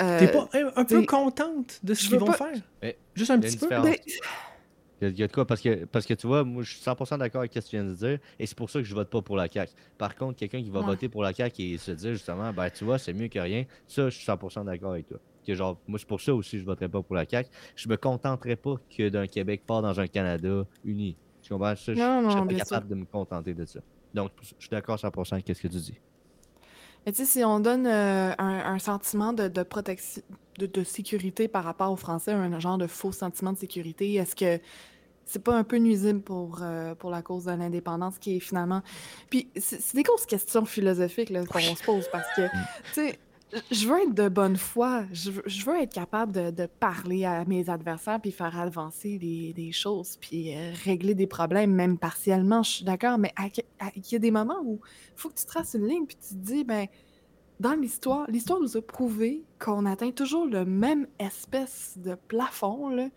[0.00, 2.60] Euh, T'es pas un, un peu contente de ce qu'ils vont pas- faire?
[2.82, 3.68] Mais Juste un petit peu?
[5.00, 6.62] Il y a- il y a de quoi parce que, parce que tu vois, moi
[6.62, 8.78] je suis 100% d'accord avec ce que tu viens de dire et c'est pour ça
[8.78, 9.72] que je vote pas pour la CAQ.
[9.98, 10.86] Par contre, quelqu'un qui va Ouais.
[10.86, 13.64] voter pour la CAQ et se dire justement, ben tu vois, c'est mieux que rien,
[13.86, 15.18] ça je suis 100% d'accord avec toi.
[15.46, 17.50] Que genre, moi c'est pour ça aussi que je voterai pas pour la CAQ.
[17.76, 21.16] Je me contenterai pas que d'un Québec part dans un Canada uni.
[21.42, 21.76] Tu comprends?
[21.76, 23.80] Ça, je, Non, je non, serais pas capable de me contenter de ça.
[24.14, 25.98] Donc, je suis d'accord 100% avec ce que tu dis.
[27.06, 30.22] Mais tu sais, si on donne euh, un, un sentiment de, de protection,
[30.58, 34.36] de, de sécurité par rapport aux Français, un genre de faux sentiment de sécurité, est-ce
[34.36, 34.62] que
[35.26, 38.82] c'est pas un peu nuisible pour, euh, pour la cause de l'indépendance qui est finalement...
[39.30, 43.18] Puis c'est des grosses questions philosophiques qu'on se pose parce que, tu sais,
[43.70, 48.20] je veux être de bonne foi, je veux, être capable de, parler à mes adversaires
[48.20, 53.18] puis faire avancer des, choses puis euh, régler des problèmes, même partiellement, je suis d'accord,
[53.18, 53.32] mais
[53.96, 56.34] il y a des moments où il faut que tu traces une ligne puis tu
[56.34, 56.86] te dis, ben,
[57.60, 63.08] dans l'histoire, l'histoire nous a prouvé qu'on atteint toujours le même espèce de plafond, là,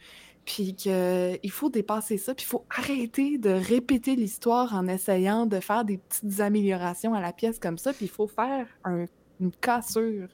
[0.46, 5.60] puis qu'il faut dépasser ça, puis il faut arrêter de répéter l'histoire en essayant de
[5.60, 9.06] faire des petites améliorations à la pièce comme ça, puis il faut faire un
[9.40, 10.28] une cassure.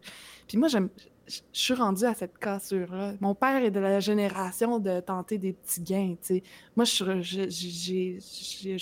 [0.48, 0.90] Puis moi, j'aime,
[1.28, 3.14] je suis rendue à cette cassure-là.
[3.22, 6.16] Mon père est de la génération de tenter des petits gains.
[6.22, 6.44] sais.
[6.76, 7.04] Moi, je,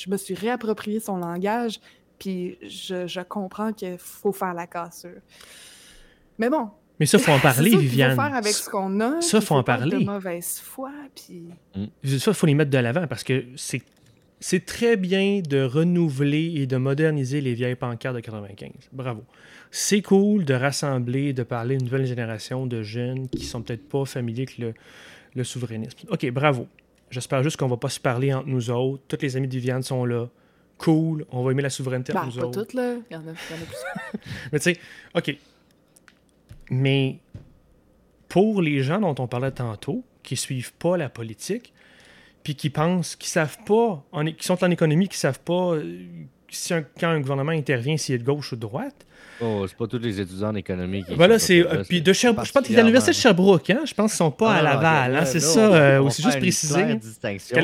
[0.10, 1.80] me suis réapproprié son langage,
[2.20, 5.22] puis je, comprends qu'il faut faire la cassure.
[6.38, 6.70] Mais bon,
[7.00, 8.16] Mais ça, faut en parler, Viviane.
[8.16, 9.22] faut faire avec ce qu'on a.
[9.22, 10.00] Ça, puis faut en parler.
[10.00, 11.44] de mauvaise foi, puis...
[12.20, 13.84] Ça, il faut les mettre de l'avant parce que c'est
[14.42, 18.72] c'est très bien de renouveler et de moderniser les vieilles pancartes de 95.
[18.92, 19.24] Bravo.
[19.74, 24.04] C'est cool de rassembler, de parler une nouvelle génération de jeunes qui sont peut-être pas
[24.06, 24.74] familiers avec le,
[25.34, 25.98] le souverainisme.
[26.10, 26.68] OK, bravo.
[27.10, 29.02] J'espère juste qu'on va pas se parler entre nous autres.
[29.08, 30.28] Tous les amis de Viviane sont là.
[30.78, 31.26] Cool.
[31.32, 32.62] On va aimer la souveraineté Ben, entre nous pas autres.
[32.64, 32.96] toutes, là.
[33.10, 33.34] Il y en a, y en a
[33.66, 34.20] plus.
[34.52, 34.80] Mais tu sais,
[35.16, 35.38] OK.
[36.70, 37.20] Mais
[38.30, 41.74] pour les gens dont on parlait tantôt, qui suivent pas la politique,
[42.44, 46.00] puis qui pensent, qui savent pas, en- qui sont en économie, qui savent pas euh,
[46.50, 49.06] si un- quand un gouvernement intervient, s'il est de gauche ou de droite.
[49.42, 51.16] Oh, c'est pas tous les étudiants en économie qui.
[51.16, 51.60] Voilà, c'est.
[51.66, 52.46] euh, puis c'est de Sherbrooke.
[52.46, 53.82] Je pense à l'université de Sherbrooke, hein?
[53.86, 55.26] Je pense qu'ils sont pas à Ah, Laval, hein?
[55.26, 56.28] C'est ça, on- euh, juste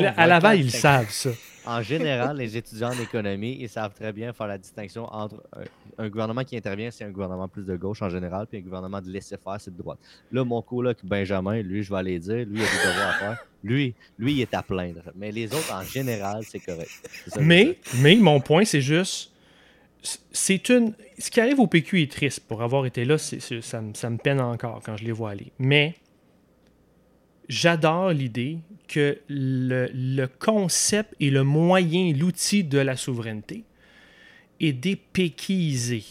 [0.04, 1.30] on à va Laval, ils savent ça.
[1.66, 6.04] En général, les étudiants en économie, ils savent très bien faire la distinction entre un,
[6.04, 9.02] un gouvernement qui intervient, c'est un gouvernement plus de gauche en général, puis un gouvernement
[9.02, 9.98] de laisser-faire, c'est de droite.
[10.32, 13.18] Là, mon coloc Benjamin, lui, je vais aller dire, lui, il a des devoirs à
[13.18, 13.36] faire.
[13.62, 15.02] Lui, lui, il est à plaindre.
[15.14, 16.88] Mais les autres, en général, c'est correct.
[17.24, 19.30] C'est ça que Mais, mais mon point, c'est juste.
[20.02, 20.94] C'est une.
[21.18, 22.40] Ce qui arrive au PQ est triste.
[22.46, 25.30] Pour avoir été là, c'est- ça, me- ça me peine encore quand je les vois
[25.30, 25.52] aller.
[25.58, 25.94] Mais
[27.48, 33.64] j'adore l'idée que le, le concept et le moyen, l'outil de la souveraineté
[34.60, 36.04] est dépéquisé.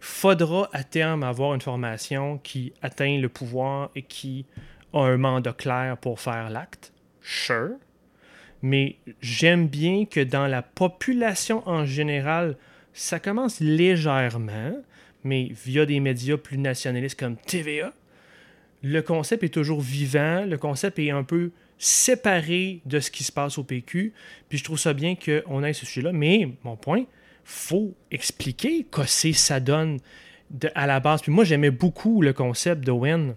[0.00, 4.46] Faudra à terme avoir une formation qui atteint le pouvoir et qui
[4.94, 6.92] a un mandat clair pour faire l'acte.
[7.20, 7.70] Sure
[8.62, 12.58] mais j'aime bien que dans la population en général,
[12.92, 14.72] ça commence légèrement,
[15.24, 17.92] mais via des médias plus nationalistes comme TVA,
[18.82, 23.32] le concept est toujours vivant, le concept est un peu séparé de ce qui se
[23.32, 24.12] passe au PQ,
[24.48, 27.04] puis je trouve ça bien qu'on ait ce sujet-là, mais mon point,
[27.44, 29.98] faut expliquer que c'est ça donne
[30.50, 31.22] de- à la base.
[31.22, 33.34] Puis moi, j'aimais beaucoup le concept d'Owen.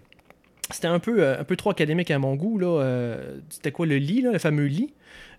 [0.70, 2.58] C'était un peu, euh, un peu trop académique à mon goût.
[2.58, 2.80] Là.
[2.82, 4.92] Euh, C'était quoi le lit, là, le fameux lit?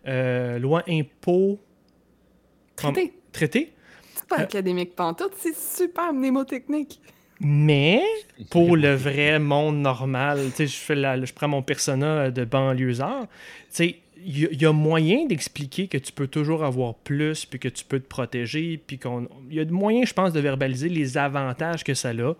[0.07, 1.59] Euh, loi impôt
[2.75, 3.13] Traité.
[3.31, 3.71] traité.
[4.29, 6.99] C'est pas académique pantoute, c'est super mnémotechnique.
[7.39, 8.01] Mais
[8.49, 12.45] pour le vrai monde normal, tu sais, je, fais la- je prends mon persona de
[12.45, 13.27] banlieusard, tu
[13.69, 13.95] sais,
[14.27, 17.59] il y, a- il y a moyen d'expliquer que tu peux toujours avoir plus, puis
[17.59, 19.27] que tu peux te protéger, puis qu'on.
[19.49, 22.33] Il y a moyen, je pense, de verbaliser les avantages que ça a,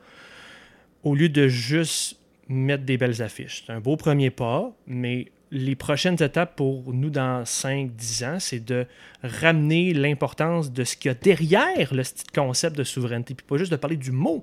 [1.03, 2.17] au lieu de juste
[2.47, 3.63] mettre des belles affiches.
[3.67, 8.63] C'est un beau premier pas, mais les prochaines étapes pour nous dans 5-10 ans, c'est
[8.63, 8.85] de
[9.23, 12.03] ramener l'importance de ce qu'il y a derrière le
[12.33, 14.41] concept de souveraineté, puis pas juste de parler du mot.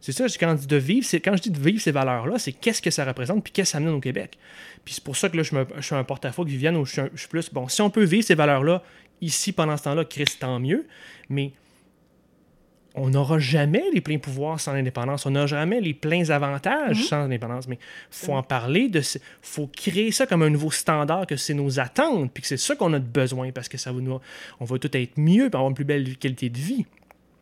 [0.00, 2.38] C'est ça, quand je dis de vivre, c'est quand je dis de vivre ces valeurs-là,
[2.38, 4.38] c'est qu'est-ce que ça représente puis qu'est-ce que ça amène au Québec.
[4.84, 7.02] Puis c'est pour ça que là, je, me- suis un porte-à-faux que Viviane, où je
[7.14, 8.82] suis, plus, bon, si on peut vivre ces valeurs-là
[9.20, 10.86] ici pendant ce temps-là, Chris, tant mieux,
[11.28, 11.52] mais
[12.94, 17.04] on n'aura jamais les pleins pouvoirs sans l'indépendance, on n'aura jamais les pleins avantages Mhm.
[17.04, 17.78] sans l'indépendance, mais
[18.10, 19.00] faut en parler, de,
[19.42, 22.74] faut créer ça comme un nouveau standard, que c'est nos attentes, puis que c'est ça
[22.74, 24.18] qu'on a de besoin, parce que ça va nous,
[24.58, 26.84] on va tout être mieux, puis avoir une plus belle qualité de vie.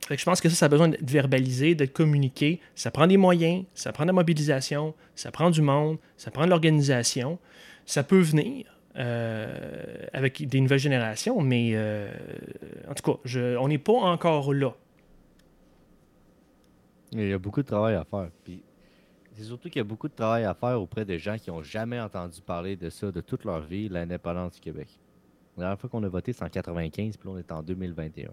[0.07, 2.61] Fait que je pense que ça, ça a besoin d'être verbalisé, d'être communiqué.
[2.75, 6.45] Ça prend des moyens, ça prend de la mobilisation, ça prend du monde, ça prend
[6.45, 7.39] de l'organisation.
[7.85, 8.65] Ça peut venir
[8.97, 9.47] euh,
[10.12, 12.11] avec des nouvelles générations, mais euh,
[12.91, 14.75] en tout cas, je- on n'est pas encore là.
[17.13, 18.31] Il y a beaucoup de travail à faire.
[18.45, 18.63] Puis
[19.33, 21.63] c'est surtout qu'il y a beaucoup de travail à faire auprès de gens qui n'ont
[21.63, 24.89] jamais entendu parler de ça de toute leur vie, l'indépendance du Québec.
[25.57, 28.29] La dernière fois qu'on a voté, c'est en 95, puis là, on est en 2021.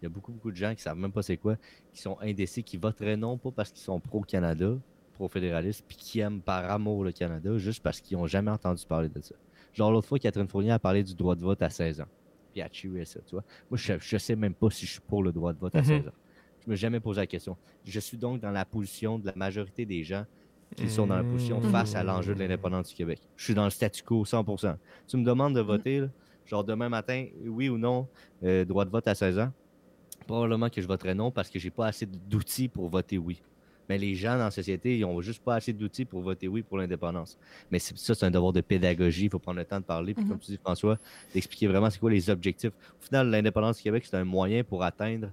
[0.00, 1.56] Il y a beaucoup, beaucoup de gens qui ne savent même pas c'est quoi,
[1.92, 4.74] qui sont indécis, qui voteraient non pas parce qu'ils sont pro-Canada,
[5.14, 9.08] pro-fédéralistes, puis qui aiment par amour le Canada, juste parce qu'ils n'ont jamais entendu parler
[9.08, 9.34] de ça.
[9.72, 12.06] Genre l'autre fois, Catherine Fournier a parlé du droit de vote à 16 ans.
[12.52, 13.44] Puis elle a tué ça, tu vois.
[13.70, 15.78] Moi, je ne sais même pas si je suis pour le droit de vote à
[15.80, 15.84] Mhm.
[15.84, 16.12] 16 ans.
[16.66, 17.56] Je me suis jamais posé la question.
[17.84, 20.24] Je suis donc dans la position de la majorité des gens
[20.76, 21.70] qui sont dans la position Mhm.
[21.70, 23.20] face à l'enjeu de l'indépendance du Québec.
[23.36, 24.76] Je suis dans le statu quo 100%.
[25.06, 26.08] Tu me demandes de voter, là,
[26.44, 28.08] genre demain matin, oui ou non,
[28.42, 29.52] euh, droit de vote à 16 ans,
[30.26, 33.40] probablement que je voterai non parce que j'ai pas assez d'outils pour voter oui.
[33.88, 36.62] Mais les gens dans la société, ils ont juste pas assez d'outils pour voter oui
[36.64, 37.38] pour l'indépendance.
[37.70, 39.26] Mais ça, c'est un devoir de pédagogie.
[39.26, 40.12] Il faut prendre le temps de parler.
[40.12, 40.98] Puis, comme tu dis, François,
[41.32, 42.72] d'expliquer vraiment c'est quoi les objectifs.
[43.00, 45.30] Au final, l'indépendance du Québec, c'est un moyen pour atteindre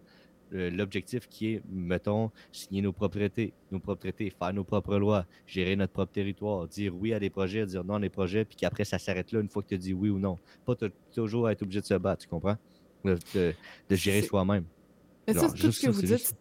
[0.54, 5.94] l'objectif qui est, mettons, signer nos propriétés, nos propriétés, faire nos propres lois, gérer notre
[5.94, 9.00] propre territoire, dire oui à des projets, dire non à des projets, puis qu'après, ça
[9.00, 10.38] s'arrête là une fois que tu dis oui ou non.
[10.66, 10.76] Pas
[11.14, 12.58] toujours être obligé de se battre, tu comprends?
[13.04, 13.54] De, de-
[13.90, 14.64] de gérer soi-même.
[15.28, 16.36] Mais ça, tout ce que ça, vous c'est dites,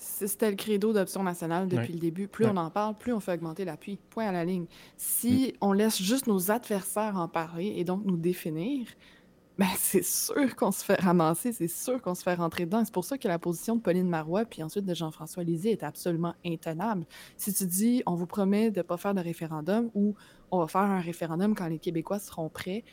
[0.00, 1.92] C'était le credo d'Option nationale depuis Ouais.
[1.94, 2.28] le début.
[2.28, 2.52] Plus Ouais.
[2.54, 3.98] on en parle, plus on fait augmenter l'appui.
[4.10, 4.66] Point à la ligne.
[4.96, 8.86] Si on laisse juste nos adversaires en parler et donc nous définir,
[9.58, 12.84] ben c'est sûr qu'on se fait ramasser, c'est sûr qu'on se fait rentrer dedans.
[12.84, 15.82] C'est pour ça que la position de Pauline Marois puis ensuite de Jean-François Lisée est
[15.82, 17.04] absolument intenable.
[17.36, 20.14] Si tu dis on vous promet de ne pas faire de référendum ou
[20.52, 22.84] on va faire un référendum quand les Québécois seront prêts,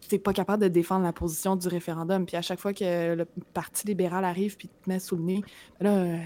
[0.00, 2.24] tu n'es pas capable de défendre la position du référendum.
[2.24, 5.42] Puis à chaque fois que le Parti libéral arrive puis te met sous le nez,
[5.80, 6.18] ben là, euh,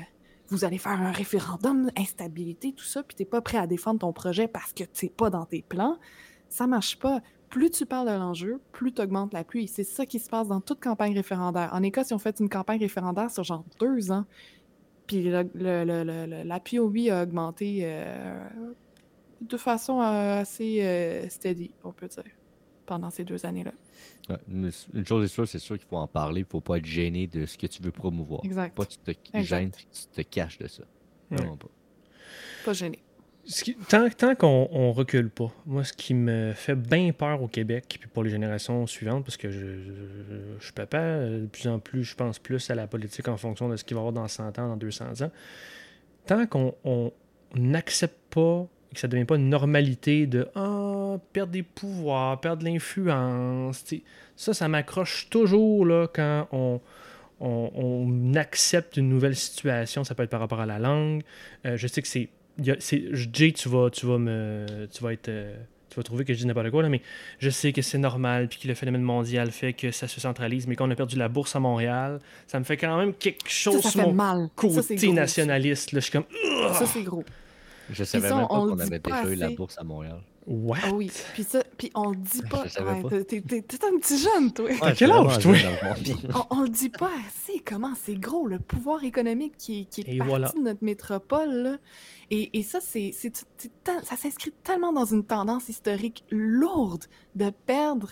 [0.49, 4.01] vous allez faire un référendum, instabilité, tout ça, puis tu n'es pas prêt à défendre
[4.01, 5.99] ton projet parce que tu n'es pas dans tes plans,
[6.51, 7.21] ça marche pas.
[7.53, 9.69] Plus tu parles de l'enjeu, plus tu augmentes l'appui.
[9.69, 11.69] C'est ça qui se passe dans toute campagne référendaire.
[11.75, 14.25] En Écosse, ils ont fait une campagne référendaire sur genre deux ans.
[15.07, 18.43] Puis le- le- le- le- le- l'appui au oui a augmenté euh,
[19.43, 22.25] de façon euh, assez euh, steady, on peut dire,
[22.87, 23.73] pendant ces deux années-là.
[24.31, 24.39] Ouais,
[24.95, 26.41] Une chose est sûre, c'est sûr qu'il faut en parler.
[26.41, 28.41] Il faut pas être gêné de ce que tu veux promouvoir.
[28.45, 28.75] Exact.
[28.75, 29.45] Pas que tu te Exact.
[29.45, 30.85] gênes, tu te caches de ça.
[31.31, 31.37] Ouais.
[31.37, 31.69] Vraiment pas.
[32.65, 32.99] Pas gêné.
[33.89, 38.09] Tant qu'on on recule pas, moi, ce qui me fait bien peur au Québec, puis
[38.09, 39.93] pour les générations suivantes, parce que je, je,
[40.61, 43.69] je suis euh, de plus en plus, je pense plus à la politique en fonction
[43.69, 45.31] de ce qu'il va y avoir dans 100 ans, dans 200 ans.
[46.27, 47.13] Tant qu'on on
[47.57, 52.65] n'accepte pas, que ça ne devient pas une normalité de ah, perdre des pouvoirs, perdre
[52.65, 53.85] l'influence,
[54.37, 56.81] ça, ça m'accroche toujours là, quand on,
[58.37, 60.05] accepte une nouvelle situation.
[60.05, 61.23] Ça peut être par rapport à la langue.
[61.67, 62.29] Euh, je sais que c'est
[62.63, 64.67] y a- c'est- Jay, tu vas, tu vas me.
[64.93, 65.29] Tu vas être.
[65.29, 65.55] euh,
[65.91, 67.03] tu vas trouver que je dis n'importe quoi, là, mais
[67.39, 70.67] je sais que c'est normal, puis que le phénomène mondial fait que ça se centralise,
[70.67, 73.71] mais qu'on a perdu la bourse à Montréal, ça me fait quand même quelque Ça,
[73.73, 74.49] chose ça sur fait mon mal.
[74.59, 75.15] Ça, c'est côté gros.
[75.15, 75.93] nationaliste.
[75.93, 76.25] Là, je suis comme.
[76.73, 77.25] Ça, c'est gros.
[77.91, 80.21] Je savais ça, même pas qu'on avait déjà eu la bourse à Montréal.
[80.47, 80.79] What?
[80.83, 81.11] Ah oui.
[81.35, 82.63] Puis ça, puis on le dit pas.
[82.65, 83.25] Ouais, pas.
[83.25, 83.43] t'es-
[83.87, 84.69] un petit jeune, toi.
[84.79, 85.55] T'as Ouais, quel âge, toi?
[86.51, 90.17] On, on le dit pas assez comment c'est gros le pouvoir économique qui, qui est
[90.17, 90.53] parti voilà.
[90.57, 91.51] de notre métropole.
[91.51, 91.77] là.
[92.31, 97.05] Et, et ça, c'est ça s'inscrit tellement dans une tendance historique lourde
[97.37, 98.11] de perdre,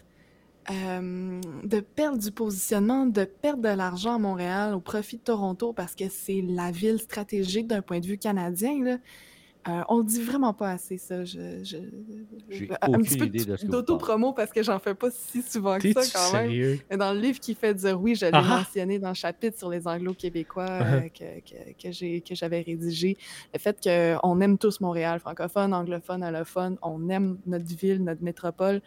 [0.71, 5.73] euh, de perdre du positionnement, de perdre de l'argent à Montréal au profit de Toronto
[5.73, 8.85] parce que c'est la ville stratégique d'un point de vue canadien.
[8.85, 8.99] Là.
[9.69, 11.23] Euh, on le dit vraiment pas assez, ça.
[11.25, 11.77] Je, je-
[12.49, 14.95] J'ai un aucune petit peu idée de ce que vous d'auto-promo parce que j'en fais
[14.95, 16.79] pas si souvent que ça quand même.
[16.91, 18.57] Mais Dans le livre qui fait dire oui, je l'ai Ah ah!
[18.61, 21.05] mentionné dans le chapitre sur les anglo-québécois Uh-huh.
[21.05, 23.19] euh, que, que, que j'ai- que j'avais rédigé.
[23.53, 28.81] Le fait qu'on aime tous Montréal, francophone, anglophone, allophone, on aime notre ville, notre métropole.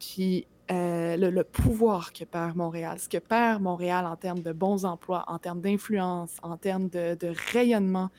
[0.00, 4.52] Puis euh, le, le pouvoir que perd Montréal, ce que perd Montréal en termes de
[4.52, 8.10] bons emplois, en termes d'influence, en termes de, de rayonnement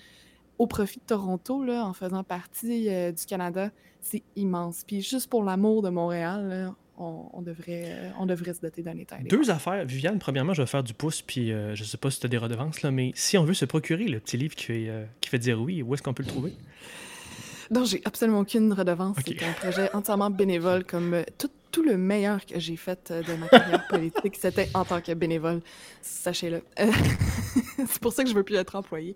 [0.60, 3.72] au profit de Toronto, là, en faisant partie euh, du Canada,
[4.02, 4.84] c'est immense.
[4.86, 8.84] Puis juste pour l'amour de Montréal, là, on, on devrait, euh, on devrait se doter
[8.84, 9.18] d'un état.
[9.28, 9.86] Deux affaires.
[9.86, 12.30] Viviane, premièrement, je vais faire du pouce, puis euh, je sais pas si tu as
[12.30, 15.06] des redevances, là, mais si on veut se procurer le petit livre qui fait, euh,
[15.22, 16.54] qui fait dire oui, où est-ce qu'on peut le trouver?
[17.72, 19.16] Non, j'ai absolument aucune redevance.
[19.26, 23.48] C'est un projet entièrement bénévole, comme tout, tout le meilleur que j'ai fait de ma
[23.48, 25.62] carrière politique, c'était en tant que bénévole.
[26.02, 26.64] Sachez-le.
[27.88, 29.16] C'est pour ça que je veux plus être employé.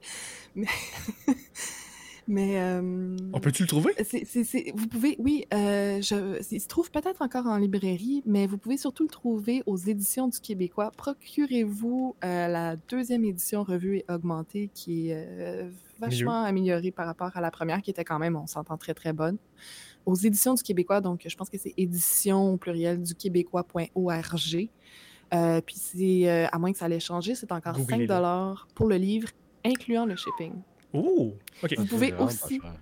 [0.56, 0.68] Mais,
[2.28, 3.92] mais euh, On peut-tu le trouver?
[4.04, 8.24] c'est- c'est- c'est- vous pouvez, oui, euh, je, il se trouve peut-être encore en librairie,
[8.26, 10.92] mais vous pouvez surtout le trouver aux éditions du Québécois.
[10.96, 15.68] Procurez-vous euh, la deuxième édition revue et augmentée qui est
[16.00, 19.12] vachement améliorée par rapport à la première qui était quand même, on s'entend très très
[19.14, 19.38] bonne.
[20.06, 24.70] Aux éditions du Québécois, donc je pense que c'est édition au pluriel du québécois.org.
[25.34, 28.08] Euh, puis c'est, euh, à moins que ça allait changer, c'est encore Googlez-le.
[28.08, 29.30] 5 pour le livre,
[29.66, 30.54] incluant le shipping.
[30.94, 31.34] Oh!
[31.64, 31.74] OK.
[31.78, 32.74] Vous pouvez C'est vraiment pas aussi- cher.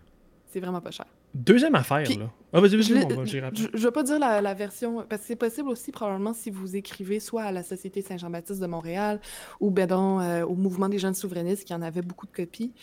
[0.52, 1.06] C'est vraiment pas cher.
[1.34, 2.30] Deuxième affaire, Puis, là.
[2.52, 5.70] Ah, vas-y, vas-y, Je ne vais pas dire la, la version, parce que c'est possible
[5.70, 9.22] aussi probablement si vous écrivez soit à la Société Saint-Jean-Baptiste de Montréal
[9.62, 12.74] ou ben donc, euh, au Mouvement des jeunes souverainistes qui en avait beaucoup de copies.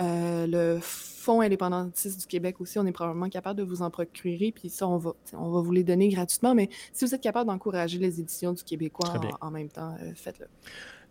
[0.00, 4.52] Euh, le Fonds indépendantiste du Québec aussi, on est probablement capable de vous en procurer,
[4.52, 7.48] puis ça, on va, on va vous les donner gratuitement, mais si vous êtes capable
[7.48, 10.46] d'encourager les éditions du Québécois en, en même temps, euh, faites-le.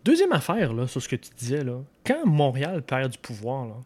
[0.04, 1.80] Deuxième affaire, là, sur ce que tu disais, là.
[2.04, 3.82] Quand Montréal perd du pouvoir,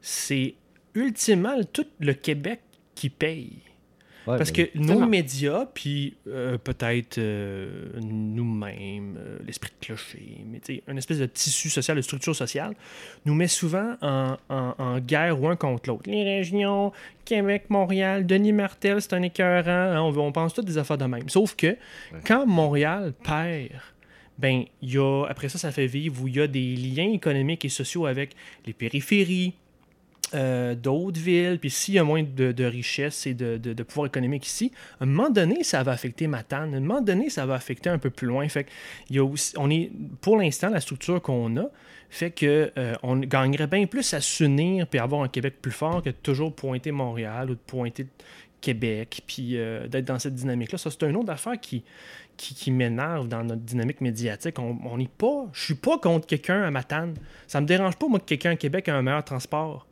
[0.00, 0.54] c'est
[0.94, 2.62] ultimement tout le Québec
[2.94, 3.69] qui paye.
[4.26, 5.06] Ouais, Parce ben, que nos Tellement.
[5.06, 11.18] médias, puis euh, peut-être euh, nous-mêmes, euh, l'esprit de clocher, mais tu sais, une espèce
[11.18, 12.74] de tissu social, de structure sociale,
[13.24, 16.02] nous met souvent en, en- en guerre ou un contre l'autre.
[16.06, 16.92] Les régions,
[17.24, 21.04] Québec, Montréal, Denis Martel, c'est un écœurant, hein, on, on pense toutes des affaires de
[21.06, 21.28] même.
[21.28, 21.76] Sauf que
[22.26, 23.70] quand Montréal perd,
[24.38, 27.10] ben, il y a, après ça, ça fait vivre où il y a des liens
[27.12, 28.32] économiques et sociaux avec
[28.66, 29.54] les périphéries,
[30.34, 34.72] euh, d'autres villes, puis s'il y a moins de, richesse et de, pouvoir économique ici,
[35.00, 36.74] à un moment donné, ça va affecter Matane.
[36.74, 38.48] À un moment donné, ça va affecter un peu plus loin.
[38.48, 38.66] Fait
[40.20, 41.64] pour l'instant, la structure qu'on a
[42.10, 46.02] fait que euh, on gagnerait bien plus à s'unir puis avoir un Québec plus fort
[46.02, 48.06] que de toujours pointer Montréal ou de pointer
[48.60, 50.76] Québec, puis euh, d'être dans cette dynamique-là.
[50.78, 51.84] C'est une autre affaire qui,
[52.36, 54.58] qui, qui m'énerve dans notre dynamique médiatique.
[54.58, 55.48] On n'est pas.
[55.52, 57.14] Je suis pas contre quelqu'un à Matane.
[57.46, 59.86] Ça me dérange pas, moi, que quelqu'un à Québec ait un meilleur transport.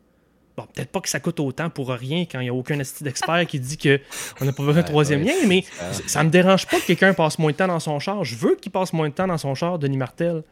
[0.58, 3.04] Bon, peut-être pas que ça coûte autant pour rien quand il n'y a aucun esti
[3.04, 5.62] d'expert qui dit qu'on n'a pas besoin d'un troisième lien, mais
[6.08, 8.24] ça me dérange pas que quelqu'un passe moins de temps dans son char.
[8.24, 10.42] Je veux qu'il passe moins de temps dans son char, Denis Martel.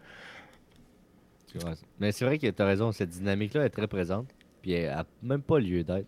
[1.98, 4.28] Mais c'est vrai que tu as raison, cette dynamique-là est très présente,
[4.62, 6.06] puis elle n'a même pas lieu d'être.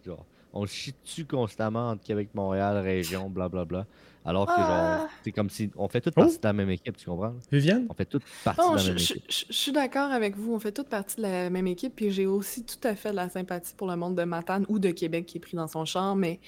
[0.53, 3.85] On chie dessus constamment entre Québec, Montréal, région, blablabla.
[4.29, 7.07] Alors que, genre, c'est comme si on fait toute partie de la même équipe, tu
[7.07, 7.33] comprends?
[7.51, 7.87] Viviane?
[7.89, 9.25] On fait toute partie de la même équipe.
[9.27, 12.27] Je, suis d'accord avec vous, on fait toute partie de la même équipe, puis j'ai
[12.27, 15.25] aussi tout à fait de la sympathie pour le monde de Matane ou de Québec
[15.25, 16.41] qui est pris dans son champ, mais.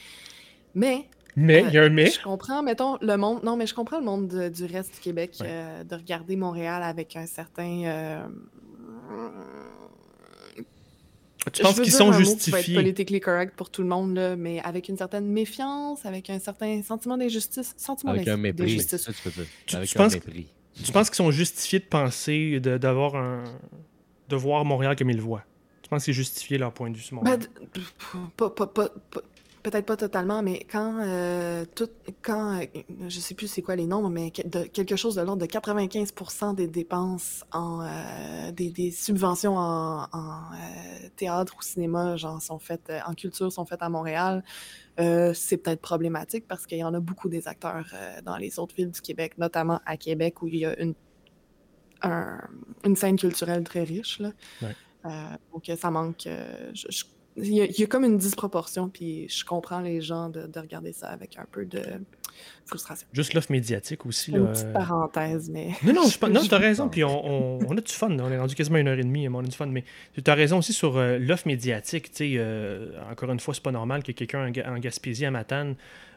[0.74, 1.09] Mais.
[1.36, 2.11] Mais, il y a un mais.
[2.11, 3.43] Je comprends, mettons, le monde.
[3.44, 7.16] Non, mais je comprends le monde du reste du Québec euh, de regarder Montréal avec
[7.16, 7.85] un certain.
[7.86, 8.27] Euh,
[11.53, 12.51] tu penses qu'ils sont justifiés?
[12.51, 16.05] Ça va être politically correct pour tout le monde, là, mais avec une certaine méfiance,
[16.05, 17.75] avec un certain sentiment d'injustice.
[17.77, 18.81] Sentiment avec un mépris.
[18.81, 19.47] Ça, tu peux dire.
[19.67, 20.47] Tu, avec tu un penses, mépris.
[20.83, 23.45] tu penses qu'ils sont justifiés de penser, de, d'avoir un.
[24.29, 25.45] de voir Montréal comme ils le voient?
[25.83, 27.41] Tu penses que c'est justifié leur point de vue sur Montréal?
[27.75, 27.83] Ben,
[28.37, 28.91] pas, pas, pas,
[29.62, 31.91] Peut-être pas totalement, mais quand euh, tout,
[32.23, 32.65] quand euh,
[33.09, 36.55] je sais plus c'est quoi les nombres, mais de, quelque chose de l'ordre de 95%
[36.55, 40.41] des dépenses en euh, des, des, subventions en, en
[41.16, 44.43] théâtre ou cinéma, genre sont faites en culture, sont faites à Montréal.
[44.97, 47.85] c'est peut-être problématique parce qu'il y en a beaucoup des acteurs
[48.24, 50.95] dans les autres villes du Québec, notamment à Québec où il y a une
[52.03, 52.41] un,
[52.85, 54.20] une scène culturelle très riche.
[54.20, 54.32] Là.
[54.62, 54.74] Ouais.
[55.53, 56.23] donc ça manque.
[56.24, 57.05] je, je
[57.43, 60.47] il y, a, il y, a, comme une disproportion, puis je comprends les gens de,
[60.47, 61.83] de, regarder ça avec un peu de
[62.67, 63.07] frustration.
[63.12, 64.31] Juste l'offre médiatique aussi.
[64.31, 64.53] Une là.
[64.53, 65.71] petite parenthèse, mais.
[65.83, 68.11] Non, non, je, non tu as raison, puis on, on, on, a du fun.
[68.11, 69.67] On est rendu quasiment une heure et demie, mais on a du fun.
[69.67, 69.85] Mais
[70.15, 72.11] tu as raison aussi sur euh, l'offre médiatique.
[72.11, 75.31] Tu sais, euh, encore une fois, c'est pas normal que quelqu'un en, en Gaspésie, à
[75.31, 75.77] Matane,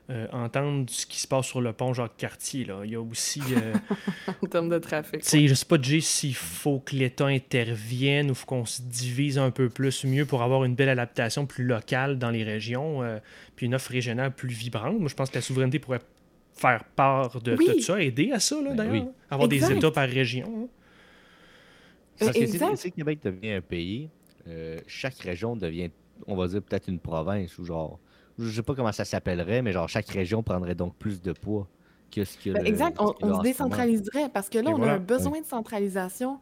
[0.09, 2.65] euh, entendre ce qui se passe sur le pont Jacques-Cartier.
[2.65, 2.81] Là.
[2.83, 3.41] Il y a aussi...
[3.55, 3.73] Euh,
[4.43, 5.21] en termes de trafic.
[5.21, 9.37] Tu sais, je sais pas, Jay, s'il faut que l'État intervienne ou qu'on se divise
[9.37, 13.19] un peu plus mieux pour avoir une belle adaptation plus locale dans les régions, euh,
[13.55, 14.99] puis une offre régionale plus vibrante.
[14.99, 16.01] Moi, je pense que la souveraineté pourrait
[16.55, 17.65] faire part de oui.
[17.65, 18.93] tout ça, aider à ça, Ben d'ailleurs.
[18.93, 19.03] oui.
[19.29, 19.69] Avoir Exact.
[19.69, 20.63] des États par région.
[20.63, 20.67] hein.
[22.19, 24.09] Parce que si, si Québec devient un pays,
[24.47, 25.89] euh, chaque région devient,
[26.27, 27.99] on va dire, peut-être une province ou genre.
[28.39, 31.67] Je sais pas comment ça s'appellerait, mais genre chaque région prendrait donc plus de poids
[32.11, 32.51] que ce que.
[32.51, 34.73] Ben, le- exact, on, qu'il y a on en se décentraliserait parce que là, Et
[34.73, 34.93] on voilà.
[34.93, 36.39] a un besoin de centralisation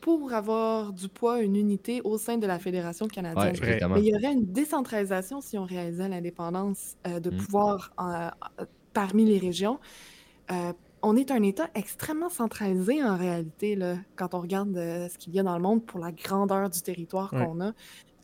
[0.00, 3.48] pour avoir du poids, une unité au sein de la Fédération canadienne.
[3.50, 3.94] exactement.
[3.94, 7.36] Mais il y aurait une décentralisation si on réalisait l'indépendance euh, de Mm.
[7.36, 8.28] pouvoir euh,
[8.60, 9.78] euh, parmi les régions.
[10.50, 10.72] Euh,
[11.04, 15.34] on est un État extrêmement centralisé en réalité, là, quand on regarde euh, ce qu'il
[15.34, 17.44] y a dans le monde pour la grandeur du territoire Ouais.
[17.44, 17.72] qu'on a.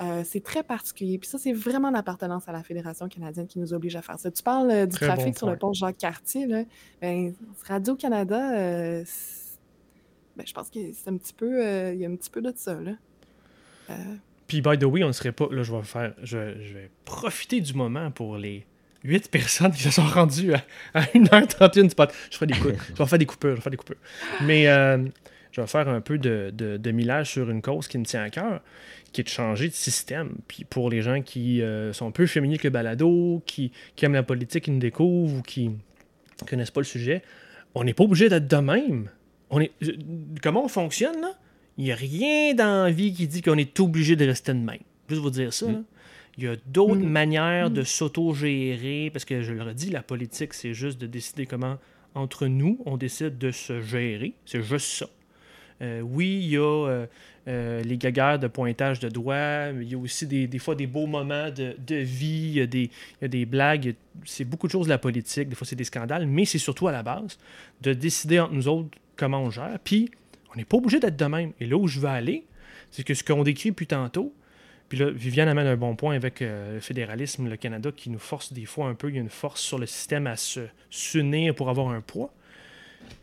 [0.01, 1.19] Euh, c'est très particulier.
[1.19, 4.31] Puis ça, c'est vraiment l'appartenance à la Fédération canadienne qui nous oblige à faire ça.
[4.31, 6.67] Tu parles euh, du Très trafic bon sur le pont Jacques-Cartier.
[7.01, 7.35] Ben,
[7.67, 9.05] Radio-Canada, euh,
[10.37, 11.93] ben, je pense que c'est un petit peu...
[11.93, 12.93] Il y a un petit peu de ça, là.
[14.47, 15.49] Puis, by the way, on ne serait pas.
[15.51, 16.15] Là, je vais faire.
[16.23, 18.65] Je, je vais profiter du moment pour les
[19.05, 20.65] 8 personnes qui se sont rendues à,
[20.95, 22.11] à 1h31 du pot.
[22.31, 22.79] Je ferai des coupures.
[22.89, 23.51] je vais faire des coupures.
[23.51, 23.97] Je vais faire des coupures.
[24.43, 24.67] Mais
[25.59, 28.23] je vais faire un peu de, de, de millage sur une cause qui me tient
[28.23, 28.61] à cœur,
[29.13, 30.37] qui est de changer de système.
[30.47, 34.15] Puis pour les gens qui euh, sont peu féminins que le balado, qui, qui aiment
[34.15, 37.23] la politique, qui nous découvrent ou qui ne connaissent pas le sujet,
[37.75, 39.11] on n'est pas obligé d'être de même.
[39.51, 39.73] On est,
[40.43, 41.33] comment on fonctionne, là?
[41.77, 44.59] Il n'y a rien dans la vie qui dit qu'on est obligé de rester de
[44.59, 44.81] même.
[45.09, 45.67] Juste vous dire ça.
[45.67, 45.73] Mm.
[45.73, 45.81] là.
[46.37, 47.09] Il y a d'autres Mm.
[47.09, 47.85] manières de Mm.
[47.85, 51.79] s'auto-gérer, parce que je le redis, la politique, c'est juste de décider comment,
[52.15, 54.35] entre nous, on décide de se gérer.
[54.45, 55.07] C'est juste ça.
[55.81, 57.07] Euh, oui, il y a euh,
[57.47, 60.87] euh, les gaguères de pointage de doigts, il y a aussi des, des fois des
[60.87, 63.95] beaux moments de, de vie, il y, a des, il y a des blagues,
[64.25, 66.89] c'est beaucoup de choses de la politique, des fois c'est des scandales, mais c'est surtout
[66.89, 67.39] à la base
[67.81, 69.79] de décider entre nous autres comment on gère.
[69.83, 70.11] Puis,
[70.53, 71.53] on n'est pas obligé d'être de même.
[71.61, 72.45] Et là où je veux aller,
[72.91, 74.35] c'est que ce qu'on décrit plus tantôt,
[74.89, 78.55] puis là, Viviane amène un bon point avec le fédéralisme, le Canada, qui nous force
[78.55, 81.55] des fois un peu, il y a une force sur le système à se s'unir
[81.55, 82.33] pour avoir un poids.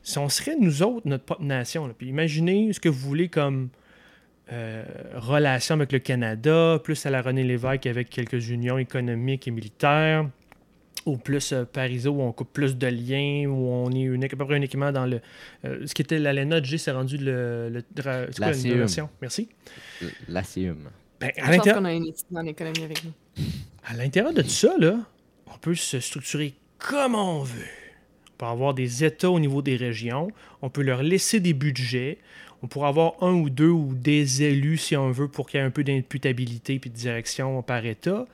[0.04, 3.28] Si on serait nous autres, notre propre nation, là, puis imaginez ce que vous voulez
[3.30, 3.70] comme
[4.52, 4.84] euh,
[5.16, 10.30] relation avec le Canada, plus à la René Lévesque avec quelques unions économiques et militaires,
[11.08, 14.46] ou plus euh, Pariso où on coupe plus de liens, où on est à peu
[14.46, 15.22] près uniquement dans le.
[15.66, 17.70] euh, ce qui était l'ALENA, G, c'est rendu le.
[17.70, 18.88] le dra- quoi, une?
[19.22, 19.50] Merci.
[20.28, 20.78] L'ACIUM.
[21.20, 23.12] Ben, à l'intérieur qu'on a une étude en économie avec nous.
[23.88, 24.98] à l'intérieur de tout ça, là,
[25.48, 27.62] on peut se structurer comme on veut.
[28.38, 30.30] Peut avoir des États au niveau des régions.
[30.62, 32.18] On peut leur laisser des budgets.
[32.64, 35.64] On pourrait avoir un ou deux ou des élus, si on veut, pour qu'il y
[35.64, 38.26] ait un peu d'imputabilité puis de direction par État.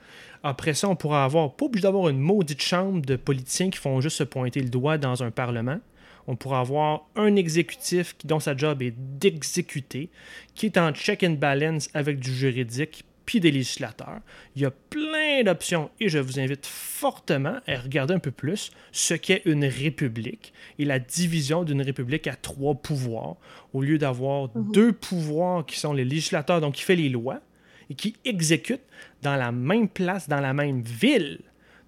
[0.42, 4.00] Après ça, on pourrait avoir, pas obligé d'avoir une maudite chambre de politiciens qui font
[4.00, 5.78] juste se pointer le doigt dans un parlement.
[6.26, 10.08] On pourrait avoir un exécutif dont sa job est d'exécuter,
[10.54, 14.20] qui est en check and balance avec du juridique puis des législateurs.
[14.54, 18.70] Il y a plein d'options et je vous invite fortement à regarder un peu plus
[18.92, 23.36] ce qu'est une république et la division d'une république à trois pouvoirs
[23.72, 27.40] au lieu d'avoir deux pouvoirs qui sont les législateurs, donc qui fait les lois
[27.88, 28.84] et qui exécutent
[29.22, 31.40] dans la même place, dans la même ville.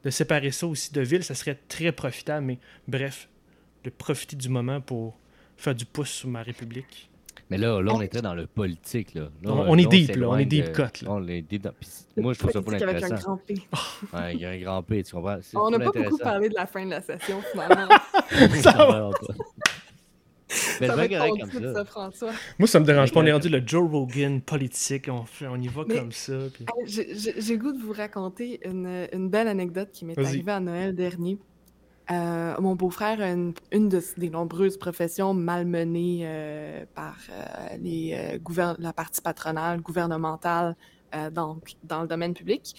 [0.03, 2.59] De séparer ça aussi de ville, ça serait très profitable, mais
[2.89, 3.29] bref,
[3.85, 5.19] de profiter du moment pour
[5.59, 7.11] faire du pouce sur ma république.
[7.51, 9.15] Mais là, là, on était dans le politique.
[9.15, 9.29] Là.
[9.43, 11.11] Là, On- on est deep, là, on est deep de- cut, là.
[11.11, 11.69] On est deep
[12.17, 13.27] Moi, je trouve ça pas Politique avec un intéressant.
[13.27, 13.55] grand P.
[14.13, 15.39] Ouais, il y a un grand P, tu comprends?
[15.55, 16.19] On n'a pas beaucoup intéressant.
[16.19, 17.89] parlé de la fin de la session, finalement.
[18.63, 19.11] Ça va.
[20.81, 21.75] Mais ça va être comme ça.
[21.75, 22.31] ça, François.
[22.59, 23.21] Moi, ça me dérange pas.
[23.21, 25.09] On est rendu le Joe Rogan politique.
[25.11, 26.35] On, fait, on y va Mais- comme ça.
[26.53, 30.95] puis- J'ai goût de vous raconter une, une belle anecdote qui m'est arrivée à Noël
[30.95, 31.39] dernier.
[32.11, 38.39] Euh, mon beau-frère a une, une de, des nombreuses professions malmenées euh, par euh, les,
[38.39, 40.77] euh, la partie patronale, gouvernementale
[41.15, 42.75] euh, dans, dans le domaine public.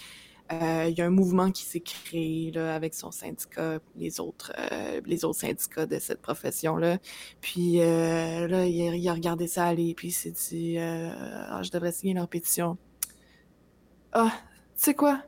[0.52, 4.54] Euh, Il y a un mouvement qui s'est créé là, avec son syndicat, les autres,
[5.06, 7.00] les autres syndicats de cette profession-là.
[7.42, 12.14] Puis là, il a, regardé ça aller, puis il s'est dit Ah, je devrais signer
[12.14, 12.78] leur pétition.
[14.12, 14.32] Ah,
[14.76, 15.24] tu sais quoi?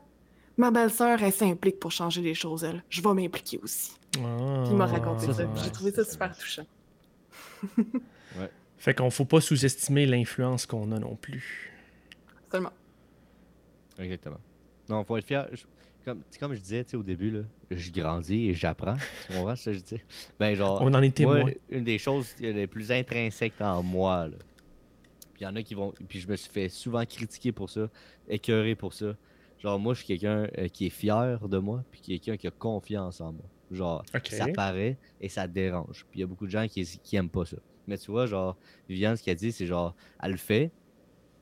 [0.58, 2.82] Ma belle-sœur, elle s'implique pour changer les choses, elle.
[2.90, 3.92] Je vais m'impliquer aussi.
[4.18, 4.62] Ah.
[4.64, 5.48] Puis il m'a raconté ça, ça.
[5.64, 6.66] J'ai trouvé ça, super touchant.
[8.76, 11.72] Fait qu'on faut pas sous-estimer l'influence qu'on a non plus.
[12.50, 12.72] Seulement.
[13.98, 14.38] Exactement.
[14.88, 15.48] Non, faut être fier.
[15.52, 15.64] Je-
[16.04, 17.40] Comme, comme je disais tu sais, au début, là,
[17.70, 18.96] je grandis et j'apprends.
[19.26, 20.00] Tu comprends ce que je dis?
[20.38, 21.40] Ben, genre, On en est témoin.
[21.40, 24.36] moi, une des choses les plus intrinsèques en moi, là.
[25.34, 25.92] Puis il y en a qui vont.
[26.08, 27.88] Puis je me suis fait souvent critiquer pour ça,
[28.28, 29.14] écœurer pour ça.
[29.58, 32.50] Genre, moi, je suis quelqu'un euh, qui est fier de moi, puis quelqu'un qui a
[32.50, 33.44] confiance en moi.
[33.70, 36.06] Genre, ça paraît et ça dérange.
[36.10, 37.56] Puis il y a beaucoup de gens qui, qui aiment pas ça.
[37.86, 38.56] Mais tu vois, genre,
[38.88, 40.70] Viviane, ce qu'elle dit, c'est genre, elle le fait.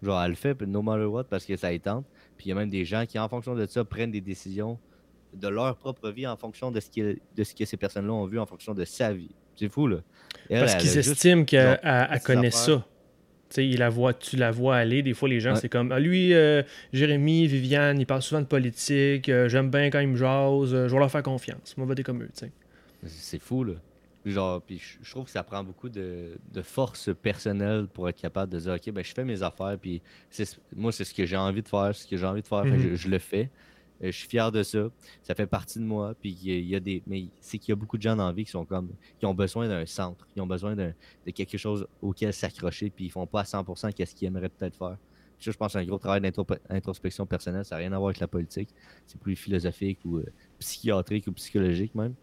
[0.02, 2.04] Genre, elle le fait, no matter what, parce que ça y tente.
[2.36, 4.78] Puis il y a même des gens qui, en fonction de ça, prennent des décisions
[5.34, 8.24] de leur propre vie en fonction de ce, qui- de ce que ces personnes-là ont
[8.26, 9.34] vu, en fonction de sa vie.
[9.56, 9.98] C'est fou, là.
[10.48, 12.86] Elle, Parce qu'ils estiment qu'elle connaît ça.
[13.56, 15.02] Il la voit, tu la vois aller.
[15.02, 15.60] Des fois, les gens, Ouais.
[15.60, 16.62] c'est comme ah, lui, euh,
[16.92, 19.28] Jérémy, Viviane, ils parlent souvent de politique.
[19.28, 20.74] euh, J'aime bien quand ils me jasent.
[20.74, 21.76] euh, je vais leur faire confiance.
[21.76, 22.30] Moi, voter comme eux.
[23.06, 23.74] C'est fou, là.
[24.24, 28.52] Genre, puis je trouve que ça prend beaucoup de, de force personnelle pour être capable
[28.52, 30.02] de dire, OK, ben, je fais mes affaires, puis
[30.74, 32.80] moi, c'est ce que j'ai envie de faire, ce que j'ai envie de faire, Mhm.
[32.90, 33.48] je, je le fais.
[34.02, 34.88] Euh, je suis fier de ça.
[35.22, 36.14] Ça fait partie de moi.
[36.20, 37.02] Puis il y a- des.
[37.06, 38.90] Mais c'est qu'il y a beaucoup de gens dans la vie qui sont comme.
[39.18, 40.26] qui ont besoin d'un centre.
[40.34, 40.92] Qui ont besoin de
[41.34, 42.90] quelque chose auquel s'accrocher.
[42.90, 44.96] Puis ils font pas à 100% qu'est-ce qu'ils aimeraient peut-être faire.
[45.38, 47.64] Ça, je pense que un gros travail d'intro- d'introspection personnelle.
[47.64, 48.68] Ça n'a rien à voir avec la politique.
[49.06, 50.24] C'est plus philosophique ou euh,
[50.58, 52.14] psychiatrique ou psychologique même.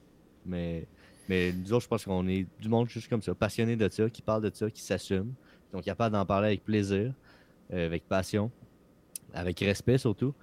[0.46, 0.86] Mais,
[1.30, 3.34] mais nous autres, je pense qu'on est du monde juste comme ça.
[3.36, 5.34] Passionné de ça, qui parle de ça, qui s'assume.
[5.72, 7.14] Donc capable d'en parler avec plaisir,
[7.72, 8.52] euh, avec passion,
[9.34, 10.34] avec respect surtout.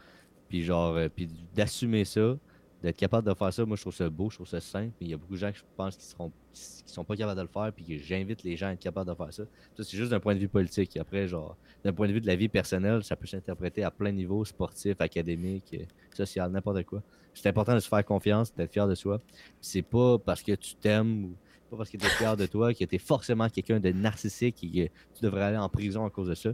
[0.50, 2.36] Puis genre, euh, puis d'assumer ça,
[2.82, 4.92] d'être capable de faire ça, moi je trouve ça beau, je trouve ça simple.
[5.00, 7.14] Mais il y a beaucoup de gens que je pense qui seront qui sont pas
[7.16, 9.44] capables de le faire, puis que j'invite les gens à être capables de faire ça.
[9.76, 10.96] Ça, c'est juste d'un point de vue politique.
[10.96, 14.10] Après, genre, d'un point de vue de la vie personnelle, ça peut s'interpréter à plein
[14.10, 17.02] niveau, sportif, académique, euh, social, n'importe quoi.
[17.32, 19.20] C'est important de se faire confiance, d'être fier de soi.
[19.60, 21.36] C'est pas parce que tu t'aimes ou
[21.70, 24.64] pas parce que tu es fier de toi que tu es forcément quelqu'un de narcissique
[24.64, 26.50] et que tu devrais aller en prison à cause de ça.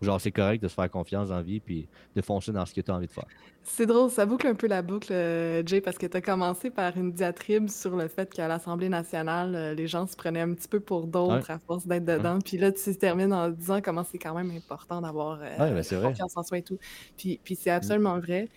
[0.00, 1.86] Genre, c'est correct de se faire confiance dans la vie puis
[2.16, 3.26] de foncer dans ce que tu as envie de faire.
[3.62, 6.70] C'est drôle, ça boucle un peu la boucle, euh, Jay, parce que tu as commencé
[6.70, 10.54] par une diatribe sur le fait qu'à l'Assemblée nationale, euh, les gens se prenaient un
[10.54, 12.38] petit peu pour d'autres à force d'être dedans.
[12.42, 15.82] Puis là, tu termines en disant comment c'est quand même important d'avoir euh, Ouais, ben,
[15.82, 16.08] vrai.
[16.08, 16.78] confiance en soi et tout.
[17.18, 18.48] Puis, puis c'est absolument vrai.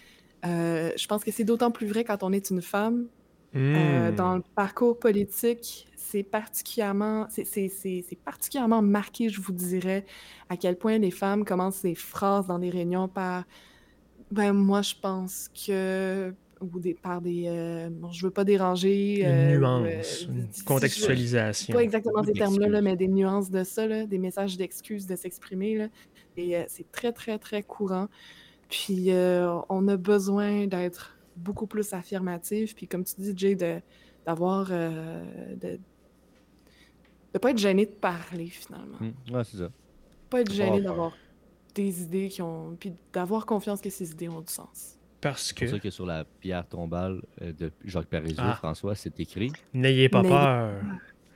[0.46, 3.08] Euh, je pense que c'est d'autant plus vrai quand on est une femme.
[3.56, 4.16] Euh, Hmm.
[4.16, 10.06] dans le parcours politique, c'est particulièrement, c'est- c'est c'est- c'est particulièrement marqué, je vous dirais,
[10.50, 13.46] à quel point les femmes commencent des phrases dans des réunions par
[14.32, 19.22] ben moi je pense que ou des par des euh, bon, je veux pas déranger
[19.22, 21.74] Une euh, ou, nuance, euh, une contextualisation.
[21.76, 25.16] pas exactement ces termes-là, là, mais des nuances de ça, là, des messages d'excuses, de
[25.16, 25.78] s'exprimer.
[25.78, 25.88] là.
[26.38, 28.08] Et euh, c'est très, très, très courant.
[28.70, 32.76] Puis euh, on a besoin d'être beaucoup plus affirmatif.
[32.76, 33.82] Puis comme tu dis, Jay, de-
[34.26, 34.68] d'avoir.
[34.72, 35.24] euh,
[35.56, 35.80] de
[37.34, 38.98] ne pas être gêné de parler, finalement.
[39.00, 39.70] Hmm, Ouais, c'est ça.
[40.30, 41.14] Pas être gêné d'avoir
[41.76, 42.76] des idées qui ont.
[42.80, 44.98] puis d'avoir confiance que ces idées ont du sens.
[45.22, 48.56] Parce C'est que pour ça que sur la pierre tombale euh, de Jacques Parizeau, Ah.
[48.56, 49.52] François, c'est écrit.
[49.74, 50.74] n'ayez pas peur.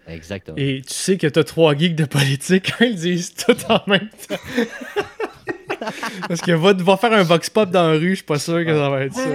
[0.08, 0.58] Exactement.
[0.58, 4.36] Et tu sais que t'as trois geeks de politique, ils disent tout en même temps.
[6.28, 8.64] Parce que va, va faire un vox pop dans la rue, je suis pas sûr
[8.66, 9.30] que ça va être ça.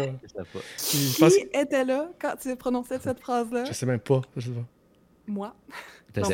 [1.19, 3.65] Pense Qui était là quand tu prononçais cette phrase-là?
[3.65, 4.21] Je sais même pas.
[4.37, 4.65] je sais pas.
[5.27, 5.55] Moi.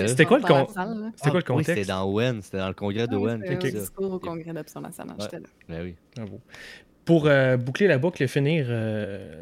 [0.06, 1.74] C'était quoi con- quoi le Ah, oui, contexte?
[1.74, 3.40] C'était dans Owen, c'était dans le congrès de Ah oui, Owen.
[3.46, 3.74] c'était ok.
[3.76, 5.24] un discours au congrès d'Option nationale, Ouais.
[5.24, 5.48] j'étais là.
[5.68, 5.94] Ben oui.
[6.16, 6.40] Bravo.
[7.04, 9.40] Pour euh, boucler la boucle et finir euh,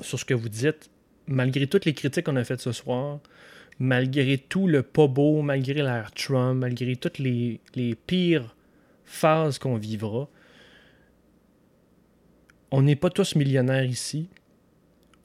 [0.00, 0.88] sur ce que vous dites,
[1.26, 3.18] malgré toutes les critiques qu'on a faites ce soir,
[3.80, 8.54] malgré tout le pas beau, malgré l'ère Trump, malgré toutes les, les pires
[9.08, 10.28] phases qu'on vivra,
[12.70, 14.28] on n'est pas tous millionnaires ici.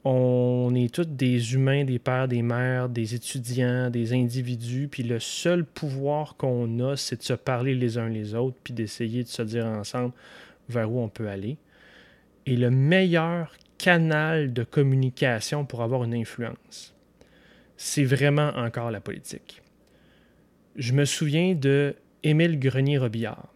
[0.06, 5.18] On est tous des humains, des pères, des mères, des étudiants, des individus, puis le
[5.18, 9.28] seul pouvoir qu'on a, c'est de se parler les uns les autres, puis d'essayer de
[9.28, 10.12] se dire ensemble
[10.68, 11.56] vers où on peut aller.
[12.44, 16.94] Et le meilleur canal de communication pour avoir une influence,
[17.78, 19.62] c'est vraiment encore la politique.
[20.76, 23.53] Je me souviens de Émile Grenier-Robillard,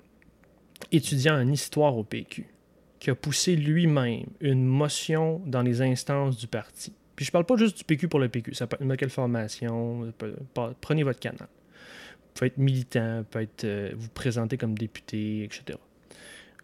[0.93, 2.47] étudiant en histoire au PQ,
[2.99, 6.93] qui a poussé lui-même une motion dans les instances du parti.
[7.17, 10.13] Puis je parle pas juste du PQ pour le PQ, ça peut être quelle formation,
[10.81, 11.49] prenez votre canal.
[11.49, 15.79] Vous pouvez être militant, vous être, euh, vous présenter comme député, etc.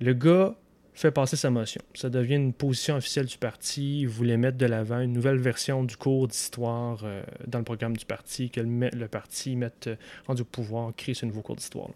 [0.00, 0.54] Le gars
[0.94, 1.82] fait passer sa motion.
[1.94, 4.02] Ça devient une position officielle du parti.
[4.02, 7.96] Il voulait mettre de l'avant une nouvelle version du cours d'histoire euh, dans le programme
[7.96, 9.96] du parti, que le, le parti mette euh,
[10.26, 11.88] rendu au pouvoir, crée ce nouveau cours d'histoire.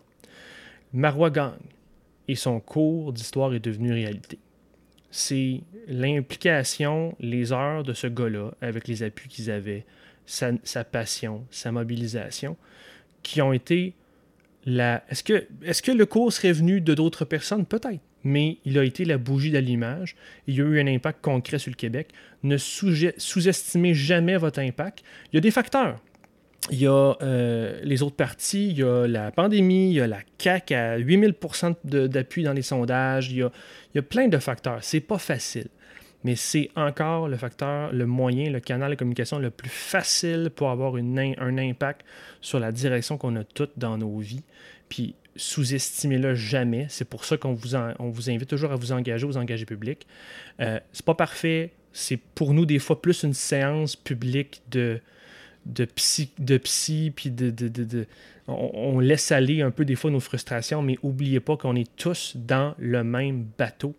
[0.92, 1.52] Marois gagne
[2.28, 4.38] et son cours d'histoire est devenu réalité.
[5.10, 9.86] C'est l'implication, les heures de ce gars-là, avec les appuis qu'ils avaient,
[10.26, 10.52] sa,
[10.84, 12.56] passion, sa mobilisation,
[13.22, 13.94] qui ont été
[14.66, 15.02] la...
[15.08, 17.64] Est-ce que, est que le cours serait venu de d'autres personnes?
[17.64, 18.00] Peut-être.
[18.24, 20.16] Mais il a été la bougie d'allumage.
[20.46, 22.08] Il y a eu un impact concret sur le Québec.
[22.42, 25.02] Ne sous- sous-estimez jamais votre impact.
[25.32, 26.00] Il y a des facteurs.
[26.70, 30.06] Il y a euh, les autres partis, il y a la pandémie, il y a
[30.06, 31.34] la CAQ à 8000
[31.84, 33.50] de- d'appui dans les sondages, il y, a,
[33.94, 34.78] il y a plein de facteurs.
[34.82, 35.68] C'est pas facile,
[36.24, 40.68] mais c'est encore le facteur, le moyen, le canal de communication le plus facile pour
[40.70, 42.02] avoir une un impact
[42.42, 44.42] sur la direction qu'on a toutes dans nos vies.
[44.90, 46.86] Puis sous-estimez-le jamais.
[46.90, 50.06] C'est pour ça qu'on vous, on vous invite toujours à vous engager aux engagés publics.
[50.60, 51.70] Euh, c'est pas parfait.
[51.92, 55.00] C'est pour nous des fois plus une séance publique de
[55.68, 58.06] de psy, de psy puis de, de- de-
[58.48, 62.34] on, laisse aller un peu des fois nos frustrations, mais oubliez pas qu'on est tous
[62.36, 63.94] dans le même bateau.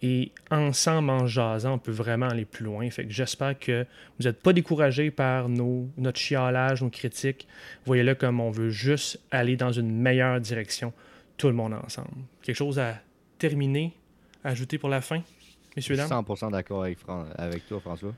[0.00, 2.88] Et ensemble, en jasant, on peut vraiment aller plus loin.
[2.90, 3.84] Fait que j'espère que
[4.18, 7.48] vous n'êtes pas découragés par nos, notre chialage, nos critiques.
[7.84, 10.92] Voyez-le comme on veut juste aller dans une meilleure direction,
[11.36, 12.10] tout le monde ensemble.
[12.42, 13.00] Quelque chose à
[13.38, 13.92] terminer,
[14.44, 15.20] à ajouter pour la fin,
[15.74, 16.08] messieurs, dames?
[16.08, 18.14] 100% d'accord avec toi, François.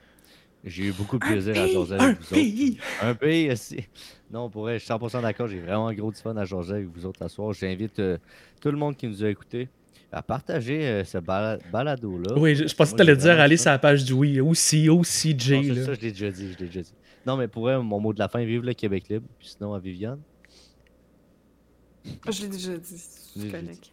[0.65, 2.35] J'ai eu beaucoup de plaisir à jaser avec vous autres.
[2.35, 2.79] pays!
[3.01, 3.79] Un pays aussi.
[4.31, 5.49] Non, pour vrai, je suis 100% d'accord.
[5.49, 7.53] J'ai vraiment un gros fun à jaser avec vous autres ce soir.
[7.55, 8.19] J'invite euh,
[8.61, 9.69] tout le monde qui nous a écoutés
[10.13, 12.35] à partager euh, ce bala- balado-là.
[12.39, 14.89] Oui, je, je pensais que tu allais dire aller sur la page du oui, aussi,
[14.91, 15.65] aussi, Non, J.
[15.69, 15.85] c'est là.
[15.87, 16.93] ça, je l'ai déjà dit, je l'ai déjà dit.
[17.27, 19.27] Non, mais pour vrai, mon mot de la fin, vive le Québec libre.
[19.39, 20.21] Puis sinon, à Viviane.
[22.31, 23.03] Je l'ai déjà dit,
[23.37, 23.91] je correct.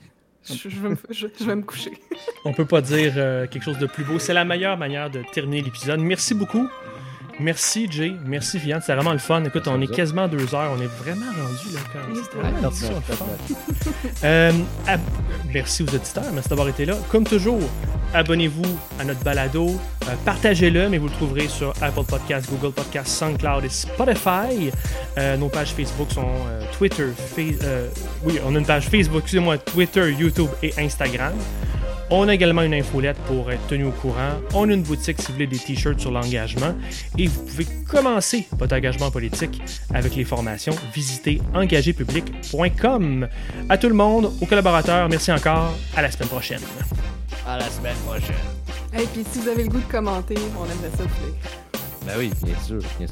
[0.49, 0.69] Je,
[1.45, 1.93] vais me coucher.
[2.45, 4.19] On peut pas dire euh, quelque chose de plus beau.
[4.19, 5.99] C'est la meilleure manière de terminer l'épisode.
[5.99, 6.69] Merci beaucoup.
[7.39, 9.43] Merci Jay, merci Viviane, c'est vraiment le fun.
[9.43, 12.15] Écoute, on est quasiment à deux heures, on est vraiment rendu là quand.
[12.15, 12.71] C'était vraiment le
[13.15, 13.25] fun.
[14.23, 14.51] Euh,
[14.87, 14.99] ab-
[15.53, 16.95] merci aux auditeurs, merci d'avoir été là.
[17.11, 17.59] Comme toujours,
[18.13, 18.63] abonnez-vous
[18.99, 23.63] à notre balado, euh, partagez-le, mais vous le trouverez sur Apple Podcasts, Google Podcasts, SoundCloud
[23.65, 24.71] et Spotify.
[25.19, 26.27] Euh, nos pages Facebook sont
[26.77, 27.41] Twitter, Fa-
[28.23, 31.33] oui, on a une page Facebook, excusez-moi, Twitter, YouTube et Instagram.
[32.09, 34.31] On a également une infolette pour être tenu au courant.
[34.53, 36.73] On a une boutique si vous voulez des t-shirts sur l'engagement.
[37.17, 39.61] Et vous pouvez commencer votre engagement politique
[39.93, 40.73] avec les formations.
[40.93, 43.27] Visitez engagépublic.com.
[43.67, 45.73] À tout le monde, aux collaborateurs, merci encore.
[45.97, 46.61] À la semaine prochaine.
[47.45, 48.35] À la semaine prochaine.
[48.97, 51.35] Et puis, si vous avez le goût de commenter, on aimerait ça vous lire.
[52.05, 53.05] Ben oui, bien sûr, bien sûr.